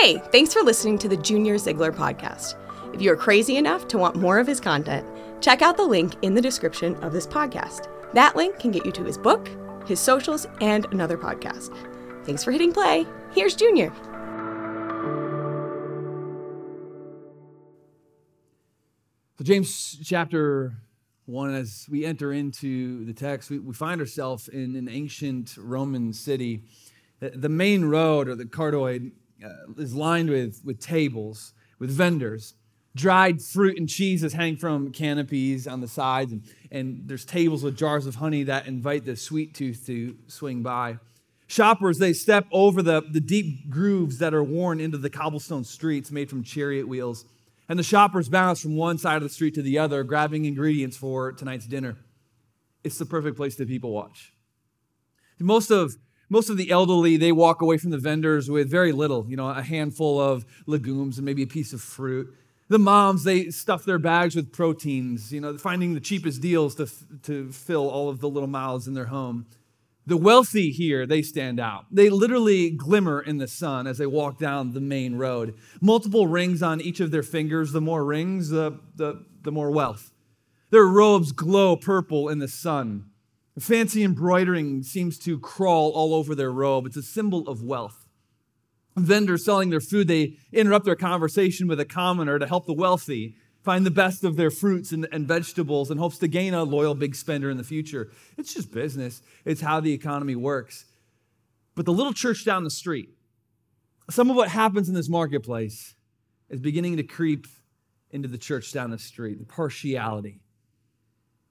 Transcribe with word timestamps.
Hey, 0.00 0.16
thanks 0.32 0.54
for 0.54 0.62
listening 0.62 0.96
to 1.00 1.10
the 1.10 1.16
Junior 1.18 1.58
Ziegler 1.58 1.92
podcast. 1.92 2.54
If 2.94 3.02
you 3.02 3.12
are 3.12 3.16
crazy 3.16 3.58
enough 3.58 3.86
to 3.88 3.98
want 3.98 4.16
more 4.16 4.38
of 4.38 4.46
his 4.46 4.58
content, 4.58 5.06
check 5.42 5.60
out 5.60 5.76
the 5.76 5.84
link 5.84 6.14
in 6.22 6.32
the 6.32 6.40
description 6.40 6.94
of 7.04 7.12
this 7.12 7.26
podcast. 7.26 7.86
That 8.14 8.34
link 8.34 8.58
can 8.58 8.70
get 8.70 8.86
you 8.86 8.92
to 8.92 9.04
his 9.04 9.18
book, 9.18 9.50
his 9.86 10.00
socials, 10.00 10.46
and 10.62 10.86
another 10.90 11.18
podcast. 11.18 11.76
Thanks 12.24 12.42
for 12.42 12.50
hitting 12.50 12.72
play. 12.72 13.04
Here's 13.34 13.54
Junior. 13.54 13.92
So, 19.36 19.44
James 19.44 19.98
chapter 20.02 20.76
1, 21.26 21.54
as 21.54 21.86
we 21.90 22.06
enter 22.06 22.32
into 22.32 23.04
the 23.04 23.12
text, 23.12 23.50
we, 23.50 23.58
we 23.58 23.74
find 23.74 24.00
ourselves 24.00 24.48
in 24.48 24.76
an 24.76 24.88
ancient 24.88 25.58
Roman 25.58 26.14
city. 26.14 26.62
The, 27.18 27.28
the 27.28 27.50
main 27.50 27.84
road, 27.84 28.28
or 28.28 28.34
the 28.34 28.46
cardoid, 28.46 29.12
uh, 29.44 29.72
is 29.78 29.94
lined 29.94 30.30
with, 30.30 30.60
with 30.64 30.80
tables, 30.80 31.52
with 31.78 31.90
vendors. 31.90 32.54
Dried 32.96 33.40
fruit 33.40 33.78
and 33.78 33.88
cheeses 33.88 34.32
hang 34.32 34.56
from 34.56 34.90
canopies 34.90 35.68
on 35.68 35.80
the 35.80 35.86
sides, 35.86 36.32
and, 36.32 36.42
and 36.72 37.02
there's 37.06 37.24
tables 37.24 37.62
with 37.62 37.76
jars 37.76 38.06
of 38.06 38.16
honey 38.16 38.42
that 38.44 38.66
invite 38.66 39.04
the 39.04 39.14
sweet 39.14 39.54
tooth 39.54 39.86
to 39.86 40.16
swing 40.26 40.62
by. 40.62 40.98
Shoppers, 41.46 41.98
they 41.98 42.12
step 42.12 42.46
over 42.50 42.82
the, 42.82 43.02
the 43.08 43.20
deep 43.20 43.70
grooves 43.70 44.18
that 44.18 44.34
are 44.34 44.42
worn 44.42 44.80
into 44.80 44.98
the 44.98 45.10
cobblestone 45.10 45.64
streets 45.64 46.10
made 46.10 46.28
from 46.28 46.42
chariot 46.42 46.88
wheels 46.88 47.24
and 47.70 47.78
the 47.78 47.84
shoppers 47.84 48.28
bounce 48.28 48.60
from 48.60 48.74
one 48.74 48.98
side 48.98 49.18
of 49.18 49.22
the 49.22 49.28
street 49.28 49.54
to 49.54 49.62
the 49.62 49.78
other, 49.78 50.02
grabbing 50.02 50.44
ingredients 50.44 50.96
for 50.96 51.30
tonight's 51.30 51.66
dinner. 51.66 51.96
It's 52.82 52.98
the 52.98 53.06
perfect 53.06 53.36
place 53.36 53.54
to 53.56 53.64
people 53.64 53.92
watch. 53.92 54.32
Most 55.38 55.70
of 55.70 55.94
most 56.30 56.48
of 56.48 56.56
the 56.56 56.70
elderly 56.70 57.18
they 57.18 57.32
walk 57.32 57.60
away 57.60 57.76
from 57.76 57.90
the 57.90 57.98
vendors 57.98 58.48
with 58.48 58.70
very 58.70 58.92
little, 58.92 59.26
you 59.28 59.36
know, 59.36 59.48
a 59.48 59.62
handful 59.62 60.18
of 60.18 60.46
legumes 60.66 61.18
and 61.18 61.26
maybe 61.26 61.42
a 61.42 61.46
piece 61.46 61.74
of 61.74 61.82
fruit. 61.82 62.34
The 62.68 62.78
moms 62.78 63.24
they 63.24 63.50
stuff 63.50 63.84
their 63.84 63.98
bags 63.98 64.36
with 64.36 64.52
proteins, 64.52 65.32
you 65.32 65.40
know, 65.40 65.58
finding 65.58 65.92
the 65.92 66.00
cheapest 66.00 66.40
deals 66.40 66.76
to 66.76 66.88
to 67.24 67.50
fill 67.52 67.90
all 67.90 68.08
of 68.08 68.20
the 68.20 68.28
little 68.28 68.48
mouths 68.48 68.86
in 68.86 68.94
their 68.94 69.06
home. 69.06 69.46
The 70.06 70.16
wealthy 70.16 70.70
here, 70.70 71.06
they 71.06 71.22
stand 71.22 71.60
out. 71.60 71.84
They 71.90 72.08
literally 72.08 72.70
glimmer 72.70 73.20
in 73.20 73.36
the 73.36 73.46
sun 73.46 73.86
as 73.86 73.98
they 73.98 74.06
walk 74.06 74.38
down 74.38 74.72
the 74.72 74.80
main 74.80 75.16
road. 75.16 75.54
Multiple 75.80 76.26
rings 76.26 76.62
on 76.62 76.80
each 76.80 77.00
of 77.00 77.10
their 77.10 77.22
fingers. 77.22 77.72
The 77.72 77.80
more 77.80 78.04
rings, 78.04 78.48
the, 78.48 78.80
the, 78.96 79.24
the 79.42 79.52
more 79.52 79.70
wealth. 79.70 80.10
Their 80.70 80.86
robes 80.86 81.32
glow 81.32 81.76
purple 81.76 82.28
in 82.28 82.38
the 82.38 82.48
sun. 82.48 83.10
Fancy 83.58 84.02
embroidering 84.04 84.82
seems 84.82 85.18
to 85.18 85.38
crawl 85.38 85.90
all 85.90 86.14
over 86.14 86.34
their 86.34 86.52
robe. 86.52 86.86
It's 86.86 86.96
a 86.96 87.02
symbol 87.02 87.48
of 87.48 87.62
wealth. 87.62 88.06
Vendors 88.96 89.44
selling 89.44 89.70
their 89.70 89.80
food, 89.80 90.08
they 90.08 90.36
interrupt 90.52 90.84
their 90.84 90.96
conversation 90.96 91.66
with 91.68 91.80
a 91.80 91.84
commoner 91.84 92.38
to 92.38 92.46
help 92.46 92.66
the 92.66 92.72
wealthy 92.72 93.36
find 93.62 93.84
the 93.84 93.90
best 93.90 94.24
of 94.24 94.36
their 94.36 94.50
fruits 94.50 94.92
and, 94.92 95.06
and, 95.12 95.28
vegetables 95.28 95.90
in 95.90 95.98
hopes 95.98 96.18
to 96.18 96.28
gain 96.28 96.54
a 96.54 96.64
loyal 96.64 96.94
big 96.94 97.14
spender 97.14 97.50
in 97.50 97.56
the 97.56 97.64
future. 97.64 98.10
It's 98.38 98.54
just 98.54 98.72
business, 98.72 99.22
it's 99.44 99.60
how 99.60 99.80
the 99.80 99.92
economy 99.92 100.34
works. 100.34 100.86
But 101.74 101.84
the 101.84 101.92
little 101.92 102.12
church 102.12 102.44
down 102.44 102.64
the 102.64 102.70
street, 102.70 103.10
some 104.08 104.30
of 104.30 104.36
what 104.36 104.48
happens 104.48 104.88
in 104.88 104.94
this 104.94 105.08
marketplace 105.08 105.94
is 106.48 106.60
beginning 106.60 106.96
to 106.96 107.02
creep 107.02 107.46
into 108.10 108.28
the 108.28 108.38
church 108.38 108.72
down 108.72 108.90
the 108.90 108.98
street, 108.98 109.38
the 109.38 109.44
partiality. 109.44 110.40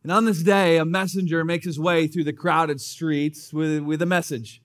And 0.03 0.11
on 0.11 0.25
this 0.25 0.43
day, 0.43 0.77
a 0.77 0.85
messenger 0.85 1.43
makes 1.43 1.65
his 1.65 1.79
way 1.79 2.07
through 2.07 2.23
the 2.23 2.33
crowded 2.33 2.79
streets 2.79 3.51
with, 3.53 3.81
with 3.83 4.01
a 4.01 4.05
message. 4.05 4.61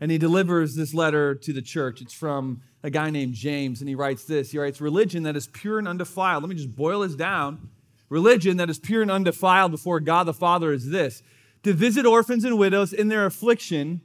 And 0.00 0.10
he 0.10 0.18
delivers 0.18 0.74
this 0.74 0.94
letter 0.94 1.34
to 1.34 1.52
the 1.52 1.62
church. 1.62 2.00
It's 2.00 2.14
from 2.14 2.62
a 2.82 2.90
guy 2.90 3.10
named 3.10 3.34
James, 3.34 3.80
and 3.80 3.88
he 3.88 3.94
writes 3.94 4.24
this. 4.24 4.50
He 4.50 4.58
writes, 4.58 4.80
Religion 4.80 5.22
that 5.24 5.36
is 5.36 5.46
pure 5.46 5.78
and 5.78 5.86
undefiled. 5.86 6.42
Let 6.42 6.48
me 6.48 6.56
just 6.56 6.74
boil 6.74 7.00
this 7.00 7.14
down. 7.14 7.68
Religion 8.08 8.56
that 8.56 8.68
is 8.68 8.78
pure 8.78 9.02
and 9.02 9.10
undefiled 9.10 9.70
before 9.70 10.00
God 10.00 10.24
the 10.24 10.34
Father 10.34 10.72
is 10.72 10.90
this 10.90 11.22
to 11.62 11.72
visit 11.72 12.04
orphans 12.04 12.44
and 12.44 12.58
widows 12.58 12.92
in 12.92 13.08
their 13.08 13.24
affliction 13.24 14.00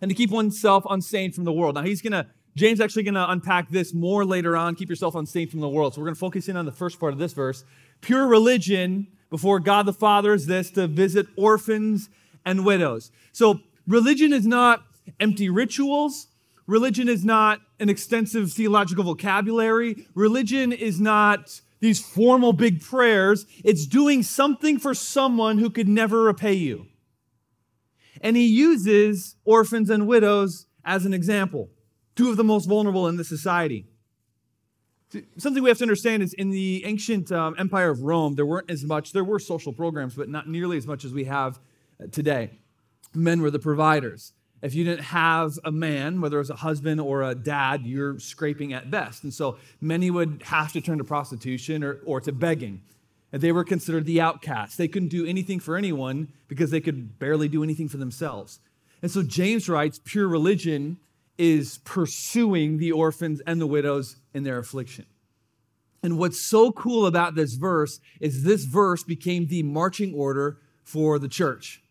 and 0.00 0.10
to 0.10 0.14
keep 0.14 0.30
oneself 0.30 0.84
unstained 0.88 1.34
from 1.34 1.44
the 1.44 1.52
world. 1.52 1.74
Now, 1.74 1.82
he's 1.82 2.02
going 2.02 2.12
to, 2.12 2.26
James 2.54 2.80
actually 2.80 3.04
going 3.04 3.14
to 3.14 3.30
unpack 3.30 3.70
this 3.70 3.94
more 3.94 4.24
later 4.24 4.56
on. 4.56 4.74
Keep 4.74 4.90
yourself 4.90 5.14
unstained 5.14 5.50
from 5.50 5.60
the 5.60 5.68
world. 5.68 5.94
So, 5.94 6.00
we're 6.00 6.06
going 6.06 6.16
to 6.16 6.20
focus 6.20 6.48
in 6.48 6.56
on 6.56 6.66
the 6.66 6.72
first 6.72 7.00
part 7.00 7.12
of 7.12 7.18
this 7.18 7.32
verse. 7.32 7.64
Pure 8.00 8.26
religion 8.26 9.06
before 9.30 9.60
God 9.60 9.86
the 9.86 9.92
Father 9.92 10.34
is 10.34 10.46
this 10.46 10.70
to 10.72 10.86
visit 10.86 11.26
orphans 11.36 12.08
and 12.44 12.64
widows. 12.64 13.10
So, 13.32 13.60
religion 13.86 14.32
is 14.32 14.46
not 14.46 14.84
empty 15.18 15.48
rituals. 15.48 16.26
Religion 16.66 17.08
is 17.08 17.24
not 17.24 17.60
an 17.78 17.88
extensive 17.88 18.52
theological 18.52 19.04
vocabulary. 19.04 20.06
Religion 20.14 20.72
is 20.72 21.00
not 21.00 21.60
these 21.80 22.00
formal 22.00 22.52
big 22.52 22.80
prayers. 22.80 23.46
It's 23.64 23.86
doing 23.86 24.22
something 24.22 24.78
for 24.78 24.94
someone 24.94 25.58
who 25.58 25.70
could 25.70 25.88
never 25.88 26.22
repay 26.22 26.52
you. 26.52 26.86
And 28.20 28.36
he 28.36 28.46
uses 28.46 29.36
orphans 29.44 29.90
and 29.90 30.06
widows 30.06 30.66
as 30.84 31.06
an 31.06 31.14
example, 31.14 31.70
two 32.14 32.30
of 32.30 32.36
the 32.36 32.44
most 32.44 32.66
vulnerable 32.66 33.08
in 33.08 33.16
the 33.16 33.24
society. 33.24 33.86
Something 35.38 35.62
we 35.62 35.68
have 35.68 35.78
to 35.78 35.84
understand 35.84 36.22
is 36.22 36.32
in 36.34 36.50
the 36.50 36.84
ancient 36.84 37.32
um, 37.32 37.56
empire 37.58 37.90
of 37.90 38.02
Rome, 38.02 38.36
there 38.36 38.46
weren't 38.46 38.70
as 38.70 38.84
much, 38.84 39.12
there 39.12 39.24
were 39.24 39.40
social 39.40 39.72
programs, 39.72 40.14
but 40.14 40.28
not 40.28 40.48
nearly 40.48 40.76
as 40.76 40.86
much 40.86 41.04
as 41.04 41.12
we 41.12 41.24
have 41.24 41.58
uh, 42.00 42.06
today. 42.12 42.50
Men 43.12 43.42
were 43.42 43.50
the 43.50 43.58
providers. 43.58 44.32
If 44.62 44.74
you 44.74 44.84
didn't 44.84 45.04
have 45.04 45.58
a 45.64 45.72
man, 45.72 46.20
whether 46.20 46.36
it 46.36 46.40
was 46.40 46.50
a 46.50 46.56
husband 46.56 47.00
or 47.00 47.22
a 47.22 47.34
dad, 47.34 47.86
you're 47.86 48.18
scraping 48.20 48.72
at 48.72 48.90
best. 48.90 49.24
And 49.24 49.32
so 49.32 49.58
many 49.80 50.10
would 50.10 50.42
have 50.46 50.72
to 50.74 50.80
turn 50.80 50.98
to 50.98 51.04
prostitution 51.04 51.82
or, 51.82 51.98
or 52.04 52.20
to 52.20 52.30
begging. 52.30 52.82
And 53.32 53.40
they 53.42 53.52
were 53.52 53.64
considered 53.64 54.06
the 54.06 54.20
outcasts. 54.20 54.76
They 54.76 54.88
couldn't 54.88 55.08
do 55.08 55.26
anything 55.26 55.60
for 55.60 55.76
anyone 55.76 56.28
because 56.46 56.70
they 56.70 56.80
could 56.80 57.18
barely 57.18 57.48
do 57.48 57.62
anything 57.62 57.88
for 57.88 57.96
themselves. 57.96 58.60
And 59.02 59.10
so 59.10 59.22
James 59.22 59.68
writes 59.68 60.00
pure 60.04 60.28
religion 60.28 60.98
is 61.40 61.78
pursuing 61.78 62.76
the 62.76 62.92
orphans 62.92 63.40
and 63.46 63.58
the 63.58 63.66
widows 63.66 64.16
in 64.34 64.42
their 64.44 64.58
affliction. 64.58 65.06
And 66.02 66.18
what's 66.18 66.38
so 66.38 66.70
cool 66.70 67.06
about 67.06 67.34
this 67.34 67.54
verse 67.54 67.98
is 68.20 68.44
this 68.44 68.64
verse 68.64 69.02
became 69.02 69.46
the 69.46 69.62
marching 69.62 70.12
order 70.14 70.58
for 70.84 71.18
the 71.18 71.28
church. 71.28 71.82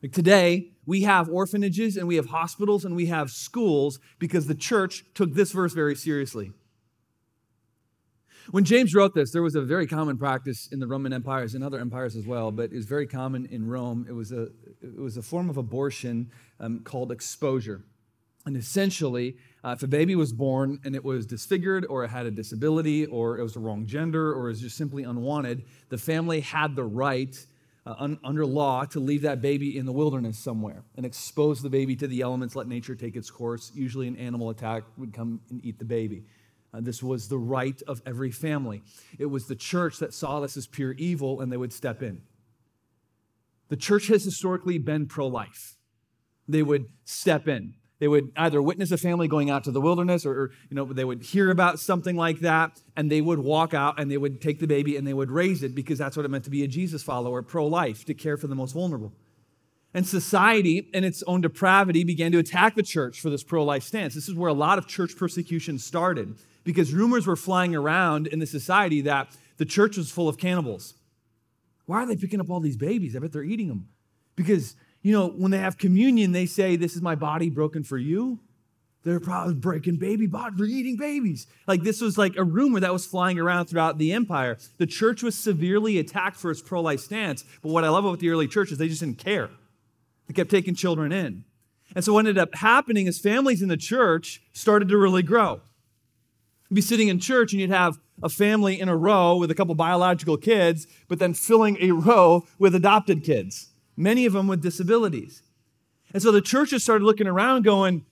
Like 0.00 0.12
today, 0.12 0.70
we 0.86 1.02
have 1.02 1.28
orphanages 1.28 1.96
and 1.96 2.06
we 2.06 2.14
have 2.14 2.26
hospitals 2.26 2.84
and 2.84 2.94
we 2.94 3.06
have 3.06 3.30
schools 3.30 3.98
because 4.20 4.46
the 4.46 4.54
church 4.54 5.04
took 5.14 5.34
this 5.34 5.50
verse 5.50 5.72
very 5.72 5.96
seriously. 5.96 6.52
When 8.52 8.64
James 8.64 8.94
wrote 8.94 9.14
this, 9.14 9.32
there 9.32 9.42
was 9.42 9.56
a 9.56 9.62
very 9.62 9.88
common 9.88 10.18
practice 10.18 10.68
in 10.70 10.78
the 10.78 10.86
Roman 10.86 11.12
empires 11.12 11.54
and 11.54 11.64
other 11.64 11.80
empires 11.80 12.14
as 12.14 12.26
well, 12.26 12.52
but 12.52 12.70
it 12.70 12.76
was 12.76 12.84
very 12.84 13.08
common 13.08 13.46
in 13.46 13.66
Rome. 13.66 14.06
It 14.08 14.12
was 14.12 14.30
a, 14.30 14.48
it 14.82 14.98
was 14.98 15.16
a 15.16 15.22
form 15.22 15.50
of 15.50 15.56
abortion 15.56 16.30
um, 16.60 16.80
called 16.80 17.10
exposure. 17.10 17.82
And 18.46 18.56
essentially, 18.56 19.36
uh, 19.64 19.70
if 19.70 19.82
a 19.82 19.86
baby 19.86 20.14
was 20.16 20.32
born 20.32 20.78
and 20.84 20.94
it 20.94 21.02
was 21.02 21.24
disfigured 21.24 21.86
or 21.88 22.04
it 22.04 22.08
had 22.08 22.26
a 22.26 22.30
disability 22.30 23.06
or 23.06 23.38
it 23.38 23.42
was 23.42 23.54
the 23.54 23.60
wrong 23.60 23.86
gender 23.86 24.32
or 24.32 24.46
it 24.46 24.50
was 24.50 24.60
just 24.60 24.76
simply 24.76 25.02
unwanted, 25.02 25.64
the 25.88 25.96
family 25.96 26.40
had 26.40 26.76
the 26.76 26.84
right 26.84 27.34
uh, 27.86 27.94
un- 27.98 28.18
under 28.22 28.44
law 28.44 28.84
to 28.84 29.00
leave 29.00 29.22
that 29.22 29.40
baby 29.40 29.78
in 29.78 29.86
the 29.86 29.92
wilderness 29.92 30.38
somewhere 30.38 30.84
and 30.96 31.06
expose 31.06 31.62
the 31.62 31.70
baby 31.70 31.96
to 31.96 32.06
the 32.06 32.20
elements, 32.20 32.54
let 32.54 32.66
nature 32.66 32.94
take 32.94 33.16
its 33.16 33.30
course. 33.30 33.72
Usually, 33.74 34.08
an 34.08 34.16
animal 34.16 34.50
attack 34.50 34.84
would 34.98 35.12
come 35.12 35.40
and 35.50 35.64
eat 35.64 35.78
the 35.78 35.84
baby. 35.84 36.24
Uh, 36.72 36.80
this 36.80 37.02
was 37.02 37.28
the 37.28 37.38
right 37.38 37.80
of 37.86 38.02
every 38.04 38.30
family. 38.30 38.82
It 39.18 39.26
was 39.26 39.46
the 39.46 39.54
church 39.54 39.98
that 39.98 40.12
saw 40.12 40.40
this 40.40 40.56
as 40.56 40.66
pure 40.66 40.92
evil 40.92 41.40
and 41.40 41.52
they 41.52 41.56
would 41.56 41.72
step 41.72 42.02
in. 42.02 42.22
The 43.68 43.76
church 43.76 44.08
has 44.08 44.24
historically 44.24 44.78
been 44.78 45.06
pro 45.06 45.26
life, 45.26 45.76
they 46.46 46.62
would 46.62 46.86
step 47.04 47.48
in. 47.48 47.74
They 48.00 48.08
would 48.08 48.32
either 48.36 48.60
witness 48.60 48.90
a 48.90 48.98
family 48.98 49.28
going 49.28 49.50
out 49.50 49.64
to 49.64 49.70
the 49.70 49.80
wilderness 49.80 50.26
or, 50.26 50.32
or, 50.32 50.50
you 50.68 50.74
know, 50.74 50.84
they 50.84 51.04
would 51.04 51.22
hear 51.22 51.50
about 51.50 51.78
something 51.78 52.16
like 52.16 52.40
that 52.40 52.82
and 52.96 53.10
they 53.10 53.20
would 53.20 53.38
walk 53.38 53.72
out 53.72 54.00
and 54.00 54.10
they 54.10 54.16
would 54.16 54.40
take 54.40 54.58
the 54.58 54.66
baby 54.66 54.96
and 54.96 55.06
they 55.06 55.14
would 55.14 55.30
raise 55.30 55.62
it 55.62 55.74
because 55.74 55.98
that's 55.98 56.16
what 56.16 56.26
it 56.26 56.28
meant 56.28 56.44
to 56.44 56.50
be 56.50 56.64
a 56.64 56.68
Jesus 56.68 57.02
follower, 57.02 57.40
pro 57.40 57.66
life, 57.66 58.04
to 58.06 58.14
care 58.14 58.36
for 58.36 58.48
the 58.48 58.56
most 58.56 58.72
vulnerable. 58.72 59.12
And 59.94 60.04
society, 60.04 60.90
in 60.92 61.04
its 61.04 61.22
own 61.28 61.40
depravity, 61.40 62.02
began 62.02 62.32
to 62.32 62.38
attack 62.38 62.74
the 62.74 62.82
church 62.82 63.20
for 63.20 63.30
this 63.30 63.44
pro 63.44 63.64
life 63.64 63.84
stance. 63.84 64.14
This 64.14 64.28
is 64.28 64.34
where 64.34 64.50
a 64.50 64.54
lot 64.54 64.76
of 64.76 64.88
church 64.88 65.16
persecution 65.16 65.78
started 65.78 66.36
because 66.64 66.92
rumors 66.92 67.28
were 67.28 67.36
flying 67.36 67.76
around 67.76 68.26
in 68.26 68.40
the 68.40 68.46
society 68.46 69.02
that 69.02 69.28
the 69.56 69.64
church 69.64 69.96
was 69.96 70.10
full 70.10 70.28
of 70.28 70.36
cannibals. 70.36 70.94
Why 71.86 72.02
are 72.02 72.06
they 72.06 72.16
picking 72.16 72.40
up 72.40 72.50
all 72.50 72.58
these 72.58 72.76
babies? 72.76 73.14
I 73.14 73.20
bet 73.20 73.32
they're 73.32 73.44
eating 73.44 73.68
them. 73.68 73.88
Because 74.34 74.74
you 75.04 75.12
know, 75.12 75.28
when 75.28 75.50
they 75.50 75.58
have 75.58 75.76
communion, 75.76 76.32
they 76.32 76.46
say, 76.46 76.74
This 76.74 76.96
is 76.96 77.02
my 77.02 77.14
body 77.14 77.50
broken 77.50 77.84
for 77.84 77.98
you. 77.98 78.40
They're 79.04 79.20
probably 79.20 79.54
breaking 79.54 79.98
baby 79.98 80.26
bodies, 80.26 80.58
they're 80.58 80.66
eating 80.66 80.96
babies. 80.96 81.46
Like 81.68 81.82
this 81.82 82.00
was 82.00 82.16
like 82.16 82.36
a 82.36 82.42
rumor 82.42 82.80
that 82.80 82.92
was 82.92 83.04
flying 83.04 83.38
around 83.38 83.66
throughout 83.66 83.98
the 83.98 84.12
empire. 84.12 84.56
The 84.78 84.86
church 84.86 85.22
was 85.22 85.36
severely 85.36 85.98
attacked 85.98 86.38
for 86.38 86.50
its 86.50 86.62
pro 86.62 86.80
life 86.80 87.00
stance. 87.00 87.44
But 87.62 87.68
what 87.68 87.84
I 87.84 87.90
love 87.90 88.06
about 88.06 88.18
the 88.18 88.30
early 88.30 88.48
church 88.48 88.72
is 88.72 88.78
they 88.78 88.88
just 88.88 89.00
didn't 89.00 89.18
care. 89.18 89.50
They 90.26 90.32
kept 90.32 90.50
taking 90.50 90.74
children 90.74 91.12
in. 91.12 91.44
And 91.94 92.02
so 92.02 92.14
what 92.14 92.20
ended 92.20 92.38
up 92.38 92.54
happening 92.54 93.06
is 93.06 93.18
families 93.18 93.60
in 93.60 93.68
the 93.68 93.76
church 93.76 94.42
started 94.54 94.88
to 94.88 94.96
really 94.96 95.22
grow. 95.22 95.60
You'd 96.70 96.76
be 96.76 96.80
sitting 96.80 97.08
in 97.08 97.20
church 97.20 97.52
and 97.52 97.60
you'd 97.60 97.68
have 97.68 97.98
a 98.22 98.30
family 98.30 98.80
in 98.80 98.88
a 98.88 98.96
row 98.96 99.36
with 99.36 99.50
a 99.50 99.54
couple 99.54 99.74
biological 99.74 100.38
kids, 100.38 100.86
but 101.08 101.18
then 101.18 101.34
filling 101.34 101.76
a 101.78 101.90
row 101.92 102.46
with 102.58 102.74
adopted 102.74 103.22
kids, 103.22 103.68
many 103.96 104.26
of 104.26 104.32
them 104.32 104.46
with 104.46 104.62
disabilities. 104.62 105.42
And 106.12 106.22
so 106.22 106.30
the 106.32 106.40
churches 106.40 106.82
started 106.82 107.04
looking 107.04 107.26
around 107.26 107.62
going, 107.62 108.04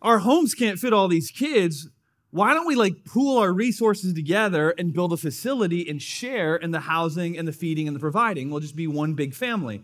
our 0.00 0.18
homes 0.18 0.54
can't 0.54 0.78
fit 0.78 0.92
all 0.92 1.08
these 1.08 1.30
kids. 1.30 1.88
Why 2.30 2.54
don't 2.54 2.66
we 2.66 2.74
like 2.74 3.04
pool 3.04 3.38
our 3.38 3.52
resources 3.52 4.14
together 4.14 4.70
and 4.70 4.92
build 4.92 5.12
a 5.12 5.16
facility 5.16 5.88
and 5.88 6.00
share 6.00 6.56
in 6.56 6.70
the 6.70 6.80
housing 6.80 7.36
and 7.36 7.46
the 7.46 7.52
feeding 7.52 7.86
and 7.86 7.94
the 7.94 8.00
providing? 8.00 8.50
We'll 8.50 8.60
just 8.60 8.76
be 8.76 8.86
one 8.86 9.14
big 9.14 9.34
family. 9.34 9.82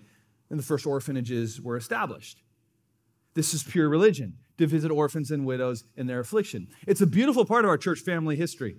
And 0.51 0.59
the 0.59 0.65
first 0.65 0.87
orphanages 0.87 1.61
were 1.61 1.77
established. 1.77 2.43
This 3.35 3.53
is 3.53 3.63
pure 3.63 3.89
religion 3.89 4.39
to 4.57 4.67
visit 4.67 4.91
orphans 4.91 5.31
and 5.31 5.47
widows 5.47 5.85
in 5.95 6.07
their 6.07 6.21
affliction. 6.21 6.69
It's 6.87 7.01
a 7.03 7.07
beautiful 7.07 7.45
part 7.45 7.65
of 7.65 7.69
our 7.69 7.79
church 7.79 8.01
family 8.01 8.35
history. 8.35 8.77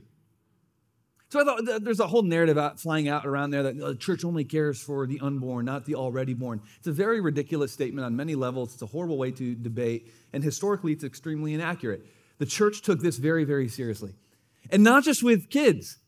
So 1.31 1.39
I 1.39 1.43
thought 1.43 1.83
there's 1.83 1.99
a 1.99 2.07
whole 2.07 2.23
narrative 2.23 2.57
out, 2.57 2.79
flying 2.79 3.07
out 3.07 3.23
around 3.23 3.51
there 3.51 3.61
that 3.61 3.77
the 3.77 3.95
church 3.95 4.25
only 4.25 4.43
cares 4.43 4.81
for 4.81 5.05
the 5.05 5.19
unborn, 5.19 5.65
not 5.65 5.85
the 5.85 5.93
already 5.93 6.33
born. 6.33 6.59
It's 6.79 6.87
a 6.87 6.91
very 6.91 7.21
ridiculous 7.21 7.71
statement 7.71 8.03
on 8.03 8.15
many 8.15 8.33
levels. 8.33 8.73
It's 8.73 8.81
a 8.81 8.87
horrible 8.87 9.19
way 9.19 9.29
to 9.31 9.53
debate, 9.53 10.11
and 10.33 10.43
historically, 10.43 10.91
it's 10.91 11.03
extremely 11.03 11.53
inaccurate. 11.53 12.03
The 12.39 12.47
church 12.47 12.81
took 12.81 13.01
this 13.01 13.17
very, 13.17 13.43
very 13.43 13.67
seriously. 13.67 14.15
And 14.71 14.83
not 14.83 15.03
just 15.03 15.21
with 15.21 15.51
kids, 15.51 15.98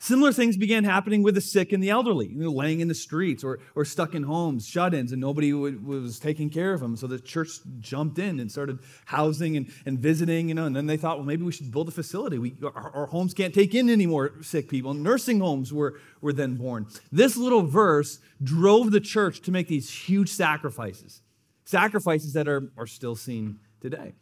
Similar 0.00 0.32
things 0.32 0.56
began 0.56 0.84
happening 0.84 1.24
with 1.24 1.34
the 1.34 1.40
sick 1.40 1.72
and 1.72 1.82
the 1.82 1.90
elderly, 1.90 2.28
you 2.28 2.44
know, 2.44 2.52
laying 2.52 2.78
in 2.78 2.86
the 2.86 2.94
streets 2.94 3.42
or, 3.42 3.58
or 3.74 3.84
stuck 3.84 4.14
in 4.14 4.22
homes, 4.22 4.64
shut 4.64 4.94
ins, 4.94 5.10
and 5.10 5.20
nobody 5.20 5.52
would, 5.52 5.84
was 5.84 6.20
taking 6.20 6.50
care 6.50 6.72
of 6.72 6.78
them. 6.78 6.94
So 6.94 7.08
the 7.08 7.18
church 7.18 7.48
jumped 7.80 8.20
in 8.20 8.38
and 8.38 8.50
started 8.50 8.78
housing 9.06 9.56
and, 9.56 9.72
and 9.86 9.98
visiting, 9.98 10.48
you 10.48 10.54
know, 10.54 10.66
and 10.66 10.76
then 10.76 10.86
they 10.86 10.96
thought, 10.96 11.18
well, 11.18 11.26
maybe 11.26 11.42
we 11.42 11.50
should 11.50 11.72
build 11.72 11.88
a 11.88 11.90
facility. 11.90 12.38
We, 12.38 12.54
our, 12.62 12.92
our 12.94 13.06
homes 13.06 13.34
can't 13.34 13.52
take 13.52 13.74
in 13.74 13.90
any 13.90 14.06
more 14.06 14.40
sick 14.40 14.68
people. 14.68 14.94
Nursing 14.94 15.40
homes 15.40 15.72
were, 15.72 15.98
were 16.20 16.32
then 16.32 16.54
born. 16.54 16.86
This 17.10 17.36
little 17.36 17.62
verse 17.62 18.20
drove 18.40 18.92
the 18.92 19.00
church 19.00 19.40
to 19.42 19.50
make 19.50 19.66
these 19.66 19.90
huge 19.90 20.30
sacrifices, 20.30 21.22
sacrifices 21.64 22.34
that 22.34 22.46
are, 22.46 22.70
are 22.78 22.86
still 22.86 23.16
seen 23.16 23.58
today. 23.80 24.12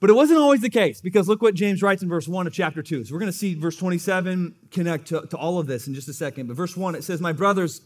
But 0.00 0.10
it 0.10 0.12
wasn't 0.12 0.38
always 0.38 0.60
the 0.60 0.70
case 0.70 1.00
because 1.00 1.28
look 1.28 1.42
what 1.42 1.54
James 1.54 1.82
writes 1.82 2.02
in 2.02 2.08
verse 2.08 2.28
1 2.28 2.46
of 2.46 2.52
chapter 2.52 2.82
2. 2.82 3.04
So 3.04 3.12
we're 3.12 3.18
going 3.18 3.32
to 3.32 3.36
see 3.36 3.54
verse 3.54 3.76
27 3.76 4.54
connect 4.70 5.08
to, 5.08 5.26
to 5.26 5.36
all 5.36 5.58
of 5.58 5.66
this 5.66 5.88
in 5.88 5.94
just 5.94 6.08
a 6.08 6.12
second. 6.12 6.46
But 6.46 6.56
verse 6.56 6.76
1, 6.76 6.94
it 6.94 7.02
says, 7.02 7.20
My 7.20 7.32
brothers, 7.32 7.80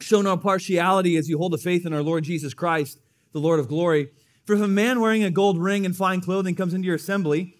show 0.00 0.20
no 0.20 0.36
partiality 0.36 1.16
as 1.16 1.28
you 1.28 1.38
hold 1.38 1.52
the 1.52 1.58
faith 1.58 1.86
in 1.86 1.92
our 1.92 2.02
Lord 2.02 2.24
Jesus 2.24 2.52
Christ, 2.52 2.98
the 3.32 3.40
Lord 3.40 3.60
of 3.60 3.68
glory. 3.68 4.10
For 4.44 4.54
if 4.54 4.60
a 4.60 4.68
man 4.68 5.00
wearing 5.00 5.24
a 5.24 5.30
gold 5.30 5.58
ring 5.58 5.86
and 5.86 5.96
fine 5.96 6.20
clothing 6.20 6.54
comes 6.54 6.74
into 6.74 6.86
your 6.86 6.96
assembly, 6.96 7.54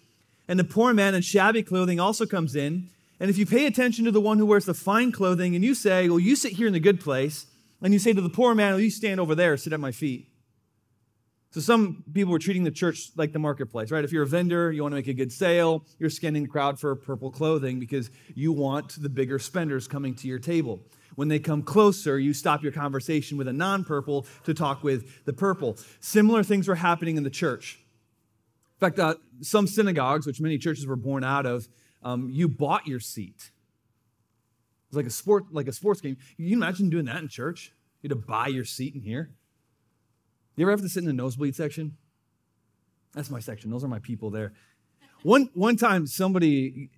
and 0.47 0.59
the 0.59 0.63
poor 0.63 0.93
man 0.93 1.15
in 1.15 1.21
shabby 1.21 1.63
clothing 1.63 1.99
also 1.99 2.25
comes 2.25 2.55
in, 2.55 2.89
and 3.19 3.29
if 3.29 3.37
you 3.37 3.45
pay 3.45 3.65
attention 3.65 4.05
to 4.05 4.11
the 4.11 4.21
one 4.21 4.37
who 4.37 4.45
wears 4.45 4.65
the 4.65 4.73
fine 4.73 5.11
clothing, 5.11 5.55
and 5.55 5.63
you 5.63 5.75
say, 5.75 6.07
Well, 6.07 6.19
you 6.19 6.35
sit 6.35 6.53
here 6.53 6.67
in 6.67 6.73
the 6.73 6.79
good 6.79 7.01
place, 7.01 7.47
and 7.81 7.91
you 7.91 7.99
say 7.99 8.13
to 8.13 8.21
the 8.21 8.29
poor 8.29 8.55
man, 8.55 8.73
Well, 8.73 8.81
you 8.81 8.91
stand 8.91 9.19
over 9.19 9.35
there, 9.35 9.57
sit 9.57 9.73
at 9.73 9.79
my 9.79 9.91
feet. 9.91 10.28
So 11.51 11.61
some 11.61 12.03
people 12.13 12.31
were 12.31 12.39
treating 12.39 12.63
the 12.63 12.71
church 12.71 13.09
like 13.15 13.33
the 13.33 13.39
marketplace, 13.39 13.89
right? 13.89 14.03
If 14.03 14.11
you're 14.11 14.23
a 14.23 14.27
vendor, 14.27 14.71
you 14.71 14.83
want 14.83 14.91
to 14.91 14.97
make 14.97 15.07
a 15.07 15.13
good 15.13 15.31
sale, 15.31 15.83
you're 15.97 16.11
scanning 16.11 16.43
the 16.43 16.49
crowd 16.49 16.79
for 16.79 16.95
purple 16.95 17.31
clothing 17.31 17.79
because 17.79 18.11
you 18.35 18.51
want 18.51 19.01
the 19.01 19.09
bigger 19.09 19.39
spenders 19.39 19.87
coming 19.87 20.13
to 20.15 20.27
your 20.27 20.37
table. 20.37 20.79
When 21.15 21.27
they 21.27 21.39
come 21.39 21.63
closer, 21.63 22.19
you 22.19 22.33
stop 22.33 22.61
your 22.61 22.71
conversation 22.71 23.37
with 23.37 23.47
a 23.47 23.53
non 23.53 23.83
purple 23.83 24.27
to 24.43 24.53
talk 24.53 24.83
with 24.83 25.25
the 25.25 25.33
purple. 25.33 25.77
Similar 25.99 26.43
things 26.43 26.67
were 26.67 26.75
happening 26.75 27.17
in 27.17 27.23
the 27.23 27.31
church. 27.31 27.79
In 28.79 28.87
fact, 28.87 28.99
uh, 28.99 29.15
some 29.41 29.65
synagogues, 29.65 30.27
which 30.27 30.39
many 30.39 30.57
churches 30.57 30.85
were 30.85 30.95
born 30.95 31.23
out 31.23 31.45
of, 31.45 31.67
um, 32.03 32.29
you 32.29 32.47
bought 32.47 32.87
your 32.87 32.99
seat. 32.99 33.35
It 33.35 34.91
was 34.91 34.97
like 34.97 35.07
a 35.07 35.09
sport, 35.09 35.45
like 35.51 35.67
a 35.67 35.73
sports 35.73 35.99
game. 35.99 36.15
Can 36.37 36.45
you 36.45 36.55
imagine 36.55 36.89
doing 36.89 37.05
that 37.05 37.17
in 37.17 37.27
church? 37.27 37.73
You 38.01 38.09
had 38.09 38.17
to 38.17 38.27
buy 38.27 38.47
your 38.47 38.63
seat 38.63 38.95
in 38.95 39.01
here. 39.01 39.31
You 40.59 40.65
ever 40.65 40.71
have 40.71 40.81
to 40.81 40.89
sit 40.89 40.99
in 40.99 41.05
the 41.05 41.13
nosebleed 41.13 41.55
section? 41.55 41.95
That's 43.13 43.29
my 43.29 43.39
section. 43.39 43.71
Those 43.71 43.85
are 43.85 43.87
my 43.87 43.99
people 43.99 44.29
there. 44.29 44.51
One, 45.23 45.49
one 45.53 45.77
time, 45.77 46.05
somebody, 46.05 46.89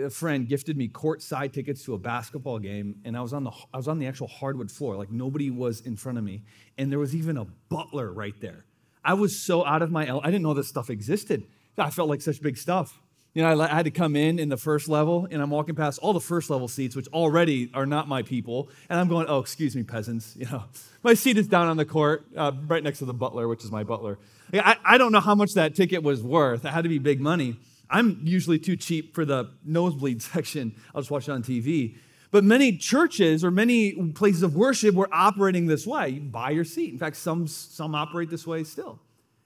a 0.00 0.08
friend, 0.08 0.46
gifted 0.46 0.76
me 0.76 0.88
courtside 0.88 1.52
tickets 1.52 1.84
to 1.86 1.94
a 1.94 1.98
basketball 1.98 2.60
game, 2.60 3.00
and 3.04 3.16
I 3.16 3.20
was 3.20 3.32
on 3.32 3.42
the 3.42 3.50
I 3.74 3.76
was 3.76 3.88
on 3.88 3.98
the 3.98 4.06
actual 4.06 4.28
hardwood 4.28 4.70
floor, 4.70 4.96
like 4.96 5.10
nobody 5.10 5.50
was 5.50 5.80
in 5.80 5.96
front 5.96 6.16
of 6.16 6.22
me, 6.22 6.44
and 6.76 6.92
there 6.92 7.00
was 7.00 7.12
even 7.12 7.36
a 7.36 7.44
butler 7.44 8.12
right 8.12 8.40
there. 8.40 8.64
I 9.04 9.14
was 9.14 9.36
so 9.36 9.66
out 9.66 9.82
of 9.82 9.90
my 9.90 10.02
I 10.02 10.26
didn't 10.26 10.42
know 10.42 10.54
this 10.54 10.68
stuff 10.68 10.88
existed. 10.88 11.44
I 11.76 11.90
felt 11.90 12.08
like 12.08 12.20
such 12.20 12.40
big 12.40 12.56
stuff. 12.56 13.00
You 13.34 13.42
know, 13.42 13.60
I 13.60 13.68
had 13.68 13.84
to 13.84 13.90
come 13.90 14.16
in 14.16 14.38
in 14.38 14.48
the 14.48 14.56
first 14.56 14.88
level, 14.88 15.28
and 15.30 15.40
I'm 15.40 15.50
walking 15.50 15.74
past 15.74 15.98
all 16.00 16.12
the 16.12 16.20
first 16.20 16.50
level 16.50 16.66
seats, 16.66 16.96
which 16.96 17.06
already 17.08 17.70
are 17.74 17.86
not 17.86 18.08
my 18.08 18.22
people, 18.22 18.68
and 18.88 18.98
I'm 18.98 19.08
going, 19.08 19.26
"Oh, 19.28 19.38
excuse 19.38 19.76
me, 19.76 19.82
peasants." 19.82 20.36
You 20.38 20.46
know, 20.46 20.64
my 21.02 21.14
seat 21.14 21.36
is 21.36 21.46
down 21.46 21.66
on 21.66 21.76
the 21.76 21.84
court, 21.84 22.24
uh, 22.36 22.52
right 22.66 22.82
next 22.82 22.98
to 23.00 23.04
the 23.04 23.14
butler, 23.14 23.46
which 23.48 23.64
is 23.64 23.70
my 23.70 23.84
butler. 23.84 24.18
I, 24.52 24.76
I 24.84 24.98
don't 24.98 25.12
know 25.12 25.20
how 25.20 25.34
much 25.34 25.54
that 25.54 25.74
ticket 25.74 26.02
was 26.02 26.22
worth. 26.22 26.64
It 26.64 26.68
had 26.68 26.82
to 26.82 26.88
be 26.88 26.98
big 26.98 27.20
money. 27.20 27.58
I'm 27.90 28.20
usually 28.24 28.58
too 28.58 28.76
cheap 28.76 29.14
for 29.14 29.24
the 29.24 29.50
nosebleed 29.64 30.22
section. 30.34 30.74
I'll 30.94 31.02
just 31.02 31.10
watch 31.10 31.28
it 31.28 31.32
on 31.32 31.42
TV. 31.42 31.96
But 32.30 32.44
many 32.44 32.76
churches 32.76 33.42
or 33.42 33.50
many 33.50 34.12
places 34.12 34.42
of 34.42 34.54
worship 34.54 34.94
were 34.94 35.08
operating 35.12 35.66
this 35.66 35.86
way. 35.86 36.10
You 36.10 36.20
buy 36.20 36.50
your 36.50 36.64
seat. 36.64 36.92
In 36.92 36.98
fact, 36.98 37.16
some, 37.16 37.46
some 37.46 37.94
operate 37.94 38.28
this 38.28 38.46
way 38.46 38.64
still. 38.64 39.00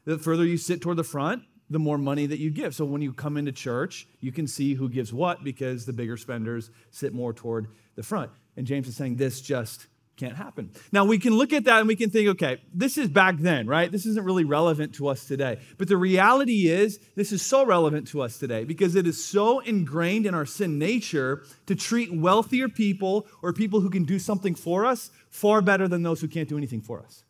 The 0.05 0.19
further 0.19 0.45
you 0.45 0.57
sit 0.57 0.81
toward 0.81 0.97
the 0.97 1.05
front, 1.05 1.45
the 1.73 1.79
more 1.79 1.99
money 1.99 2.27
that 2.27 2.39
you 2.39 2.51
give. 2.51 2.75
So 2.75 2.85
when 2.85 3.03
you 3.03 3.13
come 3.13 3.37
into 3.37 3.53
church, 3.53 4.07
you 4.21 4.31
can 4.31 4.47
see 4.47 4.75
who 4.75 4.89
gives 4.89 5.13
what 5.13 5.43
because 5.43 5.87
the 5.87 5.93
bigger 5.93 6.17
spenders 6.17 6.71
sit 6.91 7.13
more 7.13 7.33
toward 7.33 7.69
the 7.97 8.03
front. 8.03 8.31
And 8.57 8.67
James 8.67 8.87
is 8.89 8.97
saying 8.97 9.17
this 9.17 9.41
just 9.41 9.87
can't 10.17 10.37
happen. 10.37 10.71
Now 10.93 11.07
we 11.07 11.19
can 11.19 11.35
look 11.35 11.53
at 11.55 11.65
that 11.65 11.79
and 11.79 11.89
we 11.89 11.97
can 11.97 12.11
think, 12.11 12.29
okay, 12.29 12.61
this 12.75 12.99
is 12.99 13.09
back 13.09 13.39
then, 13.39 13.67
right? 13.67 13.91
This 13.91 14.05
isn't 14.05 14.25
really 14.25 14.45
relevant 14.45 14.95
to 14.97 15.09
us 15.09 15.25
today. 15.25 15.59
But 15.79 15.89
the 15.89 15.97
reality 15.97 16.69
is, 16.69 17.01
this 17.17 17.33
is 17.33 17.41
so 17.41 17.65
relevant 17.65 18.07
to 18.09 18.21
us 18.21 18.39
today 18.39 18.65
because 18.65 18.95
it 18.95 19.07
is 19.07 19.25
so 19.25 19.61
ingrained 19.61 20.27
in 20.27 20.35
our 20.35 20.45
sin 20.45 20.79
nature 20.79 21.45
to 21.67 21.75
treat 21.75 22.15
wealthier 22.15 22.69
people 22.69 23.27
or 23.41 23.55
people 23.55 23.81
who 23.81 23.89
can 23.89 24.05
do 24.05 24.19
something 24.19 24.55
for 24.55 24.85
us 24.85 25.11
far 25.31 25.63
better 25.63 25.89
than 25.89 26.03
those 26.03 26.21
who 26.21 26.29
can't 26.29 26.49
do 26.49 26.59
anything 26.59 26.83
for 26.83 27.01
us. 27.01 27.25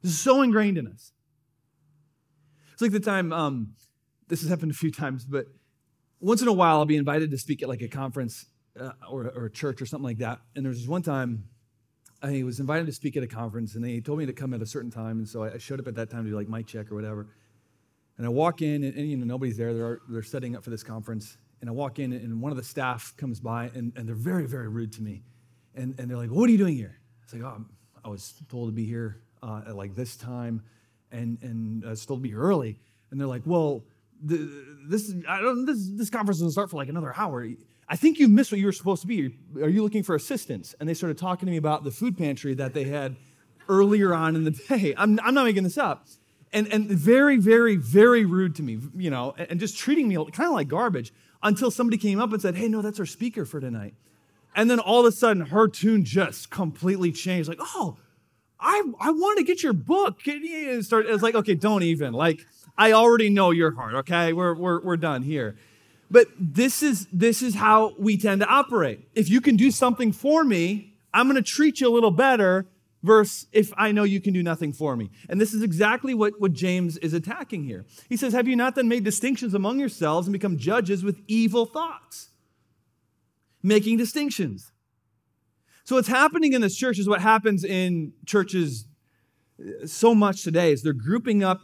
This 0.00 0.12
is 0.12 0.20
so 0.20 0.42
ingrained 0.42 0.78
in 0.78 0.86
us. 0.86 1.13
It's 2.74 2.82
like 2.82 2.90
the 2.90 2.98
time, 2.98 3.32
um, 3.32 3.68
this 4.26 4.40
has 4.40 4.50
happened 4.50 4.72
a 4.72 4.74
few 4.74 4.90
times, 4.90 5.24
but 5.24 5.46
once 6.18 6.42
in 6.42 6.48
a 6.48 6.52
while 6.52 6.78
I'll 6.78 6.84
be 6.84 6.96
invited 6.96 7.30
to 7.30 7.38
speak 7.38 7.62
at 7.62 7.68
like 7.68 7.82
a 7.82 7.88
conference 7.88 8.46
uh, 8.78 8.90
or, 9.08 9.28
or 9.28 9.46
a 9.46 9.50
church 9.50 9.80
or 9.80 9.86
something 9.86 10.04
like 10.04 10.18
that. 10.18 10.40
And 10.56 10.64
there 10.64 10.70
was 10.70 10.88
one 10.88 11.02
time 11.02 11.44
I 12.20 12.42
was 12.42 12.58
invited 12.58 12.86
to 12.86 12.92
speak 12.92 13.16
at 13.16 13.22
a 13.22 13.28
conference 13.28 13.76
and 13.76 13.84
they 13.84 14.00
told 14.00 14.18
me 14.18 14.26
to 14.26 14.32
come 14.32 14.52
at 14.54 14.60
a 14.60 14.66
certain 14.66 14.90
time. 14.90 15.18
And 15.18 15.28
so 15.28 15.44
I 15.44 15.56
showed 15.58 15.78
up 15.78 15.86
at 15.86 15.94
that 15.94 16.10
time 16.10 16.24
to 16.24 16.30
do 16.30 16.36
like 16.36 16.48
mic 16.48 16.66
check 16.66 16.90
or 16.90 16.96
whatever. 16.96 17.28
And 18.18 18.26
I 18.26 18.30
walk 18.30 18.60
in 18.60 18.82
and, 18.82 18.96
and 18.96 19.08
you 19.08 19.16
know, 19.16 19.24
nobody's 19.24 19.56
there. 19.56 19.72
They're, 19.72 20.00
they're 20.08 20.22
setting 20.24 20.56
up 20.56 20.64
for 20.64 20.70
this 20.70 20.82
conference. 20.82 21.38
And 21.60 21.70
I 21.70 21.72
walk 21.72 22.00
in 22.00 22.12
and 22.12 22.42
one 22.42 22.50
of 22.50 22.56
the 22.56 22.64
staff 22.64 23.14
comes 23.16 23.38
by 23.38 23.70
and, 23.74 23.92
and 23.94 24.08
they're 24.08 24.16
very, 24.16 24.46
very 24.46 24.68
rude 24.68 24.92
to 24.94 25.02
me. 25.02 25.22
And, 25.76 25.94
and 26.00 26.10
they're 26.10 26.16
like, 26.16 26.30
what 26.30 26.48
are 26.48 26.52
you 26.52 26.58
doing 26.58 26.74
here? 26.74 26.98
I 26.98 27.24
was 27.24 27.40
like, 27.40 27.52
oh, 27.52 27.64
I 28.04 28.08
was 28.08 28.34
told 28.48 28.68
to 28.68 28.72
be 28.72 28.84
here 28.84 29.22
uh, 29.44 29.62
at 29.68 29.76
like 29.76 29.94
this 29.94 30.16
time 30.16 30.64
and 31.14 31.38
and 31.42 31.84
uh, 31.84 31.94
still 31.94 32.16
be 32.16 32.34
early. 32.34 32.78
And 33.10 33.20
they're 33.20 33.28
like, 33.28 33.42
well, 33.44 33.84
the, 34.22 34.36
this 34.88 35.14
I 35.28 35.40
don't 35.40 35.64
this 35.64 35.88
this 35.92 36.10
conference 36.10 36.38
doesn't 36.38 36.52
start 36.52 36.70
for 36.70 36.76
like 36.76 36.88
another 36.88 37.14
hour. 37.16 37.46
I 37.88 37.96
think 37.96 38.18
you 38.18 38.28
missed 38.28 38.50
what 38.50 38.60
you 38.60 38.66
were 38.66 38.72
supposed 38.72 39.02
to 39.02 39.08
be. 39.08 39.36
Are 39.60 39.68
you 39.68 39.82
looking 39.82 40.02
for 40.02 40.14
assistance? 40.14 40.74
And 40.80 40.88
they 40.88 40.94
started 40.94 41.18
talking 41.18 41.46
to 41.46 41.50
me 41.50 41.58
about 41.58 41.84
the 41.84 41.90
food 41.90 42.16
pantry 42.16 42.54
that 42.54 42.72
they 42.74 42.84
had 42.84 43.16
earlier 43.68 44.14
on 44.14 44.36
in 44.36 44.44
the 44.44 44.50
day. 44.68 44.94
I'm, 44.96 45.18
I'm 45.22 45.34
not 45.34 45.44
making 45.44 45.64
this 45.64 45.78
up. 45.78 46.06
And, 46.52 46.72
and 46.72 46.88
very, 46.88 47.36
very, 47.36 47.76
very 47.76 48.24
rude 48.24 48.54
to 48.56 48.62
me, 48.62 48.78
you 48.94 49.10
know, 49.10 49.34
and 49.36 49.58
just 49.58 49.76
treating 49.76 50.06
me 50.06 50.14
kind 50.14 50.48
of 50.48 50.52
like 50.52 50.68
garbage 50.68 51.12
until 51.42 51.70
somebody 51.70 51.98
came 51.98 52.20
up 52.20 52.32
and 52.32 52.40
said, 52.40 52.54
hey, 52.54 52.68
no, 52.68 52.80
that's 52.80 53.00
our 53.00 53.06
speaker 53.06 53.44
for 53.44 53.60
tonight. 53.60 53.94
And 54.54 54.70
then 54.70 54.78
all 54.78 55.00
of 55.00 55.06
a 55.06 55.12
sudden, 55.12 55.46
her 55.46 55.66
tune 55.66 56.04
just 56.04 56.50
completely 56.50 57.10
changed. 57.10 57.48
Like, 57.48 57.58
oh, 57.60 57.96
I, 58.64 58.82
I 58.98 59.10
want 59.10 59.38
to 59.38 59.44
get 59.44 59.62
your 59.62 59.74
book. 59.74 60.26
And 60.26 60.84
start, 60.84 61.06
it's 61.06 61.22
like, 61.22 61.34
okay, 61.34 61.54
don't 61.54 61.82
even. 61.82 62.14
Like, 62.14 62.46
I 62.76 62.92
already 62.92 63.28
know 63.28 63.50
your 63.50 63.72
heart, 63.72 63.94
okay? 63.94 64.32
We're, 64.32 64.54
we're, 64.54 64.80
we're 64.80 64.96
done 64.96 65.22
here. 65.22 65.56
But 66.10 66.28
this 66.38 66.82
is, 66.82 67.06
this 67.12 67.42
is 67.42 67.54
how 67.54 67.94
we 67.98 68.16
tend 68.16 68.40
to 68.40 68.48
operate. 68.48 69.06
If 69.14 69.28
you 69.28 69.40
can 69.40 69.56
do 69.56 69.70
something 69.70 70.12
for 70.12 70.44
me, 70.44 70.94
I'm 71.12 71.28
going 71.28 71.42
to 71.42 71.42
treat 71.42 71.80
you 71.80 71.88
a 71.88 71.94
little 71.94 72.10
better 72.10 72.66
versus 73.02 73.46
if 73.52 73.72
I 73.76 73.92
know 73.92 74.04
you 74.04 74.20
can 74.20 74.32
do 74.32 74.42
nothing 74.42 74.72
for 74.72 74.96
me. 74.96 75.10
And 75.28 75.40
this 75.40 75.52
is 75.52 75.62
exactly 75.62 76.14
what, 76.14 76.40
what 76.40 76.54
James 76.54 76.96
is 76.98 77.12
attacking 77.12 77.64
here. 77.64 77.84
He 78.08 78.16
says, 78.16 78.32
Have 78.32 78.48
you 78.48 78.56
not 78.56 78.74
then 78.74 78.88
made 78.88 79.04
distinctions 79.04 79.54
among 79.54 79.78
yourselves 79.78 80.26
and 80.26 80.32
become 80.32 80.56
judges 80.56 81.04
with 81.04 81.20
evil 81.28 81.66
thoughts? 81.66 82.30
Making 83.62 83.98
distinctions. 83.98 84.72
So, 85.84 85.96
what's 85.96 86.08
happening 86.08 86.54
in 86.54 86.62
this 86.62 86.76
church 86.76 86.98
is 86.98 87.08
what 87.08 87.20
happens 87.20 87.62
in 87.62 88.14
churches 88.24 88.86
uh, 89.60 89.86
so 89.86 90.14
much 90.14 90.42
today 90.42 90.72
is 90.72 90.82
they're 90.82 90.94
grouping 90.94 91.44
up 91.44 91.60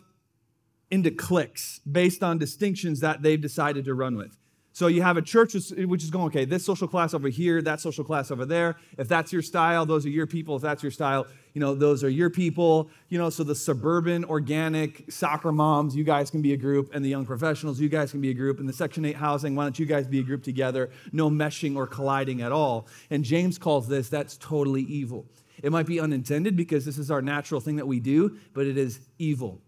into 0.90 1.10
cliques 1.10 1.80
based 1.90 2.22
on 2.22 2.36
distinctions 2.36 3.00
that 3.00 3.22
they've 3.22 3.40
decided 3.40 3.86
to 3.86 3.94
run 3.94 4.16
with. 4.16 4.36
So 4.72 4.86
you 4.86 5.02
have 5.02 5.16
a 5.16 5.22
church 5.22 5.54
which 5.54 6.04
is 6.04 6.10
going, 6.10 6.26
okay, 6.26 6.44
this 6.44 6.64
social 6.64 6.86
class 6.86 7.12
over 7.12 7.28
here, 7.28 7.60
that 7.62 7.80
social 7.80 8.04
class 8.04 8.30
over 8.30 8.46
there. 8.46 8.76
If 8.96 9.08
that's 9.08 9.32
your 9.32 9.42
style, 9.42 9.84
those 9.84 10.06
are 10.06 10.10
your 10.10 10.28
people. 10.28 10.54
If 10.54 10.62
that's 10.62 10.80
your 10.82 10.92
style, 10.92 11.26
you 11.54 11.60
know, 11.60 11.74
those 11.74 12.04
are 12.04 12.08
your 12.08 12.30
people. 12.30 12.88
You 13.08 13.18
know, 13.18 13.30
so 13.30 13.42
the 13.42 13.56
suburban, 13.56 14.24
organic 14.24 15.10
soccer 15.10 15.50
moms, 15.50 15.96
you 15.96 16.04
guys 16.04 16.30
can 16.30 16.40
be 16.40 16.52
a 16.52 16.56
group, 16.56 16.94
and 16.94 17.04
the 17.04 17.08
young 17.08 17.26
professionals, 17.26 17.80
you 17.80 17.88
guys 17.88 18.12
can 18.12 18.20
be 18.20 18.30
a 18.30 18.34
group, 18.34 18.60
and 18.60 18.68
the 18.68 18.72
Section 18.72 19.04
8 19.04 19.16
housing, 19.16 19.56
why 19.56 19.64
don't 19.64 19.78
you 19.78 19.86
guys 19.86 20.06
be 20.06 20.20
a 20.20 20.22
group 20.22 20.44
together? 20.44 20.90
No 21.10 21.28
meshing 21.28 21.74
or 21.74 21.88
colliding 21.88 22.40
at 22.40 22.52
all. 22.52 22.86
And 23.10 23.24
James 23.24 23.58
calls 23.58 23.88
this, 23.88 24.08
that's 24.08 24.36
totally 24.36 24.82
evil. 24.82 25.26
It 25.62 25.72
might 25.72 25.86
be 25.86 25.98
unintended 25.98 26.56
because 26.56 26.84
this 26.84 26.96
is 26.96 27.10
our 27.10 27.20
natural 27.20 27.60
thing 27.60 27.76
that 27.76 27.88
we 27.88 27.98
do, 27.98 28.38
but 28.54 28.66
it 28.66 28.78
is 28.78 29.00
evil. 29.18 29.60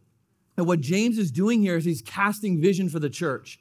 And 0.57 0.67
what 0.67 0.81
James 0.81 1.19
is 1.19 1.33
doing 1.33 1.61
here 1.61 1.77
is 1.77 1.85
he's 1.85 2.03
casting 2.03 2.63
vision 2.63 2.89
for 2.89 3.01
the 3.01 3.11
church. 3.11 3.59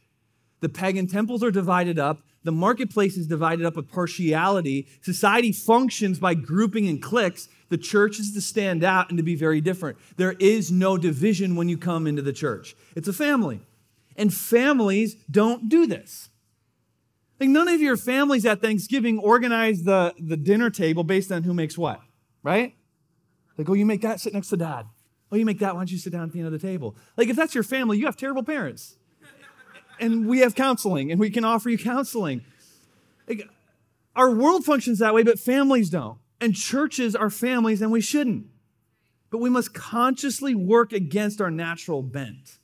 The 0.62 0.70
pagan 0.70 1.08
temples 1.08 1.44
are 1.44 1.52
divided 1.52 2.00
up. 2.00 2.22
The 2.44 2.52
marketplace 2.52 3.18
is 3.18 3.28
divided 3.28 3.66
up 3.66 3.76
with 3.76 3.92
partiality. 3.92 4.88
Society 5.02 5.52
functions 5.52 6.20
by 6.20 6.34
grouping 6.34 6.88
and 6.88 7.02
cliques. 7.02 7.50
The 7.70 7.78
church 7.78 8.20
is 8.20 8.34
to 8.34 8.42
stand 8.42 8.84
out 8.84 9.10
and 9.10 9.18
to 9.18 9.24
be 9.24 9.36
very 9.36 9.60
different. 9.62 9.98
There 10.18 10.34
is 10.34 10.72
no 10.72 10.98
division 10.98 11.56
when 11.56 11.70
you 11.70 11.78
come 11.78 12.08
into 12.08 12.22
the 12.22 12.34
church, 12.34 12.76
it's 12.96 13.08
a 13.08 13.14
family. 13.14 13.62
And 14.18 14.34
families 14.34 15.16
don't 15.32 15.70
do 15.70 15.88
this. 15.88 16.30
Like 17.40 17.50
none 17.50 17.68
of 17.68 17.82
your 17.82 17.98
families 17.98 18.46
at 18.46 18.62
Thanksgiving 18.62 19.18
organize 19.18 19.84
the, 19.84 20.14
the 20.20 20.38
dinner 20.38 20.70
table 20.70 21.04
based 21.04 21.32
on 21.32 21.44
who 21.44 21.54
makes 21.56 21.76
what, 21.78 22.02
right? 22.44 22.76
Like, 23.58 23.70
oh, 23.70 23.74
you 23.74 23.86
make 23.86 24.02
that 24.02 24.20
sit 24.20 24.34
next 24.34 24.50
to 24.50 24.58
dad. 24.58 24.86
Oh, 25.32 25.38
you 25.38 25.46
make 25.46 25.60
that, 25.60 25.74
why 25.74 25.80
don't 25.80 25.92
you 25.92 25.98
sit 25.98 26.12
down 26.12 26.24
at 26.24 26.34
the 26.34 26.40
end 26.40 26.48
of 26.48 26.52
the 26.52 26.60
table? 26.60 26.96
Like, 27.16 27.30
if 27.30 27.36
that's 27.36 27.56
your 27.56 27.64
family, 27.64 27.98
you 27.98 28.06
have 28.06 28.18
terrible 28.18 28.44
parents 28.44 28.98
and 30.02 30.28
we 30.28 30.40
have 30.40 30.56
counseling 30.56 31.12
and 31.12 31.20
we 31.20 31.30
can 31.30 31.46
offer 31.46 31.70
you 31.70 31.78
counseling. 31.78 32.44
Our 34.16 34.32
world 34.32 34.66
functions 34.66 35.00
that 35.00 35.14
way, 35.14 35.24
but 35.24 35.40
families 35.40 35.90
don't. 35.90 36.18
And 36.42 36.56
churches 36.56 37.16
are 37.16 37.30
families, 37.30 37.82
and 37.82 37.92
we 37.92 38.02
shouldn't. 38.02 38.48
But 39.30 39.38
we 39.38 39.50
must 39.50 39.74
consciously 39.74 40.56
work 40.56 40.92
against 40.92 41.40
our 41.40 41.52
natural 41.52 42.02
bent. 42.02 42.58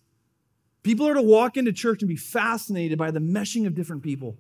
People 0.82 1.08
are 1.08 1.14
to 1.14 1.22
walk 1.22 1.58
into 1.58 1.72
church 1.72 2.02
and 2.02 2.10
be 2.10 2.16
fascinated 2.16 2.98
by 2.98 3.12
the 3.12 3.20
meshing 3.20 3.68
of 3.68 3.76
different 3.76 4.04
people. 4.04 4.36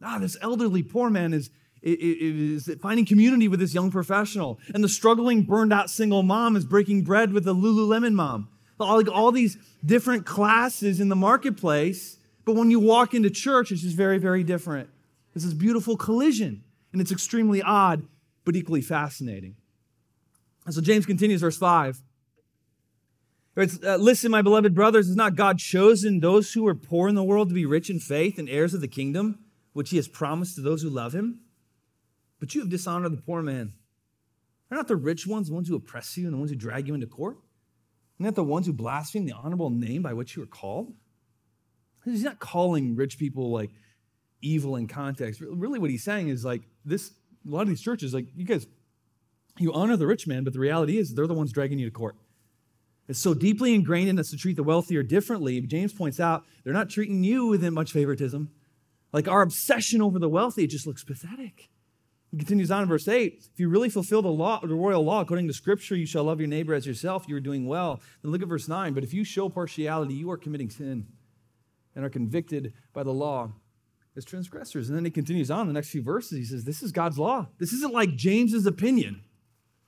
Ah, 0.00 0.18
this 0.18 0.36
elderly 0.40 0.82
poor 0.82 1.10
man 1.10 1.34
is, 1.34 1.50
is 1.82 2.70
finding 2.80 3.04
community 3.04 3.48
with 3.48 3.60
this 3.60 3.74
young 3.74 3.90
professional, 3.90 4.58
and 4.72 4.84
the 4.84 4.88
struggling, 4.88 5.42
burned 5.42 5.72
out 5.72 5.90
single 5.90 6.22
mom 6.22 6.54
is 6.54 6.64
breaking 6.64 7.02
bread 7.02 7.32
with 7.32 7.44
the 7.44 7.54
Lululemon 7.54 8.14
mom. 8.14 8.48
All, 8.78 8.96
like 8.96 9.10
all 9.10 9.32
these 9.32 9.58
different 9.84 10.24
classes 10.24 11.00
in 11.00 11.10
the 11.10 11.16
marketplace 11.16 12.16
but 12.44 12.54
when 12.54 12.70
you 12.70 12.80
walk 12.80 13.14
into 13.14 13.30
church, 13.30 13.70
it's 13.70 13.82
just 13.82 13.96
very, 13.96 14.18
very 14.18 14.42
different. 14.42 14.88
It's 15.34 15.44
this 15.44 15.54
beautiful 15.54 15.96
collision, 15.96 16.64
and 16.92 17.00
it's 17.00 17.12
extremely 17.12 17.62
odd, 17.62 18.02
but 18.44 18.56
equally 18.56 18.80
fascinating. 18.80 19.56
And 20.66 20.74
so 20.74 20.80
James 20.80 21.06
continues, 21.06 21.40
verse 21.40 21.56
5. 21.56 22.02
Uh, 23.56 23.96
Listen, 23.96 24.30
my 24.30 24.42
beloved 24.42 24.74
brothers, 24.74 25.06
has 25.06 25.16
not 25.16 25.36
God 25.36 25.58
chosen 25.58 26.20
those 26.20 26.52
who 26.52 26.66
are 26.66 26.74
poor 26.74 27.08
in 27.08 27.14
the 27.14 27.24
world 27.24 27.48
to 27.48 27.54
be 27.54 27.66
rich 27.66 27.90
in 27.90 27.98
faith 27.98 28.38
and 28.38 28.48
heirs 28.48 28.74
of 28.74 28.80
the 28.80 28.88
kingdom, 28.88 29.40
which 29.72 29.90
he 29.90 29.96
has 29.96 30.08
promised 30.08 30.54
to 30.56 30.62
those 30.62 30.82
who 30.82 30.88
love 30.88 31.14
him? 31.14 31.40
But 32.38 32.54
you 32.54 32.60
have 32.62 32.70
dishonored 32.70 33.12
the 33.12 33.22
poor 33.22 33.42
man. 33.42 33.74
Are 34.70 34.76
not 34.76 34.88
the 34.88 34.96
rich 34.96 35.26
ones 35.26 35.48
the 35.48 35.54
ones 35.54 35.68
who 35.68 35.76
oppress 35.76 36.16
you 36.16 36.26
and 36.26 36.34
the 36.34 36.38
ones 36.38 36.50
who 36.50 36.56
drag 36.56 36.86
you 36.86 36.94
into 36.94 37.06
court? 37.06 37.36
Are 37.36 38.24
not 38.24 38.34
the 38.34 38.44
ones 38.44 38.66
who 38.66 38.72
blaspheme 38.72 39.26
the 39.26 39.32
honorable 39.32 39.70
name 39.70 40.02
by 40.02 40.12
which 40.12 40.36
you 40.36 40.42
are 40.42 40.46
called? 40.46 40.94
He's 42.04 42.24
not 42.24 42.38
calling 42.38 42.96
rich 42.96 43.18
people 43.18 43.50
like 43.50 43.70
evil 44.42 44.76
in 44.76 44.88
context. 44.88 45.40
Really, 45.40 45.78
what 45.78 45.90
he's 45.90 46.04
saying 46.04 46.28
is 46.28 46.44
like 46.44 46.62
this. 46.84 47.12
A 47.46 47.50
lot 47.50 47.62
of 47.62 47.68
these 47.68 47.80
churches, 47.80 48.12
like 48.12 48.26
you 48.36 48.44
guys, 48.44 48.66
you 49.58 49.72
honor 49.72 49.96
the 49.96 50.06
rich 50.06 50.26
man, 50.26 50.44
but 50.44 50.52
the 50.52 50.58
reality 50.58 50.98
is 50.98 51.14
they're 51.14 51.26
the 51.26 51.34
ones 51.34 51.52
dragging 51.52 51.78
you 51.78 51.86
to 51.86 51.90
court. 51.90 52.16
It's 53.08 53.18
so 53.18 53.34
deeply 53.34 53.74
ingrained 53.74 54.08
in 54.08 54.18
us 54.18 54.30
to 54.30 54.36
treat 54.36 54.56
the 54.56 54.62
wealthier 54.62 55.02
differently. 55.02 55.60
James 55.62 55.92
points 55.92 56.20
out 56.20 56.44
they're 56.62 56.72
not 56.72 56.90
treating 56.90 57.24
you 57.24 57.46
with 57.46 57.62
much 57.72 57.92
favoritism. 57.92 58.50
Like 59.12 59.26
our 59.26 59.42
obsession 59.42 60.00
over 60.00 60.18
the 60.18 60.28
wealthy, 60.28 60.64
it 60.64 60.70
just 60.70 60.86
looks 60.86 61.02
pathetic. 61.02 61.70
He 62.30 62.36
continues 62.36 62.70
on 62.70 62.82
in 62.82 62.88
verse 62.88 63.08
8. 63.08 63.48
If 63.52 63.58
you 63.58 63.68
really 63.68 63.88
fulfill 63.88 64.22
the 64.22 64.28
law, 64.28 64.60
the 64.60 64.74
royal 64.74 65.02
law, 65.02 65.22
according 65.22 65.48
to 65.48 65.54
scripture, 65.54 65.96
you 65.96 66.06
shall 66.06 66.24
love 66.24 66.38
your 66.38 66.48
neighbor 66.48 66.74
as 66.74 66.86
yourself, 66.86 67.24
you 67.26 67.34
are 67.34 67.40
doing 67.40 67.66
well. 67.66 68.00
Then 68.22 68.30
look 68.30 68.42
at 68.42 68.48
verse 68.48 68.68
9. 68.68 68.92
But 68.94 69.02
if 69.02 69.12
you 69.12 69.24
show 69.24 69.48
partiality, 69.48 70.14
you 70.14 70.30
are 70.30 70.36
committing 70.36 70.70
sin 70.70 71.06
and 71.94 72.04
are 72.04 72.10
convicted 72.10 72.72
by 72.92 73.02
the 73.02 73.12
law 73.12 73.52
as 74.16 74.24
transgressors. 74.24 74.88
And 74.88 74.96
then 74.96 75.04
he 75.04 75.10
continues 75.10 75.50
on 75.50 75.66
the 75.66 75.72
next 75.72 75.90
few 75.90 76.02
verses. 76.02 76.38
He 76.38 76.44
says, 76.44 76.64
This 76.64 76.82
is 76.82 76.92
God's 76.92 77.18
law. 77.18 77.48
This 77.58 77.72
isn't 77.72 77.92
like 77.92 78.16
James's 78.16 78.66
opinion. 78.66 79.22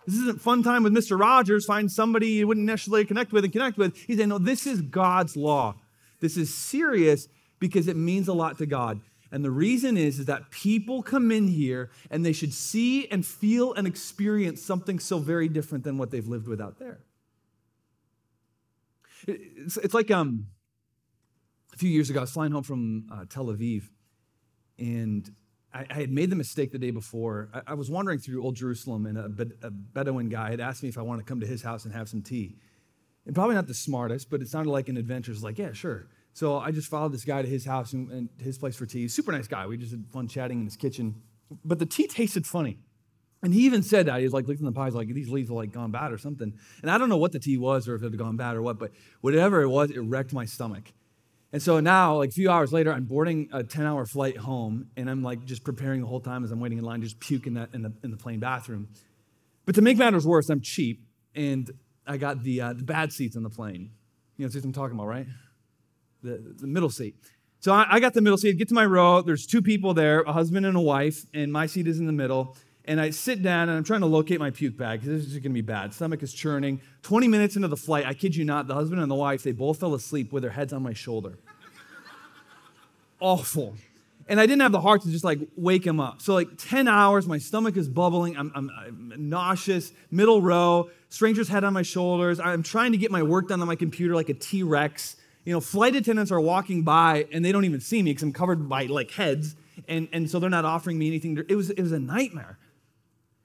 This 0.06 0.16
isn't 0.16 0.40
fun 0.40 0.62
time 0.62 0.82
with 0.82 0.92
Mr. 0.92 1.18
Rogers, 1.18 1.64
find 1.64 1.90
somebody 1.90 2.28
you 2.28 2.48
wouldn't 2.48 2.66
necessarily 2.66 3.04
connect 3.04 3.32
with 3.32 3.44
and 3.44 3.52
connect 3.52 3.78
with. 3.78 3.96
He's 3.96 4.16
saying, 4.16 4.28
No, 4.28 4.38
this 4.38 4.66
is 4.66 4.82
God's 4.82 5.36
law. 5.36 5.76
This 6.20 6.36
is 6.36 6.54
serious 6.54 7.28
because 7.58 7.88
it 7.88 7.96
means 7.96 8.28
a 8.28 8.32
lot 8.32 8.58
to 8.58 8.66
God. 8.66 9.00
And 9.30 9.42
the 9.42 9.50
reason 9.50 9.96
is, 9.96 10.18
is 10.18 10.26
that 10.26 10.50
people 10.50 11.02
come 11.02 11.32
in 11.32 11.48
here 11.48 11.90
and 12.10 12.24
they 12.24 12.34
should 12.34 12.52
see 12.52 13.08
and 13.08 13.24
feel 13.24 13.72
and 13.72 13.86
experience 13.86 14.62
something 14.62 14.98
so 14.98 15.18
very 15.18 15.48
different 15.48 15.84
than 15.84 15.96
what 15.96 16.10
they've 16.10 16.26
lived 16.26 16.46
with 16.46 16.60
out 16.60 16.78
there. 16.78 17.00
It's, 19.26 19.78
it's 19.78 19.94
like 19.94 20.10
um, 20.10 20.48
a 21.72 21.76
few 21.76 21.90
years 21.90 22.10
ago, 22.10 22.20
I 22.20 22.22
was 22.22 22.30
flying 22.30 22.52
home 22.52 22.62
from 22.62 23.06
uh, 23.10 23.24
Tel 23.28 23.46
Aviv, 23.46 23.84
and 24.78 25.30
I, 25.72 25.86
I, 25.88 25.94
had 25.94 26.10
made 26.10 26.30
the 26.30 26.36
mistake 26.36 26.72
the 26.72 26.78
day 26.78 26.90
before. 26.90 27.48
I, 27.54 27.62
I 27.68 27.74
was 27.74 27.90
wandering 27.90 28.18
through 28.18 28.42
Old 28.42 28.56
Jerusalem, 28.56 29.06
and 29.06 29.18
a, 29.18 29.66
a, 29.66 29.70
Bedouin 29.70 30.28
guy 30.28 30.50
had 30.50 30.60
asked 30.60 30.82
me 30.82 30.88
if 30.88 30.98
I 30.98 31.02
wanted 31.02 31.22
to 31.22 31.28
come 31.28 31.40
to 31.40 31.46
his 31.46 31.62
house 31.62 31.84
and 31.84 31.94
have 31.94 32.08
some 32.08 32.22
tea. 32.22 32.56
And 33.24 33.34
probably 33.34 33.54
not 33.54 33.66
the 33.66 33.74
smartest, 33.74 34.30
but 34.30 34.42
it 34.42 34.48
sounded 34.48 34.70
like 34.70 34.88
an 34.88 34.96
adventure. 34.96 35.32
It's 35.32 35.42
like, 35.42 35.58
yeah, 35.58 35.72
sure. 35.72 36.08
So 36.34 36.58
I 36.58 36.72
just 36.72 36.88
followed 36.88 37.12
this 37.12 37.24
guy 37.24 37.42
to 37.42 37.48
his 37.48 37.64
house 37.64 37.92
and, 37.92 38.10
and 38.10 38.28
his 38.38 38.58
place 38.58 38.74
for 38.74 38.86
tea. 38.86 39.06
Super 39.06 39.32
nice 39.32 39.46
guy. 39.46 39.66
We 39.66 39.76
just 39.76 39.92
had 39.92 40.06
fun 40.12 40.28
chatting 40.28 40.58
in 40.58 40.64
his 40.64 40.76
kitchen. 40.76 41.22
But 41.64 41.78
the 41.78 41.86
tea 41.86 42.08
tasted 42.08 42.46
funny. 42.46 42.78
And 43.42 43.52
he 43.52 43.66
even 43.66 43.82
said 43.82 44.06
that. 44.06 44.18
He 44.18 44.24
was 44.24 44.32
like, 44.32 44.48
looking 44.48 44.66
at 44.66 44.72
the 44.72 44.78
pies, 44.78 44.94
like, 44.94 45.08
these 45.08 45.28
leaves 45.28 45.50
are 45.50 45.54
like 45.54 45.72
gone 45.72 45.90
bad 45.90 46.12
or 46.12 46.18
something. 46.18 46.52
And 46.80 46.90
I 46.90 46.96
don't 46.96 47.08
know 47.08 47.16
what 47.16 47.32
the 47.32 47.38
tea 47.38 47.58
was 47.58 47.86
or 47.86 47.94
if 47.94 48.02
it 48.02 48.06
had 48.06 48.18
gone 48.18 48.36
bad 48.36 48.56
or 48.56 48.62
what, 48.62 48.78
but 48.78 48.92
whatever 49.20 49.62
it 49.62 49.68
was, 49.68 49.90
it 49.90 49.98
wrecked 50.00 50.32
my 50.32 50.44
stomach. 50.44 50.92
And 51.52 51.62
so 51.62 51.80
now, 51.80 52.16
like 52.16 52.30
a 52.30 52.32
few 52.32 52.50
hours 52.50 52.72
later, 52.72 52.92
I'm 52.92 53.04
boarding 53.04 53.50
a 53.52 53.62
10 53.62 53.84
hour 53.84 54.06
flight 54.06 54.38
home, 54.38 54.88
and 54.96 55.10
I'm 55.10 55.22
like 55.22 55.44
just 55.44 55.64
preparing 55.64 56.00
the 56.00 56.06
whole 56.06 56.20
time 56.20 56.44
as 56.44 56.50
I'm 56.50 56.60
waiting 56.60 56.78
in 56.78 56.84
line, 56.84 57.02
just 57.02 57.20
puking 57.20 57.54
that 57.54 57.68
in 57.74 57.82
the, 57.82 57.92
in 58.02 58.10
the 58.10 58.16
plane 58.16 58.40
bathroom. 58.40 58.88
But 59.66 59.74
to 59.74 59.82
make 59.82 59.98
matters 59.98 60.26
worse, 60.26 60.48
I'm 60.48 60.62
cheap, 60.62 61.04
and 61.34 61.70
I 62.06 62.16
got 62.16 62.42
the, 62.42 62.60
uh, 62.60 62.72
the 62.72 62.82
bad 62.82 63.12
seats 63.12 63.36
on 63.36 63.42
the 63.42 63.50
plane. 63.50 63.90
You 64.38 64.46
know 64.46 64.52
what 64.52 64.64
I'm 64.64 64.72
talking 64.72 64.96
about, 64.96 65.06
right? 65.06 65.26
The, 66.22 66.54
the 66.58 66.66
middle 66.66 66.90
seat. 66.90 67.16
So 67.60 67.72
I, 67.72 67.86
I 67.88 68.00
got 68.00 68.14
the 68.14 68.22
middle 68.22 68.38
seat, 68.38 68.56
get 68.56 68.68
to 68.68 68.74
my 68.74 68.86
row. 68.86 69.20
There's 69.20 69.46
two 69.46 69.60
people 69.60 69.92
there, 69.92 70.22
a 70.22 70.32
husband 70.32 70.64
and 70.64 70.76
a 70.76 70.80
wife, 70.80 71.26
and 71.34 71.52
my 71.52 71.66
seat 71.66 71.86
is 71.86 72.00
in 72.00 72.06
the 72.06 72.12
middle. 72.12 72.56
And 72.84 73.00
I 73.00 73.10
sit 73.10 73.42
down 73.42 73.68
and 73.68 73.78
I'm 73.78 73.84
trying 73.84 74.00
to 74.00 74.06
locate 74.06 74.40
my 74.40 74.50
puke 74.50 74.76
bag 74.76 75.00
because 75.00 75.22
this 75.22 75.32
is 75.32 75.34
going 75.34 75.42
to 75.42 75.50
be 75.50 75.60
bad. 75.60 75.94
Stomach 75.94 76.22
is 76.22 76.34
churning. 76.34 76.80
20 77.02 77.28
minutes 77.28 77.54
into 77.54 77.68
the 77.68 77.76
flight, 77.76 78.04
I 78.06 78.14
kid 78.14 78.34
you 78.34 78.44
not, 78.44 78.66
the 78.66 78.74
husband 78.74 79.00
and 79.00 79.10
the 79.10 79.14
wife, 79.14 79.44
they 79.44 79.52
both 79.52 79.78
fell 79.78 79.94
asleep 79.94 80.32
with 80.32 80.42
their 80.42 80.50
heads 80.50 80.72
on 80.72 80.82
my 80.82 80.92
shoulder. 80.92 81.38
Awful. 83.20 83.76
And 84.28 84.40
I 84.40 84.46
didn't 84.46 84.62
have 84.62 84.72
the 84.72 84.80
heart 84.80 85.02
to 85.02 85.10
just 85.10 85.24
like 85.24 85.38
wake 85.56 85.86
him 85.86 86.00
up. 86.00 86.22
So, 86.22 86.34
like 86.34 86.48
10 86.56 86.88
hours, 86.88 87.26
my 87.26 87.38
stomach 87.38 87.76
is 87.76 87.88
bubbling. 87.88 88.36
I'm, 88.36 88.50
I'm, 88.54 88.70
I'm 88.70 89.12
nauseous, 89.16 89.92
middle 90.10 90.42
row, 90.42 90.90
stranger's 91.08 91.48
head 91.48 91.64
on 91.64 91.72
my 91.72 91.82
shoulders. 91.82 92.40
I'm 92.40 92.62
trying 92.62 92.92
to 92.92 92.98
get 92.98 93.10
my 93.10 93.22
work 93.22 93.48
done 93.48 93.60
on 93.60 93.68
my 93.68 93.76
computer 93.76 94.14
like 94.14 94.28
a 94.28 94.34
T 94.34 94.62
Rex. 94.62 95.16
You 95.44 95.52
know, 95.52 95.60
flight 95.60 95.96
attendants 95.96 96.30
are 96.32 96.40
walking 96.40 96.82
by 96.82 97.26
and 97.32 97.44
they 97.44 97.52
don't 97.52 97.64
even 97.64 97.80
see 97.80 98.02
me 98.02 98.10
because 98.10 98.22
I'm 98.22 98.32
covered 98.32 98.68
by 98.68 98.86
like 98.86 99.10
heads. 99.10 99.56
And, 99.88 100.08
and 100.12 100.30
so 100.30 100.38
they're 100.38 100.50
not 100.50 100.64
offering 100.64 100.98
me 100.98 101.08
anything. 101.08 101.36
It 101.48 101.54
was, 101.54 101.70
it 101.70 101.80
was 101.80 101.92
a 101.92 101.98
nightmare. 101.98 102.58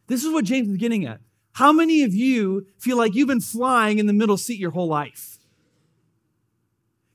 This 0.07 0.23
is 0.23 0.31
what 0.33 0.45
James 0.45 0.69
is 0.69 0.77
getting 0.77 1.05
at. 1.05 1.19
How 1.53 1.71
many 1.71 2.03
of 2.03 2.13
you 2.13 2.67
feel 2.77 2.97
like 2.97 3.15
you've 3.15 3.27
been 3.27 3.41
flying 3.41 3.99
in 3.99 4.05
the 4.05 4.13
middle 4.13 4.37
seat 4.37 4.59
your 4.59 4.71
whole 4.71 4.87
life? 4.87 5.37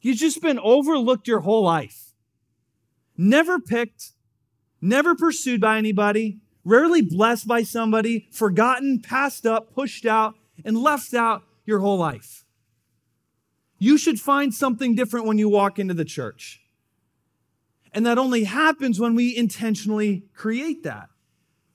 You've 0.00 0.18
just 0.18 0.42
been 0.42 0.58
overlooked 0.58 1.28
your 1.28 1.40
whole 1.40 1.62
life. 1.62 2.12
Never 3.16 3.60
picked, 3.60 4.12
never 4.80 5.14
pursued 5.14 5.60
by 5.60 5.78
anybody, 5.78 6.40
rarely 6.64 7.02
blessed 7.02 7.46
by 7.46 7.62
somebody, 7.62 8.28
forgotten, 8.32 9.00
passed 9.00 9.46
up, 9.46 9.72
pushed 9.72 10.04
out, 10.04 10.34
and 10.64 10.76
left 10.76 11.14
out 11.14 11.44
your 11.64 11.80
whole 11.80 11.98
life. 11.98 12.44
You 13.78 13.96
should 13.96 14.20
find 14.20 14.52
something 14.52 14.94
different 14.94 15.26
when 15.26 15.38
you 15.38 15.48
walk 15.48 15.78
into 15.78 15.94
the 15.94 16.04
church. 16.04 16.60
And 17.92 18.06
that 18.06 18.18
only 18.18 18.44
happens 18.44 18.98
when 18.98 19.14
we 19.14 19.36
intentionally 19.36 20.24
create 20.34 20.82
that. 20.82 21.10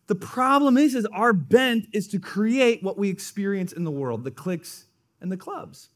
The 0.07 0.15
problem 0.15 0.77
is, 0.77 0.95
is 0.95 1.05
our 1.07 1.33
bent 1.33 1.87
is 1.93 2.07
to 2.09 2.19
create 2.19 2.81
what 2.81 2.97
we 2.97 3.09
experience 3.09 3.73
in 3.73 3.83
the 3.83 3.91
world, 3.91 4.23
the 4.23 4.31
cliques 4.31 4.85
and 5.19 5.31
the 5.31 5.37
clubs. 5.37 5.89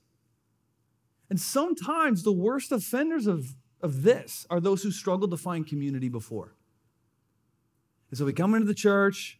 And 1.29 1.39
sometimes 1.39 2.23
the 2.23 2.33
worst 2.33 2.73
offenders 2.73 3.25
of, 3.25 3.55
of 3.81 4.03
this 4.03 4.45
are 4.49 4.59
those 4.59 4.83
who 4.83 4.91
struggled 4.91 5.31
to 5.31 5.37
find 5.37 5.65
community 5.65 6.09
before. 6.09 6.53
And 8.09 8.17
so 8.17 8.25
we 8.25 8.33
come 8.33 8.53
into 8.53 8.67
the 8.67 8.73
church, 8.73 9.39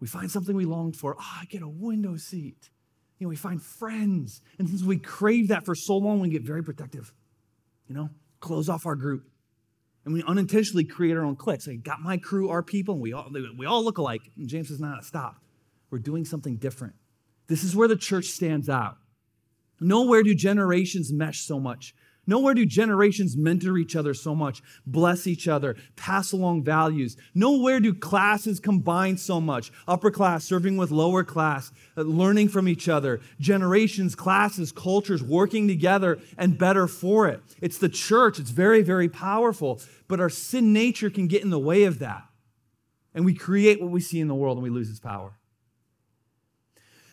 we 0.00 0.08
find 0.08 0.30
something 0.30 0.56
we 0.56 0.64
longed 0.64 0.96
for. 0.96 1.16
Ah, 1.18 1.36
oh, 1.36 1.42
I 1.42 1.44
get 1.44 1.62
a 1.62 1.68
window 1.68 2.16
seat. 2.16 2.70
You 3.18 3.26
know, 3.26 3.28
we 3.28 3.36
find 3.36 3.62
friends. 3.62 4.42
And 4.58 4.68
since 4.68 4.82
we 4.82 4.98
crave 4.98 5.48
that 5.48 5.64
for 5.64 5.76
so 5.76 5.96
long, 5.96 6.18
we 6.18 6.28
get 6.28 6.42
very 6.42 6.62
protective. 6.62 7.12
You 7.86 7.94
know, 7.94 8.10
close 8.40 8.68
off 8.68 8.86
our 8.86 8.96
group. 8.96 9.28
And 10.04 10.14
we 10.14 10.22
unintentionally 10.22 10.84
create 10.84 11.16
our 11.16 11.24
own 11.24 11.36
cliques. 11.36 11.68
I 11.68 11.74
got 11.74 12.00
my 12.00 12.16
crew, 12.16 12.48
our 12.48 12.62
people, 12.62 12.94
and 12.94 13.02
we 13.02 13.12
all, 13.12 13.30
we 13.56 13.66
all 13.66 13.84
look 13.84 13.98
alike. 13.98 14.22
And 14.36 14.48
James 14.48 14.68
says, 14.68 14.80
nah, 14.80 15.00
stop. 15.00 15.36
We're 15.90 15.98
doing 15.98 16.24
something 16.24 16.56
different. 16.56 16.94
This 17.46 17.64
is 17.64 17.76
where 17.76 17.88
the 17.88 17.96
church 17.96 18.26
stands 18.26 18.68
out. 18.68 18.96
Nowhere 19.80 20.22
do 20.22 20.34
generations 20.34 21.12
mesh 21.12 21.40
so 21.40 21.60
much. 21.60 21.94
Nowhere 22.28 22.52
do 22.52 22.66
generations 22.66 23.38
mentor 23.38 23.78
each 23.78 23.96
other 23.96 24.12
so 24.12 24.34
much, 24.34 24.62
bless 24.86 25.26
each 25.26 25.48
other, 25.48 25.76
pass 25.96 26.30
along 26.30 26.62
values. 26.62 27.16
Nowhere 27.34 27.80
do 27.80 27.94
classes 27.94 28.60
combine 28.60 29.16
so 29.16 29.40
much. 29.40 29.72
Upper 29.88 30.10
class 30.10 30.44
serving 30.44 30.76
with 30.76 30.90
lower 30.90 31.24
class, 31.24 31.72
uh, 31.96 32.02
learning 32.02 32.50
from 32.50 32.68
each 32.68 32.86
other, 32.86 33.22
generations, 33.40 34.14
classes, 34.14 34.72
cultures 34.72 35.22
working 35.22 35.66
together 35.66 36.18
and 36.36 36.58
better 36.58 36.86
for 36.86 37.26
it. 37.26 37.40
It's 37.62 37.78
the 37.78 37.88
church. 37.88 38.38
It's 38.38 38.50
very, 38.50 38.82
very 38.82 39.08
powerful. 39.08 39.80
But 40.06 40.20
our 40.20 40.28
sin 40.28 40.74
nature 40.74 41.08
can 41.08 41.28
get 41.28 41.42
in 41.42 41.48
the 41.48 41.58
way 41.58 41.84
of 41.84 41.98
that. 42.00 42.24
And 43.14 43.24
we 43.24 43.32
create 43.32 43.80
what 43.80 43.90
we 43.90 44.02
see 44.02 44.20
in 44.20 44.28
the 44.28 44.34
world 44.34 44.58
and 44.58 44.62
we 44.62 44.68
lose 44.68 44.90
its 44.90 45.00
power. 45.00 45.38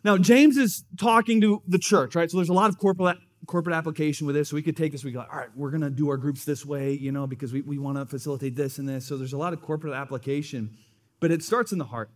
Now, 0.03 0.17
James 0.17 0.57
is 0.57 0.83
talking 0.99 1.39
to 1.39 1.63
the 1.65 1.79
church, 1.79 2.15
right? 2.15 2.29
So 2.29 2.35
there's 2.35 2.49
a 2.49 2.53
lot 2.53 2.69
of 2.69 2.77
corporate 2.77 3.17
corporate 3.45 3.75
application 3.75 4.25
with 4.27 4.35
this. 4.35 4.49
So 4.49 4.55
we 4.55 4.61
could 4.61 4.77
take 4.77 4.91
this, 4.91 5.03
we 5.03 5.11
go, 5.11 5.21
all 5.31 5.37
right, 5.37 5.49
we're 5.55 5.71
going 5.71 5.81
to 5.81 5.89
do 5.89 6.09
our 6.09 6.17
groups 6.17 6.45
this 6.45 6.65
way, 6.65 6.93
you 6.93 7.11
know, 7.11 7.27
because 7.27 7.53
we, 7.53 7.61
we 7.61 7.77
want 7.77 7.97
to 7.97 8.05
facilitate 8.05 8.55
this 8.55 8.77
and 8.77 8.87
this. 8.87 9.05
So 9.05 9.17
there's 9.17 9.33
a 9.33 9.37
lot 9.37 9.53
of 9.53 9.61
corporate 9.61 9.93
application, 9.93 10.75
but 11.19 11.31
it 11.31 11.43
starts 11.43 11.71
in 11.71 11.77
the 11.77 11.85
heart. 11.85 12.09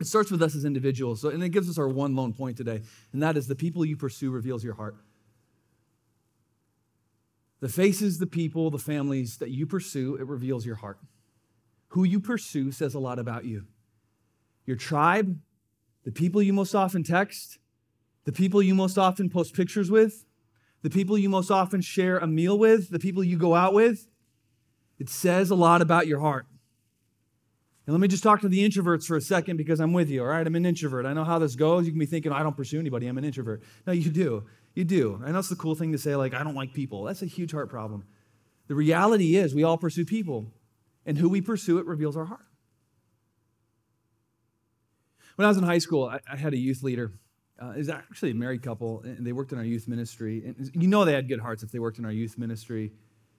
It 0.00 0.06
starts 0.06 0.30
with 0.30 0.42
us 0.42 0.54
as 0.54 0.64
individuals. 0.64 1.20
So, 1.20 1.28
and 1.28 1.42
it 1.42 1.50
gives 1.50 1.68
us 1.68 1.78
our 1.78 1.88
one 1.88 2.16
lone 2.16 2.32
point 2.32 2.56
today, 2.56 2.82
and 3.12 3.22
that 3.22 3.36
is 3.36 3.46
the 3.46 3.54
people 3.54 3.84
you 3.84 3.96
pursue 3.96 4.30
reveals 4.30 4.64
your 4.64 4.74
heart. 4.74 4.96
The 7.60 7.68
faces, 7.68 8.18
the 8.18 8.26
people, 8.26 8.70
the 8.70 8.78
families 8.78 9.36
that 9.36 9.50
you 9.50 9.66
pursue, 9.66 10.16
it 10.16 10.26
reveals 10.26 10.66
your 10.66 10.74
heart. 10.76 10.98
Who 11.88 12.02
you 12.02 12.18
pursue 12.18 12.72
says 12.72 12.94
a 12.94 12.98
lot 12.98 13.20
about 13.20 13.44
you. 13.44 13.66
Your 14.66 14.76
tribe, 14.76 15.38
the 16.04 16.10
people 16.10 16.42
you 16.42 16.52
most 16.52 16.74
often 16.74 17.04
text, 17.04 17.58
the 18.24 18.32
people 18.32 18.62
you 18.62 18.74
most 18.74 18.98
often 18.98 19.30
post 19.30 19.54
pictures 19.54 19.90
with, 19.90 20.24
the 20.82 20.90
people 20.90 21.16
you 21.16 21.28
most 21.28 21.50
often 21.50 21.80
share 21.80 22.18
a 22.18 22.26
meal 22.26 22.58
with, 22.58 22.90
the 22.90 22.98
people 22.98 23.24
you 23.24 23.36
go 23.36 23.54
out 23.54 23.72
with, 23.72 24.06
it 24.98 25.08
says 25.08 25.50
a 25.50 25.54
lot 25.54 25.80
about 25.80 26.06
your 26.06 26.20
heart. 26.20 26.46
And 27.86 27.94
let 27.94 28.00
me 28.00 28.06
just 28.06 28.22
talk 28.22 28.40
to 28.42 28.48
the 28.48 28.68
introverts 28.68 29.06
for 29.06 29.16
a 29.16 29.20
second 29.20 29.56
because 29.56 29.80
I'm 29.80 29.92
with 29.92 30.08
you, 30.08 30.22
all 30.22 30.28
right? 30.28 30.46
I'm 30.46 30.54
an 30.54 30.66
introvert. 30.66 31.04
I 31.04 31.12
know 31.12 31.24
how 31.24 31.40
this 31.40 31.56
goes. 31.56 31.84
You 31.84 31.92
can 31.92 31.98
be 31.98 32.06
thinking, 32.06 32.30
oh, 32.30 32.36
I 32.36 32.42
don't 32.44 32.56
pursue 32.56 32.78
anybody. 32.78 33.08
I'm 33.08 33.18
an 33.18 33.24
introvert. 33.24 33.62
No, 33.86 33.92
you 33.92 34.10
do. 34.10 34.44
You 34.74 34.84
do. 34.84 35.20
I 35.24 35.32
know 35.32 35.40
it's 35.40 35.48
the 35.48 35.56
cool 35.56 35.74
thing 35.74 35.90
to 35.92 35.98
say, 35.98 36.14
like, 36.14 36.34
I 36.34 36.44
don't 36.44 36.54
like 36.54 36.72
people. 36.72 37.04
That's 37.04 37.22
a 37.22 37.26
huge 37.26 37.52
heart 37.52 37.68
problem. 37.68 38.04
The 38.68 38.74
reality 38.76 39.36
is, 39.36 39.54
we 39.54 39.64
all 39.64 39.76
pursue 39.76 40.04
people, 40.04 40.46
and 41.04 41.18
who 41.18 41.28
we 41.28 41.40
pursue, 41.40 41.78
it 41.78 41.86
reveals 41.86 42.16
our 42.16 42.24
heart. 42.24 42.46
When 45.34 45.44
I 45.44 45.48
was 45.48 45.58
in 45.58 45.64
high 45.64 45.78
school, 45.78 46.04
I, 46.04 46.20
I 46.30 46.36
had 46.36 46.54
a 46.54 46.58
youth 46.58 46.82
leader 46.82 47.12
uh, 47.62 47.72
is 47.72 47.88
actually 47.88 48.32
a 48.32 48.34
married 48.34 48.62
couple, 48.62 49.02
and 49.04 49.24
they 49.24 49.32
worked 49.32 49.52
in 49.52 49.58
our 49.58 49.64
youth 49.64 49.86
ministry. 49.86 50.42
And 50.44 50.70
you 50.74 50.88
know 50.88 51.04
they 51.04 51.12
had 51.12 51.28
good 51.28 51.40
hearts 51.40 51.62
if 51.62 51.70
they 51.70 51.78
worked 51.78 51.98
in 51.98 52.04
our 52.04 52.12
youth 52.12 52.36
ministry. 52.38 52.92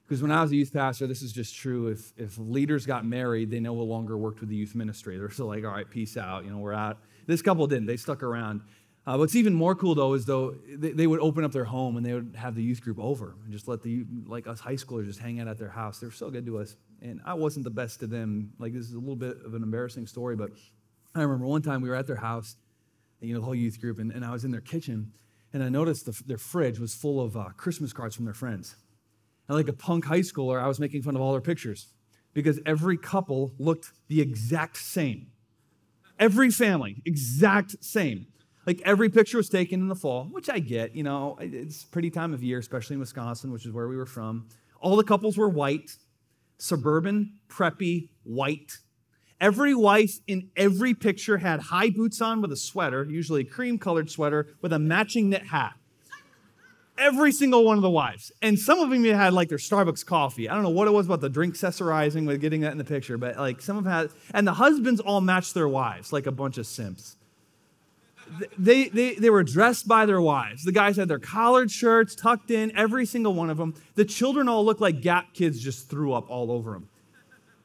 Because 0.05 0.21
when 0.21 0.31
I 0.31 0.41
was 0.41 0.51
a 0.51 0.55
youth 0.55 0.71
pastor, 0.73 1.07
this 1.07 1.21
is 1.21 1.31
just 1.31 1.55
true. 1.55 1.87
If, 1.87 2.13
if 2.17 2.37
leaders 2.37 2.85
got 2.85 3.05
married, 3.05 3.49
they 3.49 3.59
no 3.59 3.73
longer 3.73 4.17
worked 4.17 4.41
with 4.41 4.49
the 4.49 4.55
youth 4.55 4.75
ministry. 4.75 5.17
They're 5.17 5.29
still 5.29 5.47
like, 5.47 5.63
all 5.63 5.71
right, 5.71 5.89
peace 5.89 6.17
out, 6.17 6.45
you 6.45 6.51
know, 6.51 6.57
we're 6.57 6.73
out. 6.73 6.99
This 7.25 7.41
couple 7.41 7.65
didn't. 7.67 7.87
They 7.87 7.97
stuck 7.97 8.21
around. 8.21 8.61
Uh, 9.05 9.17
what's 9.17 9.35
even 9.35 9.53
more 9.53 9.75
cool, 9.75 9.95
though, 9.95 10.13
is 10.13 10.25
though 10.25 10.55
they, 10.69 10.91
they, 10.91 11.07
would 11.07 11.19
open 11.19 11.43
up 11.43 11.51
their 11.51 11.65
home 11.65 11.97
and 11.97 12.05
they 12.05 12.13
would 12.13 12.35
have 12.37 12.55
the 12.55 12.63
youth 12.63 12.81
group 12.81 12.99
over 12.99 13.35
and 13.43 13.51
just 13.51 13.67
let 13.67 13.81
the, 13.81 14.05
like 14.25 14.47
us 14.47 14.61
high 14.61 14.75
schoolers, 14.75 15.05
just 15.05 15.19
hang 15.19 15.41
out 15.41 15.47
at 15.47 15.57
their 15.57 15.69
house. 15.69 15.99
They 15.99 16.07
were 16.07 16.13
so 16.13 16.29
good 16.29 16.45
to 16.45 16.59
us. 16.59 16.77
And 17.01 17.19
I 17.25 17.33
wasn't 17.33 17.65
the 17.65 17.69
best 17.69 17.99
to 17.99 18.07
them. 18.07 18.53
Like, 18.59 18.73
this 18.73 18.85
is 18.85 18.93
a 18.93 18.99
little 18.99 19.17
bit 19.17 19.37
of 19.45 19.53
an 19.53 19.63
embarrassing 19.63 20.07
story, 20.07 20.37
but 20.37 20.51
I 21.15 21.21
remember 21.21 21.45
one 21.45 21.61
time 21.61 21.81
we 21.81 21.89
were 21.89 21.95
at 21.95 22.07
their 22.07 22.15
house 22.15 22.55
you 23.23 23.33
know, 23.33 23.39
the 23.39 23.45
whole 23.45 23.55
youth 23.55 23.79
group, 23.79 23.99
and, 23.99 24.11
and 24.11 24.25
I 24.25 24.31
was 24.31 24.43
in 24.43 24.51
their 24.51 24.61
kitchen, 24.61 25.13
and 25.53 25.63
I 25.63 25.69
noticed 25.69 26.05
the, 26.05 26.21
their 26.25 26.37
fridge 26.37 26.79
was 26.79 26.93
full 26.93 27.21
of 27.21 27.37
uh, 27.37 27.49
Christmas 27.55 27.93
cards 27.93 28.15
from 28.15 28.25
their 28.25 28.33
friends. 28.33 28.75
And 29.47 29.57
like 29.57 29.67
a 29.67 29.73
punk 29.73 30.05
high 30.05 30.19
schooler, 30.19 30.61
I 30.61 30.67
was 30.67 30.79
making 30.79 31.03
fun 31.03 31.15
of 31.15 31.21
all 31.21 31.31
their 31.31 31.41
pictures 31.41 31.87
because 32.33 32.59
every 32.65 32.97
couple 32.97 33.53
looked 33.57 33.91
the 34.07 34.21
exact 34.21 34.77
same. 34.77 35.27
Every 36.19 36.49
family, 36.51 37.01
exact 37.05 37.83
same. 37.83 38.27
Like 38.65 38.81
every 38.85 39.09
picture 39.09 39.37
was 39.37 39.49
taken 39.49 39.81
in 39.81 39.87
the 39.87 39.95
fall, 39.95 40.25
which 40.31 40.49
I 40.49 40.59
get, 40.59 40.95
you 40.95 41.03
know, 41.03 41.37
it's 41.39 41.83
pretty 41.83 42.09
time 42.09 42.33
of 42.33 42.41
year, 42.41 42.59
especially 42.59 42.95
in 42.95 42.99
Wisconsin, 42.99 43.51
which 43.51 43.65
is 43.65 43.71
where 43.71 43.87
we 43.87 43.97
were 43.97 44.05
from. 44.05 44.47
All 44.79 44.95
the 44.95 45.03
couples 45.03 45.37
were 45.37 45.49
white, 45.49 45.95
suburban, 46.57 47.39
preppy, 47.49 48.09
white. 48.23 48.77
Every 49.41 49.73
wife 49.73 50.19
in 50.27 50.49
every 50.55 50.93
picture 50.93 51.37
had 51.37 51.59
high 51.59 51.89
boots 51.89 52.21
on 52.21 52.41
with 52.41 52.51
a 52.51 52.57
sweater, 52.57 53.05
usually 53.09 53.41
a 53.41 53.45
cream 53.45 53.77
colored 53.77 54.09
sweater, 54.09 54.47
with 54.61 54.71
a 54.71 54.79
matching 54.79 55.29
knit 55.29 55.47
hat. 55.47 55.73
Every 56.97 57.31
single 57.31 57.65
one 57.65 57.75
of 57.77 57.81
the 57.81 57.89
wives. 57.89 58.31
And 58.41 58.57
some 58.57 58.79
of 58.79 58.89
them 58.91 59.03
had 59.03 59.33
like 59.33 59.49
their 59.49 59.57
Starbucks 59.57 60.05
coffee. 60.05 60.47
I 60.47 60.53
don't 60.53 60.63
know 60.63 60.69
what 60.69 60.87
it 60.87 60.91
was 60.91 61.07
about 61.07 61.21
the 61.21 61.29
drink 61.29 61.55
accessorizing 61.55 62.27
with 62.27 62.39
getting 62.39 62.61
that 62.61 62.71
in 62.71 62.77
the 62.77 62.83
picture, 62.83 63.17
but 63.17 63.35
like 63.37 63.61
some 63.61 63.77
of 63.77 63.83
them 63.83 63.91
had, 63.91 64.09
and 64.33 64.47
the 64.47 64.53
husbands 64.53 64.99
all 64.99 65.19
matched 65.19 65.55
their 65.55 65.67
wives 65.67 66.13
like 66.13 66.27
a 66.27 66.31
bunch 66.31 66.57
of 66.59 66.67
simps. 66.67 67.17
They, 68.57 68.87
they, 68.89 69.15
they 69.15 69.29
were 69.29 69.43
dressed 69.43 69.87
by 69.87 70.05
their 70.05 70.21
wives. 70.21 70.63
The 70.63 70.71
guys 70.71 70.95
had 70.95 71.07
their 71.07 71.19
collared 71.19 71.71
shirts 71.71 72.15
tucked 72.15 72.51
in, 72.51 72.75
every 72.77 73.05
single 73.05 73.33
one 73.33 73.49
of 73.49 73.57
them. 73.57 73.73
The 73.95 74.05
children 74.05 74.47
all 74.47 74.63
looked 74.63 74.81
like 74.81 75.01
Gap 75.01 75.33
kids 75.33 75.59
just 75.59 75.89
threw 75.89 76.13
up 76.13 76.29
all 76.29 76.51
over 76.51 76.71
them. 76.71 76.89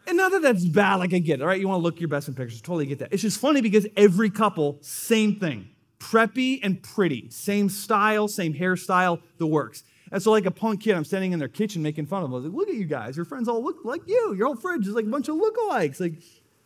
And 0.09 0.17
not 0.17 0.33
that 0.33 0.41
that's 0.41 0.65
bad, 0.65 0.97
like 0.97 1.13
I 1.13 1.19
get 1.19 1.41
it, 1.41 1.43
all 1.43 1.49
right? 1.49 1.61
You 1.61 1.69
want 1.69 1.81
to 1.81 1.83
look 1.83 2.01
your 2.01 2.09
best 2.09 2.29
in 2.29 2.35
pictures, 2.35 2.63
totally 2.63 2.87
get 2.87 2.99
that. 3.01 3.13
It's 3.13 3.21
just 3.21 3.39
funny 3.39 3.61
because 3.61 3.87
every 3.95 4.31
couple, 4.31 4.79
same 4.81 5.39
thing. 5.39 5.69
Preppy 5.99 6.61
and 6.63 6.83
pretty, 6.83 7.29
same 7.29 7.69
style, 7.69 8.27
same 8.27 8.55
hairstyle, 8.55 9.21
the 9.37 9.47
works. 9.47 9.85
And 10.11 10.23
so, 10.23 10.31
like 10.31 10.47
a 10.47 10.51
punk 10.51 10.81
kid, 10.81 10.95
I'm 10.95 11.05
standing 11.05 11.33
in 11.33 11.39
their 11.39 11.49
kitchen 11.49 11.83
making 11.83 12.07
fun 12.07 12.23
of 12.23 12.31
them. 12.31 12.33
I 12.33 12.37
was 12.37 12.45
like, 12.47 12.55
look 12.55 12.69
at 12.71 12.77
you 12.77 12.87
guys. 12.87 13.17
Your 13.17 13.27
friends 13.27 13.49
all 13.49 13.63
look 13.63 13.85
like 13.85 14.01
you. 14.07 14.35
Your 14.35 14.47
whole 14.47 14.57
fridge 14.57 14.87
is 14.87 14.95
like 14.95 15.05
a 15.05 15.09
bunch 15.09 15.29
of 15.29 15.37
lookalikes. 15.37 16.01
Like, 16.01 16.15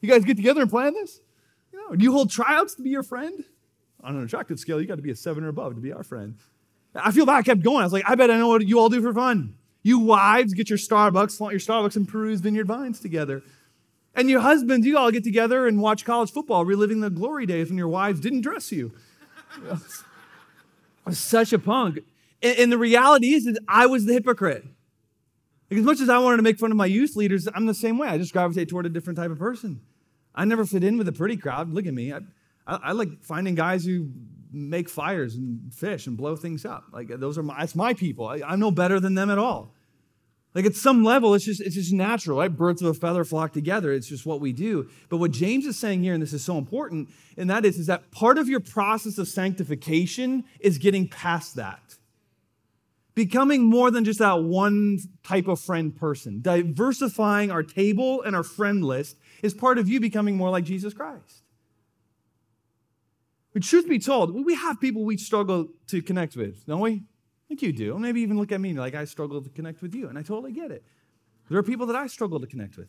you 0.00 0.08
guys 0.08 0.24
get 0.24 0.36
together 0.36 0.60
and 0.60 0.70
plan 0.70 0.94
this? 0.94 1.20
You 1.72 1.80
know, 1.80 1.96
do 1.96 2.04
you 2.04 2.12
hold 2.12 2.30
tryouts 2.30 2.76
to 2.76 2.82
be 2.82 2.90
your 2.90 3.02
friend? 3.02 3.44
On 4.04 4.16
an 4.16 4.22
attractive 4.22 4.60
scale, 4.60 4.80
you 4.80 4.86
got 4.86 4.96
to 4.96 5.02
be 5.02 5.10
a 5.10 5.16
seven 5.16 5.42
or 5.42 5.48
above 5.48 5.74
to 5.74 5.80
be 5.80 5.92
our 5.92 6.04
friend. 6.04 6.36
I 6.94 7.10
feel 7.10 7.26
bad. 7.26 7.36
I 7.36 7.42
kept 7.42 7.62
going. 7.62 7.80
I 7.80 7.84
was 7.84 7.92
like, 7.92 8.04
I 8.06 8.14
bet 8.14 8.30
I 8.30 8.36
know 8.36 8.48
what 8.48 8.66
you 8.66 8.78
all 8.78 8.88
do 8.88 9.02
for 9.02 9.12
fun. 9.12 9.54
You 9.82 9.98
wives 9.98 10.54
get 10.54 10.68
your 10.68 10.78
Starbucks, 10.78 11.36
flaunt 11.36 11.52
your 11.52 11.60
Starbucks 11.60 11.96
and 11.96 12.08
peruse 12.08 12.40
Vineyard 12.40 12.66
Vines 12.66 13.00
together. 13.00 13.42
And 14.14 14.28
your 14.28 14.40
husbands, 14.40 14.86
you 14.86 14.98
all 14.98 15.10
get 15.10 15.24
together 15.24 15.66
and 15.66 15.80
watch 15.80 16.04
college 16.04 16.30
football, 16.30 16.64
reliving 16.64 17.00
the 17.00 17.10
glory 17.10 17.46
days 17.46 17.68
when 17.68 17.78
your 17.78 17.88
wives 17.88 18.20
didn't 18.20 18.42
dress 18.42 18.70
you. 18.70 18.92
I 19.70 19.78
was 21.06 21.18
such 21.18 21.52
a 21.52 21.58
punk. 21.58 22.00
And, 22.42 22.58
and 22.58 22.72
the 22.72 22.78
reality 22.78 23.32
is 23.32 23.44
that 23.46 23.58
I 23.66 23.86
was 23.86 24.04
the 24.04 24.12
hypocrite. 24.12 24.64
Like, 25.70 25.78
as 25.78 25.84
much 25.84 26.00
as 26.00 26.08
I 26.08 26.18
wanted 26.18 26.36
to 26.36 26.42
make 26.42 26.58
fun 26.58 26.70
of 26.70 26.76
my 26.76 26.86
youth 26.86 27.16
leaders, 27.16 27.48
I'm 27.54 27.66
the 27.66 27.74
same 27.74 27.96
way. 27.96 28.08
I 28.08 28.18
just 28.18 28.32
gravitate 28.32 28.68
toward 28.68 28.84
a 28.84 28.90
different 28.90 29.18
type 29.18 29.30
of 29.30 29.38
person. 29.38 29.80
I 30.34 30.44
never 30.44 30.64
fit 30.64 30.84
in 30.84 30.98
with 30.98 31.08
a 31.08 31.12
pretty 31.12 31.36
crowd. 31.36 31.72
Look 31.72 31.86
at 31.86 31.94
me. 31.94 32.12
I, 32.12 32.18
I, 32.66 32.76
I 32.76 32.92
like 32.92 33.22
finding 33.22 33.54
guys 33.54 33.84
who 33.84 34.10
make 34.52 34.88
fires 34.88 35.34
and 35.34 35.72
fish 35.72 36.06
and 36.06 36.16
blow 36.16 36.36
things 36.36 36.64
up. 36.64 36.84
Like 36.92 37.08
those 37.08 37.38
are 37.38 37.42
my, 37.42 37.58
that's 37.58 37.74
my 37.74 37.94
people. 37.94 38.28
I, 38.28 38.40
I'm 38.46 38.60
no 38.60 38.70
better 38.70 39.00
than 39.00 39.14
them 39.14 39.30
at 39.30 39.38
all. 39.38 39.74
Like 40.54 40.66
at 40.66 40.74
some 40.74 41.02
level, 41.02 41.34
it's 41.34 41.46
just 41.46 41.60
it's 41.60 41.74
just 41.74 41.92
natural, 41.92 42.38
right? 42.38 42.54
Birds 42.54 42.82
of 42.82 42.88
a 42.88 42.94
feather 42.94 43.24
flock 43.24 43.52
together. 43.52 43.92
It's 43.92 44.06
just 44.06 44.26
what 44.26 44.40
we 44.40 44.52
do. 44.52 44.88
But 45.08 45.16
what 45.16 45.30
James 45.30 45.64
is 45.64 45.78
saying 45.78 46.02
here, 46.02 46.12
and 46.12 46.22
this 46.22 46.34
is 46.34 46.44
so 46.44 46.58
important, 46.58 47.08
and 47.38 47.48
that 47.48 47.64
is, 47.64 47.78
is 47.78 47.86
that 47.86 48.10
part 48.10 48.36
of 48.36 48.48
your 48.48 48.60
process 48.60 49.16
of 49.16 49.28
sanctification 49.28 50.44
is 50.60 50.76
getting 50.76 51.08
past 51.08 51.56
that. 51.56 51.96
Becoming 53.14 53.64
more 53.64 53.90
than 53.90 54.04
just 54.04 54.18
that 54.18 54.42
one 54.42 54.98
type 55.22 55.46
of 55.46 55.60
friend 55.60 55.94
person. 55.94 56.40
Diversifying 56.42 57.50
our 57.50 57.62
table 57.62 58.22
and 58.22 58.34
our 58.34 58.42
friend 58.42 58.84
list 58.84 59.18
is 59.42 59.54
part 59.54 59.78
of 59.78 59.88
you 59.88 60.00
becoming 60.00 60.36
more 60.36 60.50
like 60.50 60.64
Jesus 60.64 60.94
Christ. 60.94 61.41
But 63.52 63.62
truth 63.62 63.88
be 63.88 63.98
told, 63.98 64.44
we 64.44 64.54
have 64.54 64.80
people 64.80 65.04
we 65.04 65.16
struggle 65.16 65.68
to 65.88 66.00
connect 66.00 66.36
with, 66.36 66.64
don't 66.66 66.80
we? 66.80 66.92
I 66.92 67.48
think 67.48 67.62
you 67.62 67.72
do. 67.72 67.98
Maybe 67.98 68.22
even 68.22 68.38
look 68.38 68.52
at 68.52 68.60
me 68.60 68.72
like 68.72 68.94
I 68.94 69.04
struggle 69.04 69.42
to 69.42 69.50
connect 69.50 69.82
with 69.82 69.94
you, 69.94 70.08
and 70.08 70.18
I 70.18 70.22
totally 70.22 70.52
get 70.52 70.70
it. 70.70 70.84
There 71.50 71.58
are 71.58 71.62
people 71.62 71.86
that 71.86 71.96
I 71.96 72.06
struggle 72.06 72.40
to 72.40 72.46
connect 72.46 72.78
with. 72.78 72.88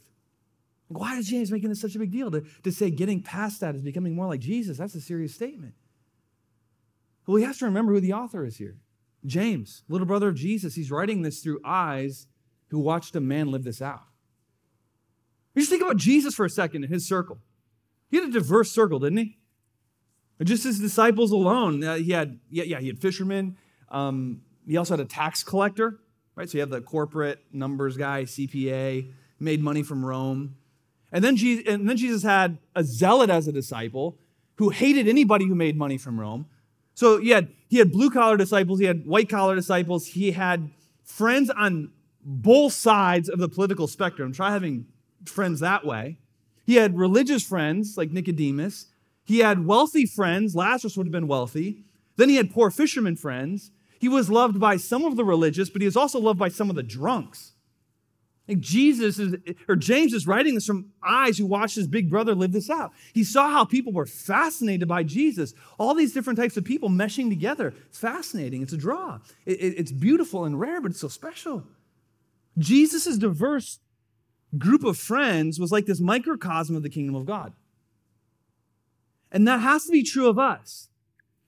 Why 0.88 1.18
is 1.18 1.28
James 1.28 1.52
making 1.52 1.70
this 1.70 1.82
such 1.82 1.96
a 1.96 2.00
big 2.00 2.12
deal? 2.12 2.32
To, 2.32 2.46
to 2.64 2.72
say 2.72 2.90
getting 2.92 3.22
past 3.22 3.60
that 3.62 3.76
is 3.76 3.82
becoming 3.82 4.16
more 4.16 4.28
like 4.28 4.40
Jesus, 4.40 4.78
that's 4.78 4.96
a 4.96 5.02
serious 5.02 5.34
statement. 5.34 5.74
Well, 7.26 7.36
we 7.36 7.44
have 7.44 7.58
to 7.58 7.66
remember 7.66 7.94
who 7.94 8.00
the 8.00 8.14
author 8.14 8.46
is 8.46 8.58
here. 8.58 8.78
James, 9.26 9.84
little 9.88 10.08
brother 10.08 10.30
of 10.30 10.36
Jesus, 10.36 10.76
he's 10.76 10.92
writing 10.92 11.22
this 11.22 11.40
through 11.40 11.62
eyes 11.66 12.28
who 12.70 12.80
watched 12.80 13.16
a 13.16 13.22
man 13.22 13.52
live 13.52 13.64
this 13.64 13.82
out. 13.82 14.04
Just 15.58 15.70
think 15.70 15.82
about 15.82 15.98
Jesus 15.98 16.36
for 16.36 16.46
a 16.46 16.50
second 16.50 16.84
in 16.84 16.92
his 16.92 17.08
circle. 17.08 17.40
He 18.10 18.18
had 18.18 18.30
a 18.30 18.32
diverse 18.32 18.72
circle, 18.72 19.00
didn't 19.00 19.18
he? 19.18 19.38
Just 20.44 20.64
his 20.64 20.80
disciples 20.80 21.32
alone. 21.32 21.84
Uh, 21.84 21.96
he 21.96 22.12
had, 22.12 22.40
yeah, 22.50 22.64
yeah, 22.64 22.80
he 22.80 22.88
had 22.88 23.00
fishermen. 23.00 23.58
Um, 23.90 24.42
he 24.68 24.78
also 24.78 24.98
had 24.98 25.06
a 25.06 25.10
tax 25.10 25.44
collector, 25.44 26.00
right? 26.36 26.50
So 26.50 26.58
you 26.58 26.62
have 26.62 26.70
the 26.70 26.82
corporate 26.82 27.40
numbers 27.52 27.98
guy, 27.98 28.24
CPA, 28.24 29.12
made 29.40 29.62
money 29.62 29.84
from 29.84 30.06
Rome. 30.06 30.56
And 31.12 31.24
then, 31.24 31.36
Jesus, 31.36 31.66
and 31.68 31.88
then 31.88 31.98
Jesus 31.98 32.24
had 32.24 32.58
a 32.76 32.84
zealot 32.84 33.30
as 33.30 33.48
a 33.48 33.52
disciple 33.52 34.18
who 34.56 34.70
hated 34.70 35.08
anybody 35.08 35.46
who 35.46 35.56
made 35.56 35.78
money 35.78 35.98
from 35.98 36.20
Rome. 36.20 36.48
So 36.96 37.20
he 37.20 37.30
had, 37.30 37.50
he 37.70 37.78
had 37.78 37.92
blue 37.92 38.10
collar 38.10 38.38
disciples, 38.38 38.80
he 38.80 38.86
had 38.86 39.06
white 39.06 39.30
collar 39.30 39.56
disciples, 39.56 40.08
he 40.08 40.32
had 40.32 40.72
friends 41.04 41.50
on 41.50 41.92
both 42.24 42.74
sides 42.74 43.30
of 43.30 43.40
the 43.40 43.50
political 43.50 43.88
spectrum. 43.88 44.32
Try 44.32 44.52
having 44.52 44.86
friends 45.26 45.60
that 45.60 45.86
way. 45.86 46.18
He 46.66 46.76
had 46.76 46.98
religious 46.98 47.44
friends 47.44 47.98
like 47.98 48.12
Nicodemus. 48.12 48.88
He 49.24 49.40
had 49.40 49.66
wealthy 49.66 50.06
friends. 50.06 50.56
Lazarus 50.56 50.98
would 50.98 51.08
have 51.08 51.12
been 51.12 51.28
wealthy. 51.28 51.84
Then 52.18 52.30
he 52.30 52.36
had 52.36 52.52
poor 52.52 52.70
fishermen 52.70 53.16
friends. 53.16 53.72
He 54.00 54.10
was 54.10 54.30
loved 54.30 54.60
by 54.60 54.78
some 54.78 55.06
of 55.06 55.16
the 55.16 55.24
religious, 55.24 55.70
but 55.70 55.82
he 55.82 55.86
was 55.88 55.96
also 55.96 56.20
loved 56.20 56.40
by 56.40 56.50
some 56.50 56.70
of 56.70 56.76
the 56.76 56.84
drunks. 56.84 57.54
Like 58.48 58.60
Jesus 58.60 59.20
is, 59.20 59.36
or 59.70 59.78
James 59.78 60.14
is 60.14 60.28
writing 60.28 60.56
this 60.56 60.66
from 60.66 60.92
eyes 61.02 61.38
who 61.38 61.46
watched 61.46 61.76
his 61.76 61.88
big 61.88 62.10
brother 62.10 62.36
live 62.36 62.52
this 62.52 62.70
out. 62.70 62.92
He 63.14 63.24
saw 63.24 63.50
how 63.50 63.64
people 63.64 63.94
were 63.94 64.06
fascinated 64.06 64.88
by 64.88 65.04
Jesus. 65.04 65.54
All 65.80 65.94
these 65.94 66.14
different 66.14 66.38
types 66.38 66.58
of 66.58 66.66
people 66.66 66.90
meshing 66.90 67.30
together. 67.30 67.74
It's 67.88 67.98
fascinating. 67.98 68.62
It's 68.62 68.74
a 68.74 68.78
draw. 68.78 69.20
It, 69.46 69.54
it, 69.62 69.80
it's 69.80 69.92
beautiful 69.94 70.44
and 70.44 70.60
rare, 70.60 70.82
but 70.82 70.92
it's 70.92 71.00
so 71.00 71.08
special. 71.08 71.64
Jesus' 72.58 73.18
diverse 73.18 73.80
group 74.58 74.84
of 74.84 74.98
friends 74.98 75.58
was 75.58 75.72
like 75.72 75.86
this 75.86 76.02
microcosm 76.02 76.76
of 76.76 76.84
the 76.84 76.90
kingdom 76.90 77.16
of 77.16 77.26
God. 77.26 77.54
And 79.34 79.46
that 79.48 79.60
has 79.60 79.84
to 79.86 79.92
be 79.92 80.04
true 80.04 80.30
of 80.30 80.40
us. 80.40 80.88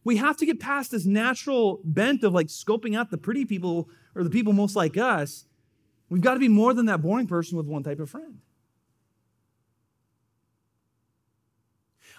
We 0.04 0.18
have 0.18 0.36
to 0.38 0.46
get 0.46 0.60
past 0.60 0.92
this 0.92 1.06
natural 1.06 1.80
bent 1.86 2.24
of 2.24 2.34
like 2.34 2.48
scoping 2.48 2.98
out 2.98 3.12
the 3.12 3.18
pretty 3.18 3.46
people 3.46 3.90
or 4.14 4.24
the 4.24 4.30
people 4.30 4.52
most 4.52 4.76
like 4.76 4.98
us 4.98 5.46
We've 6.10 6.22
got 6.22 6.36
to 6.36 6.40
be 6.40 6.48
more 6.48 6.74
than 6.74 6.86
that 6.86 7.02
boring 7.02 7.28
person 7.28 7.58
with 7.58 7.68
one 7.68 7.84
type 7.84 8.00
of 8.00 8.10
friend. 8.10 8.40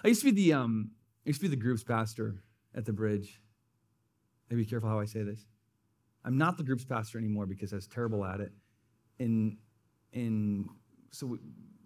I 0.03 0.09
used 0.09 0.21
to 0.21 0.31
be 0.31 0.43
the 0.43 0.53
um, 0.53 0.91
I 1.25 1.29
used 1.29 1.39
to 1.41 1.45
be 1.45 1.55
the 1.55 1.61
groups 1.61 1.83
pastor 1.83 2.43
at 2.75 2.85
the 2.85 2.93
bridge. 2.93 3.41
Maybe 4.49 4.63
be 4.63 4.69
careful 4.69 4.89
how 4.89 4.99
I 4.99 5.05
say 5.05 5.23
this. 5.23 5.45
I'm 6.23 6.37
not 6.37 6.57
the 6.57 6.63
groups 6.63 6.85
pastor 6.85 7.17
anymore 7.17 7.45
because 7.45 7.73
I 7.73 7.77
was 7.77 7.87
terrible 7.87 8.23
at 8.25 8.39
it. 8.39 8.51
In 9.19 9.57
in 10.13 10.69
so 11.11 11.37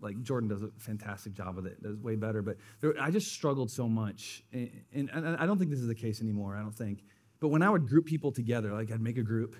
like 0.01 0.21
Jordan 0.23 0.49
does 0.49 0.63
a 0.63 0.69
fantastic 0.77 1.33
job 1.33 1.55
with 1.55 1.67
it, 1.67 1.81
does 1.81 1.97
way 1.97 2.15
better. 2.15 2.41
But 2.41 2.57
there, 2.79 2.93
I 2.99 3.11
just 3.11 3.31
struggled 3.31 3.71
so 3.71 3.87
much, 3.87 4.43
and, 4.51 4.69
and, 4.93 5.09
and 5.09 5.37
I 5.37 5.45
don't 5.45 5.57
think 5.57 5.69
this 5.69 5.79
is 5.79 5.87
the 5.87 5.95
case 5.95 6.21
anymore. 6.21 6.55
I 6.55 6.61
don't 6.61 6.75
think. 6.75 7.03
But 7.39 7.49
when 7.49 7.61
I 7.61 7.69
would 7.69 7.87
group 7.87 8.05
people 8.05 8.31
together, 8.31 8.73
like 8.73 8.91
I'd 8.91 9.01
make 9.01 9.17
a 9.17 9.23
group, 9.23 9.55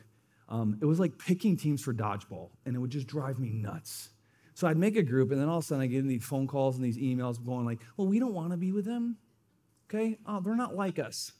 um, 0.49 0.77
it 0.81 0.85
was 0.85 0.99
like 0.99 1.17
picking 1.17 1.57
teams 1.57 1.81
for 1.81 1.93
dodgeball, 1.93 2.49
and 2.65 2.75
it 2.75 2.79
would 2.79 2.91
just 2.91 3.07
drive 3.07 3.39
me 3.39 3.49
nuts. 3.49 4.09
So 4.53 4.67
I'd 4.67 4.77
make 4.77 4.97
a 4.97 5.03
group, 5.03 5.31
and 5.31 5.39
then 5.39 5.47
all 5.47 5.59
of 5.59 5.63
a 5.63 5.67
sudden 5.67 5.83
I 5.83 5.87
get 5.87 6.05
these 6.07 6.25
phone 6.25 6.47
calls 6.47 6.75
and 6.75 6.83
these 6.83 6.97
emails 6.97 7.43
going 7.43 7.65
like, 7.65 7.79
"Well, 7.97 8.07
we 8.07 8.19
don't 8.19 8.33
want 8.33 8.51
to 8.51 8.57
be 8.57 8.71
with 8.71 8.85
them. 8.85 9.17
Okay, 9.89 10.17
oh, 10.25 10.39
they're 10.39 10.55
not 10.55 10.75
like 10.75 10.99
us. 10.99 11.33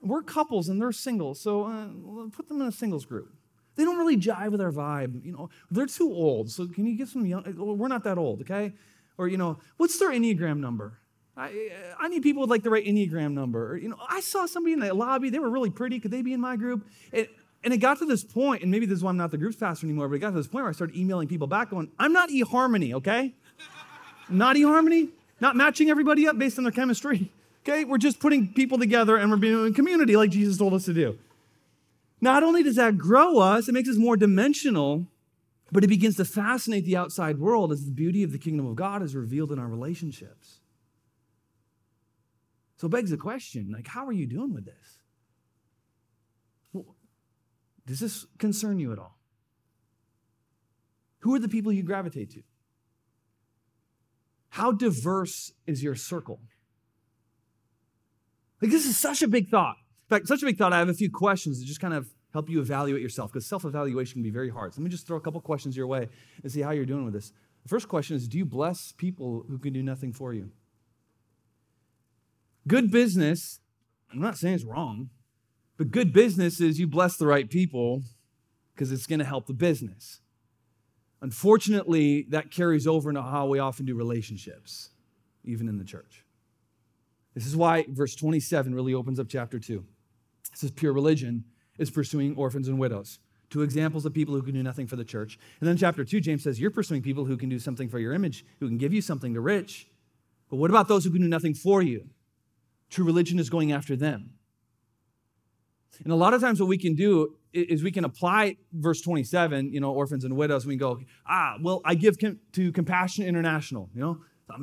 We're 0.00 0.22
couples 0.22 0.68
and 0.68 0.80
they're 0.80 0.92
singles, 0.92 1.40
so 1.40 1.64
uh, 1.64 1.88
put 2.30 2.48
them 2.48 2.60
in 2.60 2.68
a 2.68 2.72
singles 2.72 3.06
group. 3.06 3.34
They 3.76 3.84
don't 3.84 3.98
really 3.98 4.16
jive 4.16 4.50
with 4.50 4.60
our 4.60 4.70
vibe. 4.70 5.24
You 5.24 5.32
know, 5.32 5.50
they're 5.70 5.86
too 5.86 6.12
old. 6.12 6.50
So 6.50 6.66
can 6.66 6.86
you 6.86 6.96
get 6.96 7.08
some 7.08 7.26
young? 7.26 7.46
Uh, 7.46 7.64
we're 7.64 7.88
not 7.88 8.04
that 8.04 8.18
old, 8.18 8.42
okay? 8.42 8.72
Or 9.18 9.28
you 9.28 9.36
know, 9.36 9.58
what's 9.76 9.98
their 9.98 10.10
enneagram 10.10 10.58
number? 10.58 10.98
I, 11.36 11.72
I 11.98 12.08
need 12.08 12.22
people 12.22 12.42
with 12.42 12.50
like 12.50 12.62
the 12.62 12.70
right 12.70 12.84
enneagram 12.84 13.32
number. 13.32 13.72
Or, 13.72 13.76
you 13.76 13.88
know, 13.88 13.98
I 14.08 14.20
saw 14.20 14.46
somebody 14.46 14.74
in 14.74 14.80
the 14.80 14.94
lobby. 14.94 15.30
They 15.30 15.40
were 15.40 15.50
really 15.50 15.70
pretty. 15.70 15.98
Could 15.98 16.12
they 16.12 16.22
be 16.22 16.32
in 16.32 16.40
my 16.40 16.56
group? 16.56 16.86
It, 17.10 17.30
and 17.64 17.72
it 17.72 17.78
got 17.78 17.98
to 17.98 18.04
this 18.04 18.22
point, 18.22 18.62
and 18.62 18.70
maybe 18.70 18.84
this 18.84 18.98
is 18.98 19.02
why 19.02 19.10
I'm 19.10 19.16
not 19.16 19.30
the 19.30 19.38
group's 19.38 19.56
pastor 19.56 19.86
anymore, 19.86 20.08
but 20.08 20.16
it 20.16 20.18
got 20.18 20.30
to 20.30 20.36
this 20.36 20.46
point 20.46 20.64
where 20.64 20.70
I 20.70 20.72
started 20.72 20.96
emailing 20.96 21.28
people 21.28 21.46
back 21.46 21.70
going, 21.70 21.90
I'm 21.98 22.12
not 22.12 22.28
eHarmony, 22.28 22.92
okay? 22.94 23.34
not 24.28 24.56
eHarmony, 24.56 25.08
not 25.40 25.56
matching 25.56 25.88
everybody 25.88 26.28
up 26.28 26.38
based 26.38 26.58
on 26.58 26.64
their 26.64 26.72
chemistry, 26.72 27.32
okay? 27.66 27.84
We're 27.84 27.98
just 27.98 28.20
putting 28.20 28.52
people 28.52 28.78
together 28.78 29.16
and 29.16 29.30
we're 29.30 29.38
being 29.38 29.66
in 29.66 29.72
community 29.72 30.14
like 30.14 30.30
Jesus 30.30 30.58
told 30.58 30.74
us 30.74 30.84
to 30.84 30.92
do. 30.92 31.18
Not 32.24 32.42
only 32.42 32.62
does 32.62 32.76
that 32.76 32.96
grow 32.96 33.38
us, 33.38 33.68
it 33.68 33.72
makes 33.72 33.90
us 33.90 33.98
more 33.98 34.16
dimensional, 34.16 35.06
but 35.70 35.84
it 35.84 35.88
begins 35.88 36.16
to 36.16 36.24
fascinate 36.24 36.86
the 36.86 36.96
outside 36.96 37.38
world 37.38 37.70
as 37.70 37.84
the 37.84 37.92
beauty 37.92 38.22
of 38.22 38.32
the 38.32 38.38
kingdom 38.38 38.66
of 38.66 38.76
God 38.76 39.02
is 39.02 39.14
revealed 39.14 39.52
in 39.52 39.58
our 39.58 39.68
relationships. 39.68 40.60
So 42.78 42.86
it 42.86 42.90
begs 42.92 43.10
the 43.10 43.18
question, 43.18 43.70
like, 43.70 43.86
how 43.86 44.06
are 44.06 44.12
you 44.12 44.26
doing 44.26 44.54
with 44.54 44.64
this? 44.64 44.98
Does 47.86 48.00
this 48.00 48.24
concern 48.38 48.78
you 48.78 48.90
at 48.90 48.98
all? 48.98 49.18
Who 51.18 51.34
are 51.34 51.38
the 51.38 51.50
people 51.50 51.72
you 51.72 51.82
gravitate 51.82 52.30
to? 52.30 52.42
How 54.48 54.72
diverse 54.72 55.52
is 55.66 55.82
your 55.82 55.94
circle? 55.94 56.40
Like, 58.62 58.70
this 58.70 58.86
is 58.86 58.96
such 58.96 59.20
a 59.20 59.28
big 59.28 59.50
thought. 59.50 59.76
Fact, 60.14 60.28
such 60.28 60.42
a 60.42 60.46
big 60.46 60.56
thought, 60.56 60.72
I 60.72 60.78
have 60.78 60.88
a 60.88 60.94
few 60.94 61.10
questions 61.10 61.58
to 61.58 61.66
just 61.66 61.80
kind 61.80 61.92
of 61.92 62.08
help 62.32 62.48
you 62.48 62.60
evaluate 62.60 63.02
yourself 63.02 63.32
because 63.32 63.46
self 63.46 63.64
evaluation 63.64 64.14
can 64.14 64.22
be 64.22 64.30
very 64.30 64.48
hard. 64.48 64.72
So 64.72 64.80
let 64.80 64.84
me 64.84 64.90
just 64.90 65.08
throw 65.08 65.16
a 65.16 65.20
couple 65.20 65.40
questions 65.40 65.76
your 65.76 65.88
way 65.88 66.08
and 66.40 66.52
see 66.52 66.60
how 66.60 66.70
you're 66.70 66.86
doing 66.86 67.04
with 67.04 67.14
this. 67.14 67.32
The 67.64 67.68
first 67.68 67.88
question 67.88 68.14
is 68.14 68.28
Do 68.28 68.38
you 68.38 68.44
bless 68.44 68.92
people 68.92 69.44
who 69.48 69.58
can 69.58 69.72
do 69.72 69.82
nothing 69.82 70.12
for 70.12 70.32
you? 70.32 70.52
Good 72.68 72.92
business, 72.92 73.58
I'm 74.12 74.20
not 74.20 74.38
saying 74.38 74.54
it's 74.54 74.64
wrong, 74.64 75.10
but 75.76 75.90
good 75.90 76.12
business 76.12 76.60
is 76.60 76.78
you 76.78 76.86
bless 76.86 77.16
the 77.16 77.26
right 77.26 77.50
people 77.50 78.04
because 78.72 78.92
it's 78.92 79.06
going 79.06 79.18
to 79.18 79.24
help 79.24 79.46
the 79.48 79.52
business. 79.52 80.20
Unfortunately, 81.22 82.24
that 82.30 82.52
carries 82.52 82.86
over 82.86 83.10
into 83.10 83.22
how 83.22 83.48
we 83.48 83.58
often 83.58 83.84
do 83.84 83.96
relationships, 83.96 84.90
even 85.42 85.68
in 85.68 85.78
the 85.78 85.84
church. 85.84 86.24
This 87.34 87.46
is 87.46 87.56
why 87.56 87.84
verse 87.88 88.14
27 88.14 88.76
really 88.76 88.94
opens 88.94 89.18
up 89.18 89.26
chapter 89.28 89.58
2. 89.58 89.84
It 90.54 90.64
is 90.64 90.70
Pure 90.70 90.92
religion 90.92 91.44
is 91.78 91.90
pursuing 91.90 92.36
orphans 92.36 92.68
and 92.68 92.78
widows. 92.78 93.18
Two 93.50 93.62
examples 93.62 94.04
of 94.06 94.14
people 94.14 94.34
who 94.34 94.42
can 94.42 94.54
do 94.54 94.62
nothing 94.62 94.86
for 94.86 94.96
the 94.96 95.04
church. 95.04 95.38
And 95.60 95.68
then 95.68 95.76
chapter 95.76 96.04
2, 96.04 96.20
James 96.20 96.42
says, 96.42 96.60
You're 96.60 96.70
pursuing 96.70 97.02
people 97.02 97.24
who 97.24 97.36
can 97.36 97.48
do 97.48 97.58
something 97.58 97.88
for 97.88 97.98
your 97.98 98.12
image, 98.12 98.44
who 98.60 98.68
can 98.68 98.78
give 98.78 98.92
you 98.92 99.00
something 99.00 99.34
to 99.34 99.40
rich. 99.40 99.88
But 100.50 100.56
what 100.56 100.70
about 100.70 100.88
those 100.88 101.04
who 101.04 101.10
can 101.10 101.22
do 101.22 101.28
nothing 101.28 101.54
for 101.54 101.82
you? 101.82 102.08
True 102.90 103.04
religion 103.04 103.38
is 103.38 103.50
going 103.50 103.72
after 103.72 103.96
them. 103.96 104.30
And 106.02 106.12
a 106.12 106.16
lot 106.16 106.34
of 106.34 106.40
times, 106.40 106.60
what 106.60 106.68
we 106.68 106.78
can 106.78 106.94
do 106.94 107.36
is 107.52 107.84
we 107.84 107.92
can 107.92 108.04
apply 108.04 108.56
verse 108.72 109.00
27, 109.00 109.72
you 109.72 109.80
know, 109.80 109.92
orphans 109.92 110.24
and 110.24 110.36
widows, 110.36 110.66
we 110.66 110.76
go, 110.76 111.00
ah, 111.28 111.56
well, 111.62 111.80
I 111.84 111.94
give 111.94 112.16
to 112.18 112.72
Compassion 112.72 113.24
International, 113.24 113.88
you 113.94 114.00
know, 114.00 114.18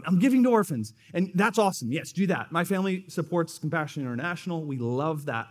I'm 0.06 0.20
giving 0.20 0.44
to 0.44 0.50
orphans. 0.50 0.94
And 1.14 1.32
that's 1.34 1.58
awesome. 1.58 1.92
Yes, 1.92 2.12
do 2.12 2.28
that. 2.28 2.52
My 2.52 2.64
family 2.64 3.06
supports 3.08 3.58
Compassion 3.58 4.04
International. 4.04 4.64
We 4.64 4.78
love 4.78 5.26
that. 5.26 5.48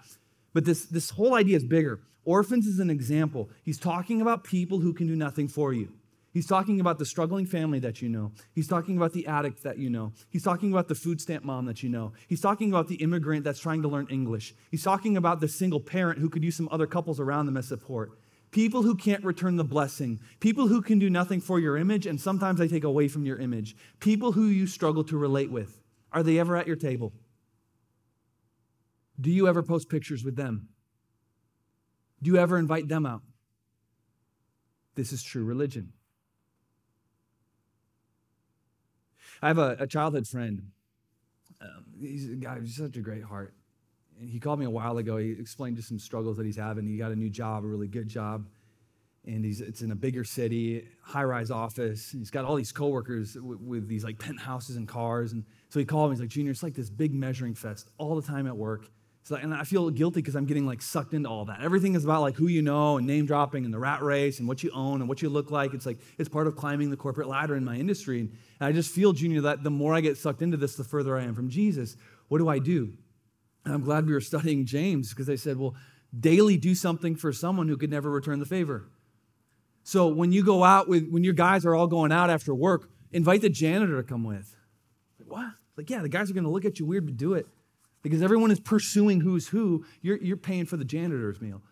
But 0.53 0.65
this, 0.65 0.85
this 0.87 1.11
whole 1.11 1.35
idea 1.35 1.57
is 1.57 1.65
bigger. 1.65 2.01
Orphans 2.25 2.67
is 2.67 2.79
an 2.79 2.91
example. 2.91 3.51
He's 3.65 3.79
talking 3.79 4.21
about 4.21 4.45
people 4.45 4.81
who 4.81 4.93
can 4.93 5.07
do 5.07 5.17
nothing 5.17 5.49
for 5.49 5.73
you. 5.73 5.93
He's 6.33 6.47
talking 6.47 6.79
about 6.81 6.99
the 6.99 7.05
struggling 7.05 7.45
family 7.45 7.81
that 7.81 8.01
you 8.01 8.09
know. 8.09 8.31
He's 8.55 8.69
talking 8.69 8.97
about 8.97 9.13
the 9.13 9.27
addict 9.27 9.65
that 9.65 9.79
you 9.79 9.91
know. 9.91 10.13
He's 10.29 10.45
talking 10.45 10.73
about 10.73 10.87
the 10.87 10.95
food 10.95 11.21
stamp 11.21 11.45
mom 11.45 11.67
that 11.67 11.83
you 11.83 11.89
know. 11.89 12.13
He's 12.29 12.41
talking 12.41 12.71
about 12.71 12.87
the 12.87 12.97
immigrant 12.97 13.43
that's 13.43 13.59
trying 13.59 13.83
to 13.83 13.89
learn 13.89 14.07
English. 14.11 14.55
He's 14.71 14.85
talking 14.85 15.17
about 15.17 15.41
the 15.41 15.49
single 15.49 15.81
parent 15.81 16.21
who 16.21 16.31
could 16.31 16.45
use 16.45 16.57
some 16.57 16.69
other 16.71 16.87
couples 16.87 17.19
around 17.19 17.47
them 17.47 17.57
as 17.57 17.67
support. 17.67 18.13
People 18.53 18.83
who 18.83 18.95
can't 18.95 19.25
return 19.25 19.57
the 19.57 19.65
blessing. 19.65 20.21
People 20.39 20.69
who 20.69 20.83
can 20.83 20.99
do 21.01 21.11
nothing 21.11 21.41
for 21.41 21.59
your 21.59 21.77
image 21.77 22.07
and 22.07 22.21
sometimes 22.21 22.61
they 22.61 22.69
take 22.69 22.85
away 22.85 23.09
from 23.09 23.25
your 23.25 23.39
image. 23.39 23.77
People 23.99 24.33
who 24.33 24.47
you 24.47 24.67
struggle 24.69 25.03
to 25.05 25.17
relate 25.17 25.51
with. 25.51 25.81
Are 26.13 26.23
they 26.23 26.39
ever 26.39 26.57
at 26.57 26.67
your 26.67 26.77
table? 26.77 27.13
Do 29.21 29.31
you 29.31 29.49
ever 29.49 29.63
post 29.63 29.89
pictures 29.91 30.25
with 30.25 30.37
them? 30.37 30.69
Do 32.23 32.31
you 32.31 32.39
ever 32.39 32.59
invite 32.59 32.89
them 32.89 33.05
out? 33.07 33.23
This 34.95 35.13
is 35.13 35.23
true 35.23 35.45
religion. 35.45 35.93
I 39.43 39.49
have 39.49 39.59
a, 39.59 39.77
a 39.81 39.87
childhood 39.87 40.27
friend. 40.27 40.71
Um, 41.61 41.85
he's 42.01 42.31
a 42.31 42.35
guy 42.35 42.59
with 42.59 42.71
such 42.71 42.97
a 42.97 43.01
great 43.01 43.25
heart. 43.25 43.55
And 44.21 44.29
he 44.31 44.39
called 44.41 44.59
me 44.59 44.67
a 44.67 44.71
while 44.71 44.99
ago. 44.99 45.17
He 45.17 45.31
explained 45.33 45.77
just 45.77 45.89
some 45.89 45.99
struggles 45.99 46.37
that 46.39 46.47
he's 46.47 46.57
having. 46.57 46.87
He 46.87 46.97
got 46.97 47.13
a 47.13 47.17
new 47.17 47.31
job, 47.31 47.65
a 47.65 47.67
really 47.67 47.89
good 47.89 48.09
job. 48.09 48.47
and 49.27 49.45
he's 49.45 49.61
it's 49.61 49.83
in 49.83 49.91
a 49.91 49.95
bigger 49.95 50.25
city, 50.25 50.89
high-rise 51.03 51.51
office. 51.51 52.11
He's 52.11 52.31
got 52.31 52.45
all 52.45 52.57
these 52.57 52.73
coworkers 52.73 53.37
with, 53.37 53.61
with 53.61 53.89
these 53.89 54.05
like 54.05 54.19
penthouses 54.19 54.77
and 54.77 54.89
cars, 54.89 55.33
and 55.33 55.45
so 55.69 55.79
he 55.79 55.85
called 55.85 56.11
me. 56.11 56.17
He's 56.17 56.21
like, 56.21 56.31
"Junior, 56.31 56.51
it's 56.53 56.63
like 56.63 56.75
this 56.75 56.91
big 56.91 57.13
measuring 57.15 57.55
fest 57.55 57.91
all 57.99 58.17
the 58.17 58.27
time 58.27 58.47
at 58.47 58.57
work." 58.57 58.91
So, 59.23 59.37
and 59.37 59.53
I 59.53 59.65
feel 59.65 59.91
guilty 59.91 60.21
because 60.21 60.35
I'm 60.35 60.47
getting 60.47 60.67
like 60.67 60.81
sucked 60.81 61.13
into 61.13 61.29
all 61.29 61.45
that. 61.45 61.61
Everything 61.61 61.95
is 61.95 62.05
about 62.05 62.23
like 62.23 62.37
who 62.37 62.47
you 62.47 62.63
know 62.63 62.97
and 62.97 63.07
name 63.07 63.27
dropping 63.27 63.65
and 63.65 63.73
the 63.73 63.79
rat 63.79 64.03
race 64.03 64.39
and 64.39 64.49
what 64.49 64.63
you 64.63 64.71
own 64.73 65.01
and 65.01 65.09
what 65.09 65.21
you 65.21 65.29
look 65.29 65.51
like. 65.51 65.75
It's 65.75 65.85
like 65.85 65.99
it's 66.19 66.29
part 66.29 66.47
of 66.47 66.57
climbing 66.57 66.91
the 66.91 66.97
corporate 66.97 67.29
ladder 67.29 67.55
in 67.55 67.65
my 67.65 67.77
industry. 67.77 68.21
And 68.21 68.31
I 68.61 68.73
just 68.73 68.91
feel, 68.91 69.13
Junior, 69.13 69.43
that 69.43 69.63
the 69.63 69.71
more 69.71 69.95
I 69.95 70.01
get 70.01 70.17
sucked 70.17 70.41
into 70.43 70.57
this, 70.57 70.77
the 70.77 70.85
further 70.85 71.19
I 71.19 71.23
am 71.25 71.35
from 71.35 71.51
Jesus. 71.51 71.97
What 72.29 72.39
do 72.39 72.49
I 72.49 72.59
do? 72.59 72.95
And 73.65 73.75
I'm 73.75 73.83
glad 73.83 74.07
we 74.07 74.15
were 74.15 74.21
studying 74.23 74.65
James 74.65 75.11
because 75.11 75.27
they 75.27 75.37
said, 75.37 75.59
well, 75.59 75.75
daily 76.19 76.57
do 76.57 76.75
something 76.75 77.15
for 77.15 77.33
someone 77.33 77.69
who 77.69 77.77
could 77.77 77.91
never 77.91 78.11
return 78.11 78.39
the 78.39 78.47
favor. 78.47 78.89
So 79.83 80.09
when 80.09 80.33
you 80.33 80.45
go 80.45 80.65
out 80.65 80.89
with, 80.89 81.09
when 81.11 81.25
your 81.25 81.35
guys 81.35 81.67
are 81.67 81.75
all 81.75 81.87
going 81.87 82.11
out 82.11 82.31
after 82.31 82.55
work, 82.55 82.91
invite 83.13 83.43
the 83.43 83.49
janitor 83.51 83.97
to 84.01 84.03
come 84.03 84.25
with. 84.25 84.57
Like, 85.19 85.31
what? 85.31 85.53
Like, 85.77 85.91
yeah, 85.91 86.01
the 86.01 86.09
guys 86.09 86.31
are 86.31 86.35
going 86.35 86.45
to 86.45 86.51
look 86.51 86.65
at 86.65 86.79
you 86.79 86.87
weird, 86.87 87.07
but 87.07 87.17
do 87.17 87.35
it 87.35 87.47
because 88.03 88.23
everyone 88.23 88.51
is 88.51 88.61
pursuing 88.61 89.21
who's 89.21 89.49
who. 89.49 89.85
You're, 90.01 90.19
you're 90.19 90.37
paying 90.37 90.67
for 90.67 90.77
the 90.77 90.85
janitor's 90.85 91.41
meal. 91.41 91.63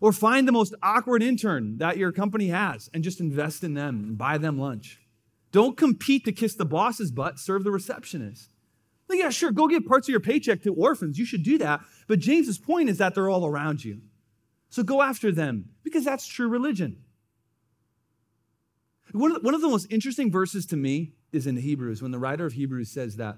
Or 0.00 0.12
find 0.12 0.48
the 0.48 0.52
most 0.52 0.74
awkward 0.82 1.22
intern 1.22 1.78
that 1.78 1.98
your 1.98 2.12
company 2.12 2.48
has 2.48 2.88
and 2.94 3.04
just 3.04 3.20
invest 3.20 3.62
in 3.62 3.74
them 3.74 4.02
and 4.02 4.18
buy 4.18 4.38
them 4.38 4.58
lunch. 4.58 5.00
Don't 5.52 5.76
compete 5.76 6.24
to 6.24 6.32
kiss 6.32 6.54
the 6.54 6.64
boss's 6.64 7.10
butt, 7.10 7.38
serve 7.38 7.64
the 7.64 7.70
receptionist. 7.70 8.50
Like, 9.08 9.18
yeah, 9.18 9.30
sure, 9.30 9.50
go 9.50 9.66
give 9.66 9.84
parts 9.84 10.06
of 10.08 10.12
your 10.12 10.20
paycheck 10.20 10.62
to 10.62 10.72
orphans. 10.72 11.18
You 11.18 11.24
should 11.24 11.42
do 11.42 11.58
that. 11.58 11.80
But 12.06 12.20
James's 12.20 12.58
point 12.58 12.88
is 12.88 12.98
that 12.98 13.14
they're 13.14 13.28
all 13.28 13.44
around 13.44 13.84
you. 13.84 14.00
So 14.70 14.84
go 14.84 15.02
after 15.02 15.32
them 15.32 15.70
because 15.82 16.04
that's 16.04 16.26
true 16.26 16.48
religion. 16.48 17.02
One 19.12 19.32
of, 19.32 19.38
the, 19.38 19.44
one 19.44 19.54
of 19.54 19.60
the 19.60 19.68
most 19.68 19.88
interesting 19.90 20.30
verses 20.30 20.64
to 20.66 20.76
me 20.76 21.14
is 21.32 21.46
in 21.46 21.56
Hebrews 21.56 22.00
when 22.00 22.12
the 22.12 22.18
writer 22.18 22.46
of 22.46 22.52
Hebrews 22.52 22.90
says 22.90 23.16
that 23.16 23.36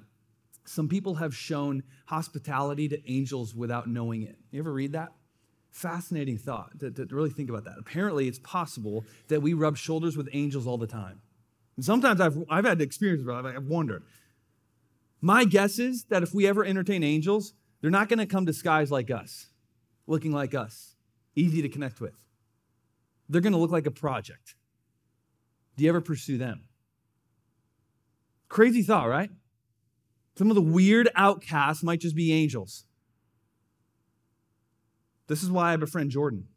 some 0.64 0.88
people 0.88 1.16
have 1.16 1.34
shown 1.34 1.82
hospitality 2.06 2.88
to 2.88 3.10
angels 3.10 3.54
without 3.54 3.88
knowing 3.88 4.22
it. 4.22 4.38
You 4.50 4.60
ever 4.60 4.72
read 4.72 4.92
that? 4.92 5.12
Fascinating 5.70 6.38
thought 6.38 6.78
to, 6.80 6.90
to 6.90 7.06
really 7.10 7.30
think 7.30 7.48
about 7.48 7.64
that. 7.64 7.76
Apparently, 7.78 8.28
it's 8.28 8.38
possible 8.38 9.04
that 9.28 9.40
we 9.40 9.54
rub 9.54 9.76
shoulders 9.76 10.16
with 10.16 10.28
angels 10.32 10.66
all 10.66 10.78
the 10.78 10.86
time. 10.86 11.20
And 11.76 11.84
sometimes 11.84 12.20
I've, 12.20 12.36
I've 12.50 12.64
had 12.64 12.80
experiences 12.80 13.26
where 13.26 13.36
I've 13.36 13.66
wondered. 13.66 14.04
My 15.20 15.44
guess 15.44 15.78
is 15.78 16.04
that 16.04 16.22
if 16.22 16.34
we 16.34 16.46
ever 16.46 16.64
entertain 16.64 17.02
angels, 17.02 17.54
they're 17.80 17.90
not 17.90 18.08
going 18.08 18.18
to 18.18 18.26
come 18.26 18.44
disguised 18.44 18.92
like 18.92 19.10
us, 19.10 19.46
looking 20.06 20.32
like 20.32 20.54
us, 20.54 20.94
easy 21.34 21.62
to 21.62 21.68
connect 21.68 22.00
with. 22.00 22.14
They're 23.28 23.40
going 23.40 23.54
to 23.54 23.58
look 23.58 23.70
like 23.70 23.86
a 23.86 23.90
project. 23.90 24.54
Do 25.76 25.84
you 25.84 25.90
ever 25.90 26.00
pursue 26.00 26.38
them? 26.38 26.68
Crazy 28.48 28.82
thought, 28.82 29.08
right? 29.08 29.30
Some 30.36 30.50
of 30.50 30.54
the 30.54 30.62
weird 30.62 31.10
outcasts 31.14 31.82
might 31.82 32.00
just 32.00 32.16
be 32.16 32.32
angels. 32.32 32.84
This 35.26 35.42
is 35.42 35.50
why 35.50 35.72
I 35.72 35.76
befriend 35.76 36.10
Jordan. 36.10 36.48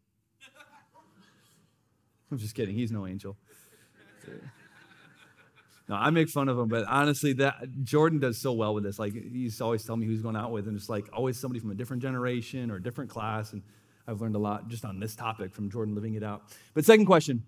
I'm 2.31 2.37
just 2.37 2.55
kidding. 2.55 2.75
He's 2.75 2.91
no 2.91 3.05
angel. 3.05 3.37
No, 5.87 5.95
I 5.95 6.09
make 6.09 6.29
fun 6.29 6.49
of 6.49 6.57
him, 6.57 6.67
but 6.67 6.85
honestly, 6.87 7.33
that 7.33 7.83
Jordan 7.83 8.19
does 8.19 8.39
so 8.39 8.53
well 8.53 8.73
with 8.73 8.83
this. 8.83 8.97
Like 8.97 9.13
he's 9.13 9.61
always 9.61 9.83
telling 9.83 10.01
me 10.01 10.07
who 10.07 10.13
he's 10.13 10.23
going 10.23 10.35
out 10.35 10.51
with, 10.51 10.67
and 10.67 10.75
it's 10.75 10.89
like 10.89 11.07
always 11.13 11.39
somebody 11.39 11.59
from 11.59 11.69
a 11.69 11.75
different 11.75 12.01
generation 12.01 12.71
or 12.71 12.77
a 12.77 12.81
different 12.81 13.09
class. 13.09 13.53
And 13.53 13.61
I've 14.07 14.19
learned 14.19 14.35
a 14.35 14.39
lot 14.39 14.67
just 14.67 14.83
on 14.83 14.99
this 14.99 15.15
topic 15.15 15.53
from 15.53 15.69
Jordan 15.69 15.93
living 15.93 16.15
it 16.15 16.23
out. 16.23 16.41
But 16.73 16.85
second 16.85 17.05
question 17.05 17.43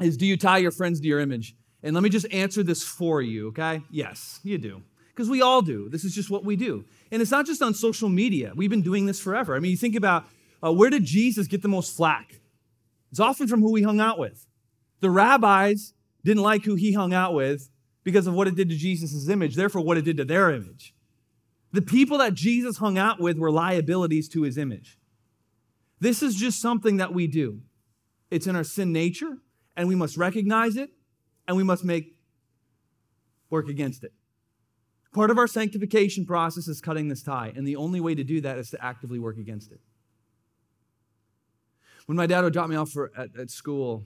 is, 0.00 0.16
do 0.16 0.26
you 0.26 0.36
tie 0.36 0.58
your 0.58 0.70
friends 0.70 1.00
to 1.00 1.08
your 1.08 1.18
image? 1.18 1.56
And 1.82 1.94
let 1.94 2.04
me 2.04 2.08
just 2.08 2.32
answer 2.32 2.62
this 2.62 2.84
for 2.84 3.20
you, 3.20 3.48
okay? 3.48 3.82
Yes, 3.90 4.38
you 4.44 4.58
do 4.58 4.82
because 5.14 5.28
we 5.28 5.42
all 5.42 5.62
do. 5.62 5.88
This 5.88 6.04
is 6.04 6.14
just 6.14 6.30
what 6.30 6.44
we 6.44 6.56
do. 6.56 6.84
And 7.10 7.20
it's 7.20 7.30
not 7.30 7.46
just 7.46 7.62
on 7.62 7.74
social 7.74 8.08
media. 8.08 8.52
We've 8.54 8.70
been 8.70 8.82
doing 8.82 9.06
this 9.06 9.20
forever. 9.20 9.54
I 9.54 9.58
mean, 9.58 9.70
you 9.70 9.76
think 9.76 9.96
about 9.96 10.24
uh, 10.64 10.72
where 10.72 10.90
did 10.90 11.04
Jesus 11.04 11.46
get 11.46 11.62
the 11.62 11.68
most 11.68 11.96
flack? 11.96 12.40
It's 13.10 13.20
often 13.20 13.46
from 13.46 13.60
who 13.60 13.74
he 13.74 13.82
hung 13.82 14.00
out 14.00 14.18
with. 14.18 14.46
The 15.00 15.10
rabbis 15.10 15.92
didn't 16.24 16.42
like 16.42 16.64
who 16.64 16.76
he 16.76 16.92
hung 16.92 17.12
out 17.12 17.34
with 17.34 17.68
because 18.04 18.26
of 18.26 18.34
what 18.34 18.48
it 18.48 18.54
did 18.54 18.68
to 18.70 18.76
Jesus' 18.76 19.28
image, 19.28 19.54
therefore, 19.54 19.82
what 19.82 19.98
it 19.98 20.04
did 20.04 20.16
to 20.16 20.24
their 20.24 20.50
image. 20.50 20.94
The 21.72 21.82
people 21.82 22.18
that 22.18 22.34
Jesus 22.34 22.78
hung 22.78 22.98
out 22.98 23.20
with 23.20 23.38
were 23.38 23.50
liabilities 23.50 24.28
to 24.30 24.42
his 24.42 24.58
image. 24.58 24.98
This 26.00 26.22
is 26.22 26.34
just 26.34 26.60
something 26.60 26.96
that 26.98 27.12
we 27.12 27.26
do. 27.26 27.60
It's 28.30 28.46
in 28.46 28.56
our 28.56 28.64
sin 28.64 28.92
nature, 28.92 29.38
and 29.76 29.88
we 29.88 29.94
must 29.94 30.16
recognize 30.16 30.76
it, 30.76 30.90
and 31.46 31.56
we 31.56 31.62
must 31.62 31.84
make 31.84 32.16
work 33.50 33.68
against 33.68 34.04
it. 34.04 34.12
Part 35.12 35.30
of 35.30 35.36
our 35.36 35.46
sanctification 35.46 36.24
process 36.24 36.68
is 36.68 36.80
cutting 36.80 37.08
this 37.08 37.22
tie, 37.22 37.52
and 37.54 37.66
the 37.66 37.76
only 37.76 38.00
way 38.00 38.14
to 38.14 38.24
do 38.24 38.40
that 38.40 38.58
is 38.58 38.70
to 38.70 38.82
actively 38.82 39.18
work 39.18 39.36
against 39.36 39.70
it. 39.70 39.80
When 42.06 42.16
my 42.16 42.26
dad 42.26 42.42
would 42.42 42.52
drop 42.52 42.68
me 42.68 42.76
off 42.76 42.90
for, 42.90 43.12
at, 43.16 43.28
at 43.38 43.50
school 43.50 44.04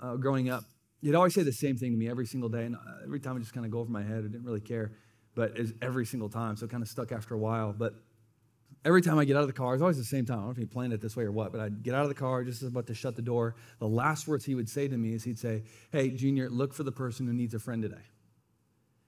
uh, 0.00 0.16
growing 0.16 0.48
up, 0.48 0.64
he'd 1.02 1.14
always 1.14 1.34
say 1.34 1.42
the 1.42 1.52
same 1.52 1.76
thing 1.76 1.92
to 1.92 1.96
me 1.98 2.08
every 2.08 2.26
single 2.26 2.48
day, 2.48 2.64
and 2.64 2.74
uh, 2.74 3.04
every 3.04 3.20
time 3.20 3.36
I 3.36 3.40
just 3.40 3.52
kind 3.52 3.66
of 3.66 3.72
go 3.72 3.80
over 3.80 3.90
my 3.90 4.02
head. 4.02 4.18
I 4.18 4.28
didn't 4.28 4.44
really 4.44 4.60
care, 4.60 4.92
but 5.34 5.56
every 5.82 6.06
single 6.06 6.30
time, 6.30 6.56
so 6.56 6.64
it 6.64 6.70
kind 6.70 6.82
of 6.82 6.88
stuck 6.88 7.12
after 7.12 7.34
a 7.34 7.38
while. 7.38 7.74
But 7.74 7.94
every 8.86 9.02
time 9.02 9.18
I 9.18 9.26
get 9.26 9.36
out 9.36 9.42
of 9.42 9.46
the 9.46 9.52
car, 9.52 9.74
it's 9.74 9.82
always 9.82 9.98
the 9.98 10.04
same 10.04 10.24
time. 10.24 10.38
I 10.38 10.40
don't 10.40 10.46
know 10.46 10.52
if 10.52 10.56
he 10.56 10.64
planned 10.64 10.94
it 10.94 11.02
this 11.02 11.16
way 11.16 11.24
or 11.24 11.32
what, 11.32 11.52
but 11.52 11.60
I'd 11.60 11.82
get 11.82 11.94
out 11.94 12.02
of 12.02 12.08
the 12.08 12.14
car 12.14 12.44
just 12.44 12.62
about 12.62 12.86
to 12.86 12.94
shut 12.94 13.14
the 13.14 13.22
door. 13.22 13.56
The 13.78 13.88
last 13.88 14.26
words 14.26 14.46
he 14.46 14.54
would 14.54 14.70
say 14.70 14.88
to 14.88 14.96
me 14.96 15.12
is 15.12 15.22
he'd 15.24 15.38
say, 15.38 15.64
Hey, 15.92 16.10
Junior, 16.10 16.48
look 16.48 16.72
for 16.72 16.82
the 16.82 16.92
person 16.92 17.26
who 17.26 17.34
needs 17.34 17.52
a 17.52 17.58
friend 17.58 17.82
today. 17.82 17.96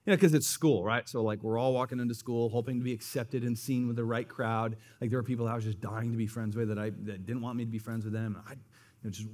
You 0.05 0.11
know, 0.11 0.17
because 0.17 0.33
it's 0.33 0.47
school, 0.47 0.83
right? 0.83 1.07
So, 1.07 1.21
like, 1.21 1.43
we're 1.43 1.59
all 1.59 1.73
walking 1.73 1.99
into 1.99 2.15
school 2.15 2.49
hoping 2.49 2.79
to 2.79 2.83
be 2.83 2.91
accepted 2.91 3.43
and 3.43 3.57
seen 3.57 3.87
with 3.87 3.95
the 3.95 4.03
right 4.03 4.27
crowd. 4.27 4.77
Like, 4.99 5.11
there 5.11 5.19
were 5.19 5.23
people 5.23 5.47
I 5.47 5.53
was 5.53 5.63
just 5.63 5.79
dying 5.79 6.11
to 6.11 6.17
be 6.17 6.25
friends 6.25 6.55
with 6.55 6.69
that, 6.69 6.79
I, 6.79 6.89
that 7.03 7.25
didn't 7.25 7.41
want 7.41 7.55
me 7.57 7.65
to 7.65 7.71
be 7.71 7.77
friends 7.77 8.03
with 8.03 8.13
them. 8.13 8.41
I, 8.47 8.53
you 8.53 8.57
know, 9.03 9.09
just 9.11 9.27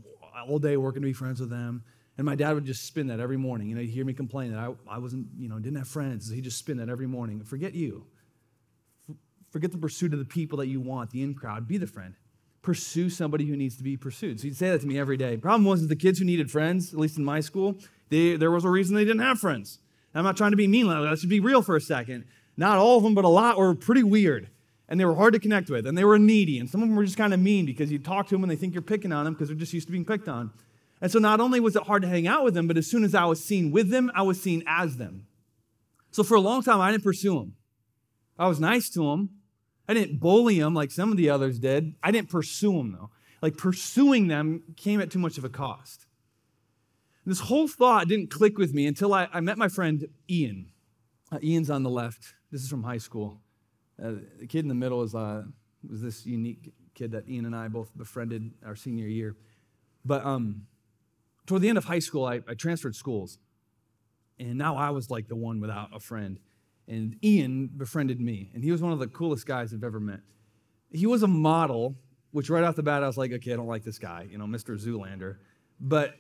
all 0.48 0.60
day 0.60 0.76
working 0.76 1.02
to 1.02 1.06
be 1.06 1.14
friends 1.14 1.40
with 1.40 1.50
them. 1.50 1.84
And 2.18 2.26
my 2.26 2.36
dad 2.36 2.54
would 2.54 2.66
just 2.66 2.86
spin 2.86 3.08
that 3.08 3.20
every 3.20 3.38
morning. 3.38 3.70
You 3.70 3.76
know, 3.76 3.82
he'd 3.82 3.92
hear 3.92 4.04
me 4.04 4.14
complain 4.14 4.52
that 4.52 4.60
I, 4.60 4.74
I 4.90 4.98
wasn't, 4.98 5.28
you 5.38 5.48
know, 5.48 5.60
didn't 5.60 5.78
have 5.78 5.88
friends. 5.88 6.30
He'd 6.30 6.44
just 6.44 6.58
spin 6.58 6.78
that 6.78 6.90
every 6.90 7.08
morning. 7.08 7.44
Forget 7.44 7.74
you. 7.74 8.06
Forget 9.52 9.72
the 9.72 9.78
pursuit 9.78 10.12
of 10.14 10.20
the 10.20 10.26
people 10.26 10.58
that 10.58 10.68
you 10.68 10.82
want, 10.82 11.12
the 11.12 11.24
in 11.24 11.34
crowd. 11.34 11.68
Be 11.68 11.78
the 11.78 11.88
friend. 11.88 12.16
Pursue 12.62 13.10
somebody 13.10 13.46
who 13.46 13.56
needs 13.56 13.78
to 13.78 13.84
be 13.84 13.96
pursued. 13.96 14.40
So 14.40 14.44
he'd 14.48 14.58
say 14.58 14.72
that 14.72 14.82
to 14.82 14.88
me 14.88 15.00
every 15.00 15.16
day. 15.16 15.38
Problem 15.38 15.64
was, 15.64 15.88
the 15.88 15.96
kids 15.96 16.20
who 16.20 16.26
needed 16.26 16.52
friends, 16.52 16.92
at 16.92 17.00
least 17.00 17.18
in 17.18 17.24
my 17.24 17.40
school, 17.40 17.78
they, 18.10 18.36
there 18.36 18.52
was 18.52 18.66
a 18.66 18.70
reason 18.70 18.96
they 18.96 19.06
didn't 19.06 19.22
have 19.22 19.40
friends. 19.40 19.80
I'm 20.18 20.24
not 20.24 20.38
trying 20.38 20.52
to 20.52 20.58
be 20.58 20.68
mean, 20.68 20.88
let's 20.88 21.22
just 21.22 21.30
be 21.30 21.40
real 21.40 21.62
for 21.62 21.76
a 21.76 21.82
second. 21.82 22.26
Not 22.56 22.78
all 22.78 22.98
of 22.98 23.04
them, 23.04 23.14
but 23.14 23.26
a 23.26 23.30
lot 23.30 23.58
were 23.58 23.76
pretty 23.76 24.04
weird. 24.04 24.50
And 24.90 25.00
they 25.00 25.06
were 25.06 25.16
hard 25.16 25.34
to 25.34 25.40
connect 25.40 25.70
with. 25.70 25.86
And 25.86 25.98
they 25.98 26.06
were 26.06 26.18
needy. 26.18 26.60
And 26.60 26.70
some 26.70 26.82
of 26.82 26.88
them 26.88 26.96
were 26.96 27.04
just 27.04 27.18
kind 27.18 27.34
of 27.34 27.40
mean 27.40 27.66
because 27.66 27.92
you 27.92 28.00
talk 28.00 28.28
to 28.28 28.36
them 28.36 28.44
and 28.44 28.52
they 28.52 28.56
think 28.56 28.74
you're 28.74 28.82
picking 28.82 29.12
on 29.12 29.26
them 29.26 29.34
because 29.34 29.50
they're 29.50 29.58
just 29.58 29.74
used 29.74 29.88
to 29.88 29.92
being 29.92 30.06
picked 30.06 30.28
on. 30.28 30.52
And 31.02 31.12
so 31.12 31.20
not 31.20 31.40
only 31.40 31.60
was 31.60 31.76
it 31.76 31.84
hard 31.84 32.02
to 32.02 32.08
hang 32.08 32.28
out 32.28 32.44
with 32.44 32.56
them, 32.56 32.68
but 32.68 32.78
as 32.78 32.88
soon 32.88 33.04
as 33.04 33.14
I 33.14 33.26
was 33.26 33.44
seen 33.44 33.72
with 33.72 33.90
them, 33.90 34.12
I 34.16 34.24
was 34.24 34.42
seen 34.42 34.64
as 34.66 34.98
them. 34.98 35.28
So 36.12 36.24
for 36.24 36.36
a 36.36 36.42
long 36.42 36.64
time, 36.64 36.82
I 36.82 36.92
didn't 36.92 37.04
pursue 37.04 37.36
them. 37.36 37.56
I 38.40 38.48
was 38.48 38.60
nice 38.60 38.90
to 38.92 39.12
them. 39.12 39.30
I 39.88 39.94
didn't 39.94 40.20
bully 40.20 40.60
them 40.60 40.74
like 40.74 40.90
some 40.90 41.12
of 41.12 41.18
the 41.18 41.30
others 41.30 41.60
did. 41.60 41.94
I 42.02 42.10
didn't 42.10 42.30
pursue 42.30 42.74
them, 42.74 42.94
though. 42.94 43.12
Like 43.42 43.56
pursuing 43.56 44.28
them 44.28 44.64
came 44.76 45.00
at 45.00 45.12
too 45.12 45.20
much 45.20 45.38
of 45.38 45.44
a 45.44 45.50
cost. 45.50 46.07
This 47.28 47.42
whole 47.42 47.68
thought 47.68 48.08
didn't 48.08 48.30
click 48.30 48.58
with 48.58 48.74
me 48.74 48.88
until 48.88 49.14
I, 49.14 49.28
I 49.34 49.42
met 49.42 49.58
my 49.58 49.68
friend 49.68 50.08
Ian. 50.30 50.72
Uh, 51.30 51.40
Ian's 51.44 51.70
on 51.70 51.84
the 51.84 51.90
left. 51.90 52.36
This 52.54 52.62
is 52.64 52.70
from 52.70 52.84
high 52.84 53.00
school. 53.00 53.42
Uh, 54.02 54.14
the 54.40 54.48
kid 54.48 54.60
in 54.60 54.70
the 54.70 54.74
middle 54.74 55.04
is, 55.04 55.14
uh, 55.14 55.44
was 55.86 56.02
this 56.02 56.26
unique 56.26 56.72
kid 56.96 57.12
that 57.12 57.28
Ian 57.28 57.44
and 57.44 57.54
I 57.54 57.68
both 57.68 57.92
befriended 57.98 58.54
our 58.66 58.78
senior 58.78 59.08
year. 59.08 59.36
But 60.06 60.26
um, 60.26 60.68
toward 61.46 61.64
the 61.64 61.68
end 61.68 61.78
of 61.78 61.84
high 61.84 62.00
school, 62.00 62.24
I, 62.24 62.40
I 62.48 62.54
transferred 62.54 62.96
schools. 62.96 63.40
And 64.40 64.58
now 64.58 64.78
I 64.78 64.92
was 64.92 65.12
like 65.12 65.28
the 65.28 65.36
one 65.36 65.60
without 65.60 65.90
a 65.94 66.00
friend. 66.00 66.40
And 66.88 67.18
Ian 67.22 67.72
befriended 67.76 68.22
me. 68.22 68.52
And 68.54 68.64
he 68.64 68.72
was 68.72 68.82
one 68.82 68.94
of 68.94 69.00
the 69.00 69.08
coolest 69.08 69.46
guys 69.46 69.74
I've 69.74 69.84
ever 69.84 70.00
met. 70.00 70.22
He 70.92 71.06
was 71.06 71.24
a 71.24 71.28
model, 71.28 71.98
which 72.32 72.50
right 72.50 72.64
off 72.64 72.78
the 72.78 72.84
bat, 72.84 73.04
I 73.04 73.08
was 73.08 73.18
like, 73.18 73.34
okay, 73.34 73.52
I 73.52 73.58
don't 73.58 73.68
like 73.68 73.84
this 73.84 74.00
guy, 74.00 74.30
you 74.32 74.38
know, 74.38 74.46
Mr. 74.46 74.82
Zoolander. 74.82 75.40
But 75.82 76.16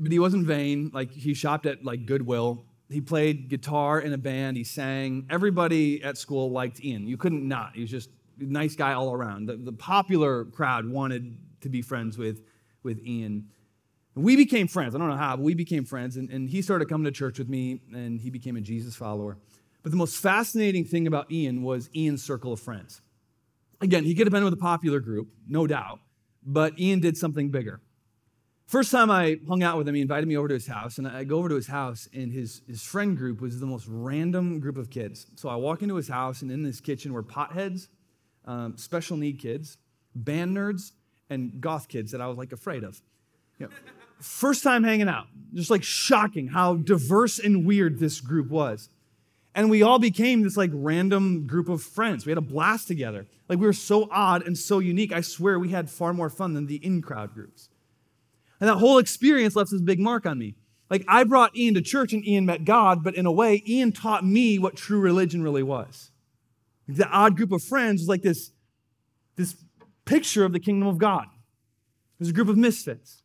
but 0.00 0.10
he 0.10 0.18
wasn't 0.18 0.46
vain. 0.46 0.90
Like 0.92 1.12
he 1.12 1.34
shopped 1.34 1.66
at 1.66 1.84
like 1.84 2.06
Goodwill. 2.06 2.64
He 2.88 3.00
played 3.00 3.48
guitar 3.48 4.00
in 4.00 4.12
a 4.12 4.18
band. 4.18 4.56
He 4.56 4.64
sang. 4.64 5.26
Everybody 5.30 6.02
at 6.02 6.18
school 6.18 6.50
liked 6.50 6.82
Ian. 6.82 7.06
You 7.06 7.16
couldn't 7.16 7.46
not. 7.46 7.74
He 7.74 7.82
was 7.82 7.90
just 7.90 8.10
a 8.40 8.44
nice 8.44 8.74
guy 8.74 8.94
all 8.94 9.12
around. 9.12 9.46
The, 9.46 9.56
the 9.56 9.72
popular 9.72 10.46
crowd 10.46 10.88
wanted 10.88 11.36
to 11.60 11.68
be 11.68 11.82
friends 11.82 12.18
with, 12.18 12.42
with 12.82 12.98
Ian. 13.06 13.46
And 14.16 14.24
we 14.24 14.34
became 14.34 14.66
friends. 14.66 14.94
I 14.94 14.98
don't 14.98 15.08
know 15.08 15.16
how, 15.16 15.36
but 15.36 15.44
we 15.44 15.54
became 15.54 15.84
friends. 15.84 16.16
And, 16.16 16.30
and 16.30 16.50
he 16.50 16.62
started 16.62 16.88
coming 16.88 17.04
to 17.04 17.12
church 17.12 17.38
with 17.38 17.48
me, 17.48 17.80
and 17.94 18.20
he 18.20 18.30
became 18.30 18.56
a 18.56 18.60
Jesus 18.60 18.96
follower. 18.96 19.36
But 19.82 19.92
the 19.92 19.98
most 19.98 20.16
fascinating 20.16 20.84
thing 20.84 21.06
about 21.06 21.30
Ian 21.30 21.62
was 21.62 21.90
Ian's 21.94 22.24
circle 22.24 22.52
of 22.52 22.60
friends. 22.60 23.02
Again, 23.80 24.04
he 24.04 24.14
could 24.14 24.26
have 24.26 24.32
been 24.32 24.44
with 24.44 24.52
a 24.52 24.58
popular 24.58 24.98
group, 25.00 25.28
no 25.46 25.66
doubt, 25.66 26.00
but 26.44 26.78
Ian 26.78 27.00
did 27.00 27.16
something 27.16 27.50
bigger. 27.50 27.80
First 28.70 28.92
time 28.92 29.10
I 29.10 29.40
hung 29.48 29.64
out 29.64 29.78
with 29.78 29.88
him, 29.88 29.96
he 29.96 30.00
invited 30.00 30.28
me 30.28 30.36
over 30.36 30.46
to 30.46 30.54
his 30.54 30.68
house, 30.68 30.98
and 30.98 31.08
I 31.08 31.24
go 31.24 31.38
over 31.38 31.48
to 31.48 31.56
his 31.56 31.66
house, 31.66 32.08
and 32.14 32.32
his, 32.32 32.62
his 32.68 32.84
friend 32.84 33.16
group 33.16 33.40
was 33.40 33.58
the 33.58 33.66
most 33.66 33.84
random 33.88 34.60
group 34.60 34.76
of 34.76 34.90
kids. 34.90 35.26
So 35.34 35.48
I 35.48 35.56
walk 35.56 35.82
into 35.82 35.96
his 35.96 36.06
house, 36.06 36.40
and 36.40 36.52
in 36.52 36.62
this 36.62 36.80
kitchen 36.80 37.12
were 37.12 37.24
potheads, 37.24 37.88
um, 38.44 38.76
special 38.76 39.16
need 39.16 39.40
kids, 39.40 39.76
band 40.14 40.56
nerds, 40.56 40.92
and 41.28 41.60
goth 41.60 41.88
kids 41.88 42.12
that 42.12 42.20
I 42.20 42.28
was 42.28 42.38
like 42.38 42.52
afraid 42.52 42.84
of. 42.84 43.02
You 43.58 43.66
know, 43.66 43.72
first 44.20 44.62
time 44.62 44.84
hanging 44.84 45.08
out, 45.08 45.26
just 45.52 45.70
like 45.70 45.82
shocking 45.82 46.46
how 46.46 46.76
diverse 46.76 47.40
and 47.40 47.66
weird 47.66 47.98
this 47.98 48.20
group 48.20 48.50
was. 48.50 48.88
And 49.52 49.68
we 49.68 49.82
all 49.82 49.98
became 49.98 50.42
this 50.42 50.56
like 50.56 50.70
random 50.72 51.48
group 51.48 51.68
of 51.68 51.82
friends. 51.82 52.24
We 52.24 52.30
had 52.30 52.38
a 52.38 52.40
blast 52.40 52.86
together. 52.86 53.26
Like 53.48 53.58
we 53.58 53.66
were 53.66 53.72
so 53.72 54.08
odd 54.12 54.46
and 54.46 54.56
so 54.56 54.78
unique. 54.78 55.12
I 55.12 55.22
swear 55.22 55.58
we 55.58 55.70
had 55.70 55.90
far 55.90 56.14
more 56.14 56.30
fun 56.30 56.54
than 56.54 56.66
the 56.66 56.76
in 56.76 57.02
crowd 57.02 57.34
groups. 57.34 57.68
And 58.60 58.68
that 58.68 58.76
whole 58.76 58.98
experience 58.98 59.56
left 59.56 59.70
this 59.70 59.80
big 59.80 59.98
mark 59.98 60.26
on 60.26 60.38
me. 60.38 60.54
Like 60.90 61.04
I 61.08 61.24
brought 61.24 61.56
Ian 61.56 61.74
to 61.74 61.80
church 61.80 62.12
and 62.12 62.26
Ian 62.26 62.46
met 62.46 62.64
God, 62.64 63.02
but 63.02 63.14
in 63.14 63.24
a 63.24 63.32
way, 63.32 63.62
Ian 63.66 63.92
taught 63.92 64.24
me 64.24 64.58
what 64.58 64.76
true 64.76 65.00
religion 65.00 65.42
really 65.42 65.62
was. 65.62 66.10
The 66.88 67.08
odd 67.08 67.36
group 67.36 67.52
of 67.52 67.62
friends 67.62 68.02
was 68.02 68.08
like 68.08 68.22
this, 68.22 68.50
this 69.36 69.56
picture 70.04 70.44
of 70.44 70.52
the 70.52 70.60
kingdom 70.60 70.88
of 70.88 70.98
God. 70.98 71.24
It 71.24 72.20
was 72.20 72.28
a 72.30 72.32
group 72.32 72.48
of 72.48 72.56
misfits. 72.56 73.22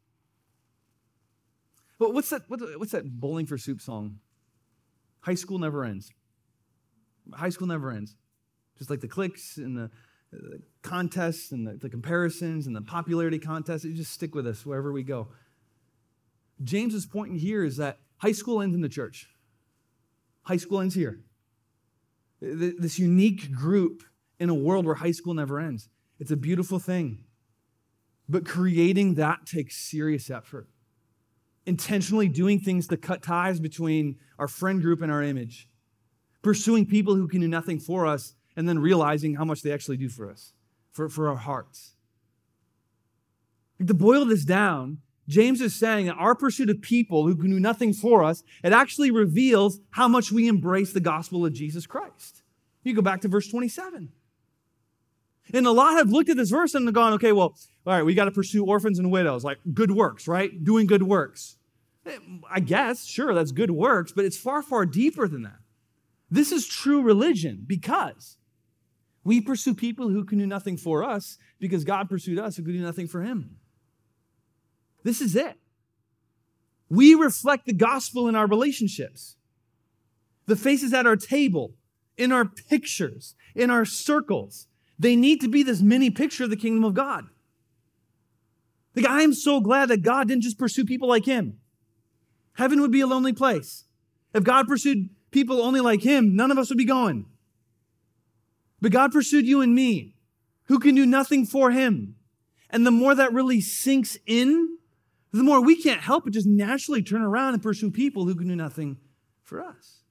But 1.97 2.13
what's 2.13 2.29
that, 2.29 2.43
what's 2.47 2.91
that 2.91 3.19
bowling 3.19 3.47
for 3.47 3.57
soup 3.57 3.81
song? 3.81 4.19
High 5.21 5.35
school 5.35 5.57
never 5.57 5.83
ends. 5.83 6.11
High 7.33 7.49
school 7.49 7.67
never 7.67 7.91
ends. 7.91 8.15
Just 8.77 8.89
like 8.89 8.99
the 8.99 9.07
cliques 9.07 9.57
and 9.57 9.75
the, 9.75 9.89
the 10.41 10.61
contests 10.81 11.51
and 11.51 11.67
the, 11.67 11.73
the 11.73 11.89
comparisons 11.89 12.67
and 12.67 12.75
the 12.75 12.81
popularity 12.81 13.39
contests, 13.39 13.83
you 13.83 13.93
just 13.93 14.11
stick 14.11 14.35
with 14.35 14.47
us 14.47 14.65
wherever 14.65 14.91
we 14.91 15.03
go. 15.03 15.27
James's 16.63 17.05
point 17.05 17.31
in 17.31 17.37
here 17.37 17.63
is 17.63 17.77
that 17.77 17.99
high 18.17 18.31
school 18.31 18.61
ends 18.61 18.75
in 18.75 18.81
the 18.81 18.89
church. 18.89 19.29
High 20.43 20.57
school 20.57 20.79
ends 20.79 20.95
here. 20.95 21.19
This 22.41 22.99
unique 22.99 23.51
group 23.51 24.03
in 24.39 24.49
a 24.49 24.53
world 24.53 24.85
where 24.85 24.95
high 24.95 25.11
school 25.11 25.33
never 25.33 25.59
ends. 25.59 25.89
It's 26.19 26.31
a 26.31 26.37
beautiful 26.37 26.79
thing. 26.79 27.23
But 28.27 28.45
creating 28.45 29.15
that 29.15 29.45
takes 29.45 29.77
serious 29.77 30.29
effort. 30.29 30.67
Intentionally 31.65 32.27
doing 32.27 32.59
things 32.59 32.87
to 32.87 32.97
cut 32.97 33.23
ties 33.23 33.59
between 33.59 34.17
our 34.37 34.47
friend 34.47 34.81
group 34.81 35.01
and 35.01 35.11
our 35.11 35.23
image. 35.23 35.67
Pursuing 36.41 36.85
people 36.85 37.15
who 37.15 37.27
can 37.27 37.41
do 37.41 37.47
nothing 37.47 37.79
for 37.79 38.05
us 38.05 38.35
and 38.55 38.67
then 38.67 38.79
realizing 38.79 39.35
how 39.35 39.45
much 39.45 39.61
they 39.61 39.71
actually 39.71 39.97
do 39.97 40.09
for 40.09 40.29
us, 40.29 40.53
for, 40.91 41.09
for 41.09 41.27
our 41.29 41.35
hearts. 41.35 41.95
Like 43.79 43.87
To 43.87 43.93
boil 43.93 44.25
this 44.25 44.45
down, 44.45 44.99
James 45.27 45.59
is 45.59 45.75
saying 45.75 46.05
that 46.05 46.15
our 46.15 46.35
pursuit 46.35 46.69
of 46.69 46.81
people 46.81 47.25
who 47.25 47.35
can 47.35 47.49
do 47.49 47.59
nothing 47.59 47.93
for 47.93 48.23
us, 48.23 48.43
it 48.63 48.71
actually 48.71 49.11
reveals 49.11 49.79
how 49.91 50.07
much 50.07 50.31
we 50.31 50.47
embrace 50.47 50.93
the 50.93 50.99
gospel 50.99 51.45
of 51.45 51.53
Jesus 51.53 51.87
Christ. 51.87 52.43
You 52.83 52.93
go 52.93 53.01
back 53.01 53.21
to 53.21 53.27
verse 53.27 53.49
27. 53.49 54.09
And 55.53 55.67
a 55.67 55.71
lot 55.71 55.93
have 55.93 56.09
looked 56.09 56.29
at 56.29 56.37
this 56.37 56.49
verse 56.49 56.73
and 56.75 56.91
gone, 56.93 57.13
okay, 57.13 57.31
well, 57.31 57.55
all 57.85 57.93
right, 57.93 58.03
we 58.03 58.13
got 58.13 58.25
to 58.25 58.31
pursue 58.31 58.65
orphans 58.65 58.99
and 58.99 59.11
widows, 59.11 59.43
like 59.43 59.57
good 59.73 59.91
works, 59.91 60.27
right? 60.27 60.63
Doing 60.63 60.87
good 60.87 61.03
works. 61.03 61.57
I 62.49 62.59
guess, 62.59 63.05
sure, 63.05 63.33
that's 63.33 63.51
good 63.51 63.71
works, 63.71 64.11
but 64.11 64.25
it's 64.25 64.37
far, 64.37 64.61
far 64.61 64.85
deeper 64.85 65.27
than 65.27 65.43
that. 65.43 65.57
This 66.29 66.51
is 66.51 66.67
true 66.67 67.01
religion 67.01 67.63
because 67.65 68.37
we 69.25 69.41
pursue 69.41 69.73
people 69.73 70.07
who 70.07 70.23
can 70.23 70.37
do 70.37 70.45
nothing 70.45 70.77
for 70.77 71.03
us 71.03 71.37
because 71.59 71.83
God 71.83 72.07
pursued 72.07 72.39
us 72.39 72.55
who 72.55 72.63
could 72.63 72.73
do 72.73 72.79
nothing 72.79 73.07
for 73.07 73.23
him. 73.23 73.57
This 75.03 75.19
is 75.19 75.35
it. 75.35 75.57
We 76.89 77.15
reflect 77.15 77.65
the 77.65 77.73
gospel 77.73 78.27
in 78.27 78.35
our 78.35 78.45
relationships. 78.45 79.35
The 80.45 80.55
faces 80.55 80.93
at 80.93 81.07
our 81.07 81.15
table, 81.15 81.73
in 82.17 82.31
our 82.31 82.45
pictures, 82.45 83.33
in 83.55 83.71
our 83.71 83.83
circles, 83.83 84.67
they 84.99 85.15
need 85.15 85.41
to 85.41 85.49
be 85.49 85.63
this 85.63 85.81
mini 85.81 86.11
picture 86.11 86.43
of 86.43 86.51
the 86.51 86.55
kingdom 86.55 86.83
of 86.83 86.93
God. 86.93 87.25
Like, 88.95 89.07
I 89.07 89.23
am 89.23 89.33
so 89.33 89.59
glad 89.59 89.89
that 89.89 90.03
God 90.03 90.27
didn't 90.27 90.43
just 90.43 90.59
pursue 90.59 90.85
people 90.85 91.09
like 91.09 91.25
him. 91.25 91.57
Heaven 92.53 92.79
would 92.79 92.91
be 92.91 93.01
a 93.01 93.07
lonely 93.07 93.33
place. 93.33 93.85
If 94.35 94.43
God 94.43 94.67
pursued 94.67 95.09
people 95.31 95.61
only 95.61 95.81
like 95.81 96.03
him, 96.03 96.35
none 96.35 96.51
of 96.51 96.59
us 96.59 96.69
would 96.69 96.77
be 96.77 96.85
going. 96.85 97.25
But 98.85 98.91
God 98.91 99.11
pursued 99.11 99.47
you 99.47 99.61
and 99.61 99.73
me, 99.73 100.13
who 100.65 100.77
can 100.77 100.93
do 100.93 101.07
nothing 101.07 101.47
for 101.47 101.71
him. 101.71 102.17
And 102.69 102.85
the 102.85 102.91
more 102.91 103.15
that 103.15 103.33
really 103.33 103.59
sinks 103.59 104.15
in, 104.27 104.77
the 105.31 105.41
more 105.41 105.59
we 105.59 105.81
can't 105.81 106.01
help 106.01 106.25
but 106.25 106.33
just 106.33 106.45
naturally 106.45 107.01
turn 107.01 107.23
around 107.23 107.55
and 107.55 107.63
pursue 107.63 107.89
people 107.89 108.25
who 108.25 108.35
can 108.35 108.47
do 108.47 108.55
nothing 108.55 108.97
for 109.41 109.63
us. 109.63 110.03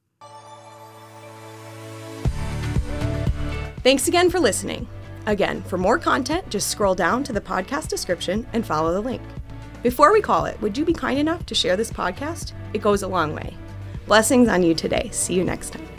Thanks 3.85 4.09
again 4.09 4.29
for 4.29 4.41
listening. 4.41 4.89
Again, 5.27 5.63
for 5.63 5.79
more 5.79 5.97
content, 5.97 6.51
just 6.51 6.69
scroll 6.69 6.97
down 6.97 7.23
to 7.23 7.33
the 7.33 7.41
podcast 7.41 7.87
description 7.87 8.45
and 8.53 8.67
follow 8.67 8.93
the 8.93 9.01
link. 9.01 9.23
Before 9.85 10.13
we 10.13 10.21
call 10.21 10.47
it, 10.47 10.61
would 10.61 10.77
you 10.77 10.85
be 10.85 10.93
kind 10.93 11.21
enough 11.21 11.47
to 11.47 11.55
share 11.55 11.77
this 11.77 11.93
podcast? 11.93 12.55
It 12.73 12.83
goes 12.83 13.05
a 13.05 13.09
long 13.09 13.37
way. 13.37 13.55
Blessings 14.07 14.49
on 14.49 14.65
you 14.65 14.75
today. 14.75 15.11
See 15.13 15.35
you 15.35 15.45
next 15.45 15.71
time. 15.75 15.94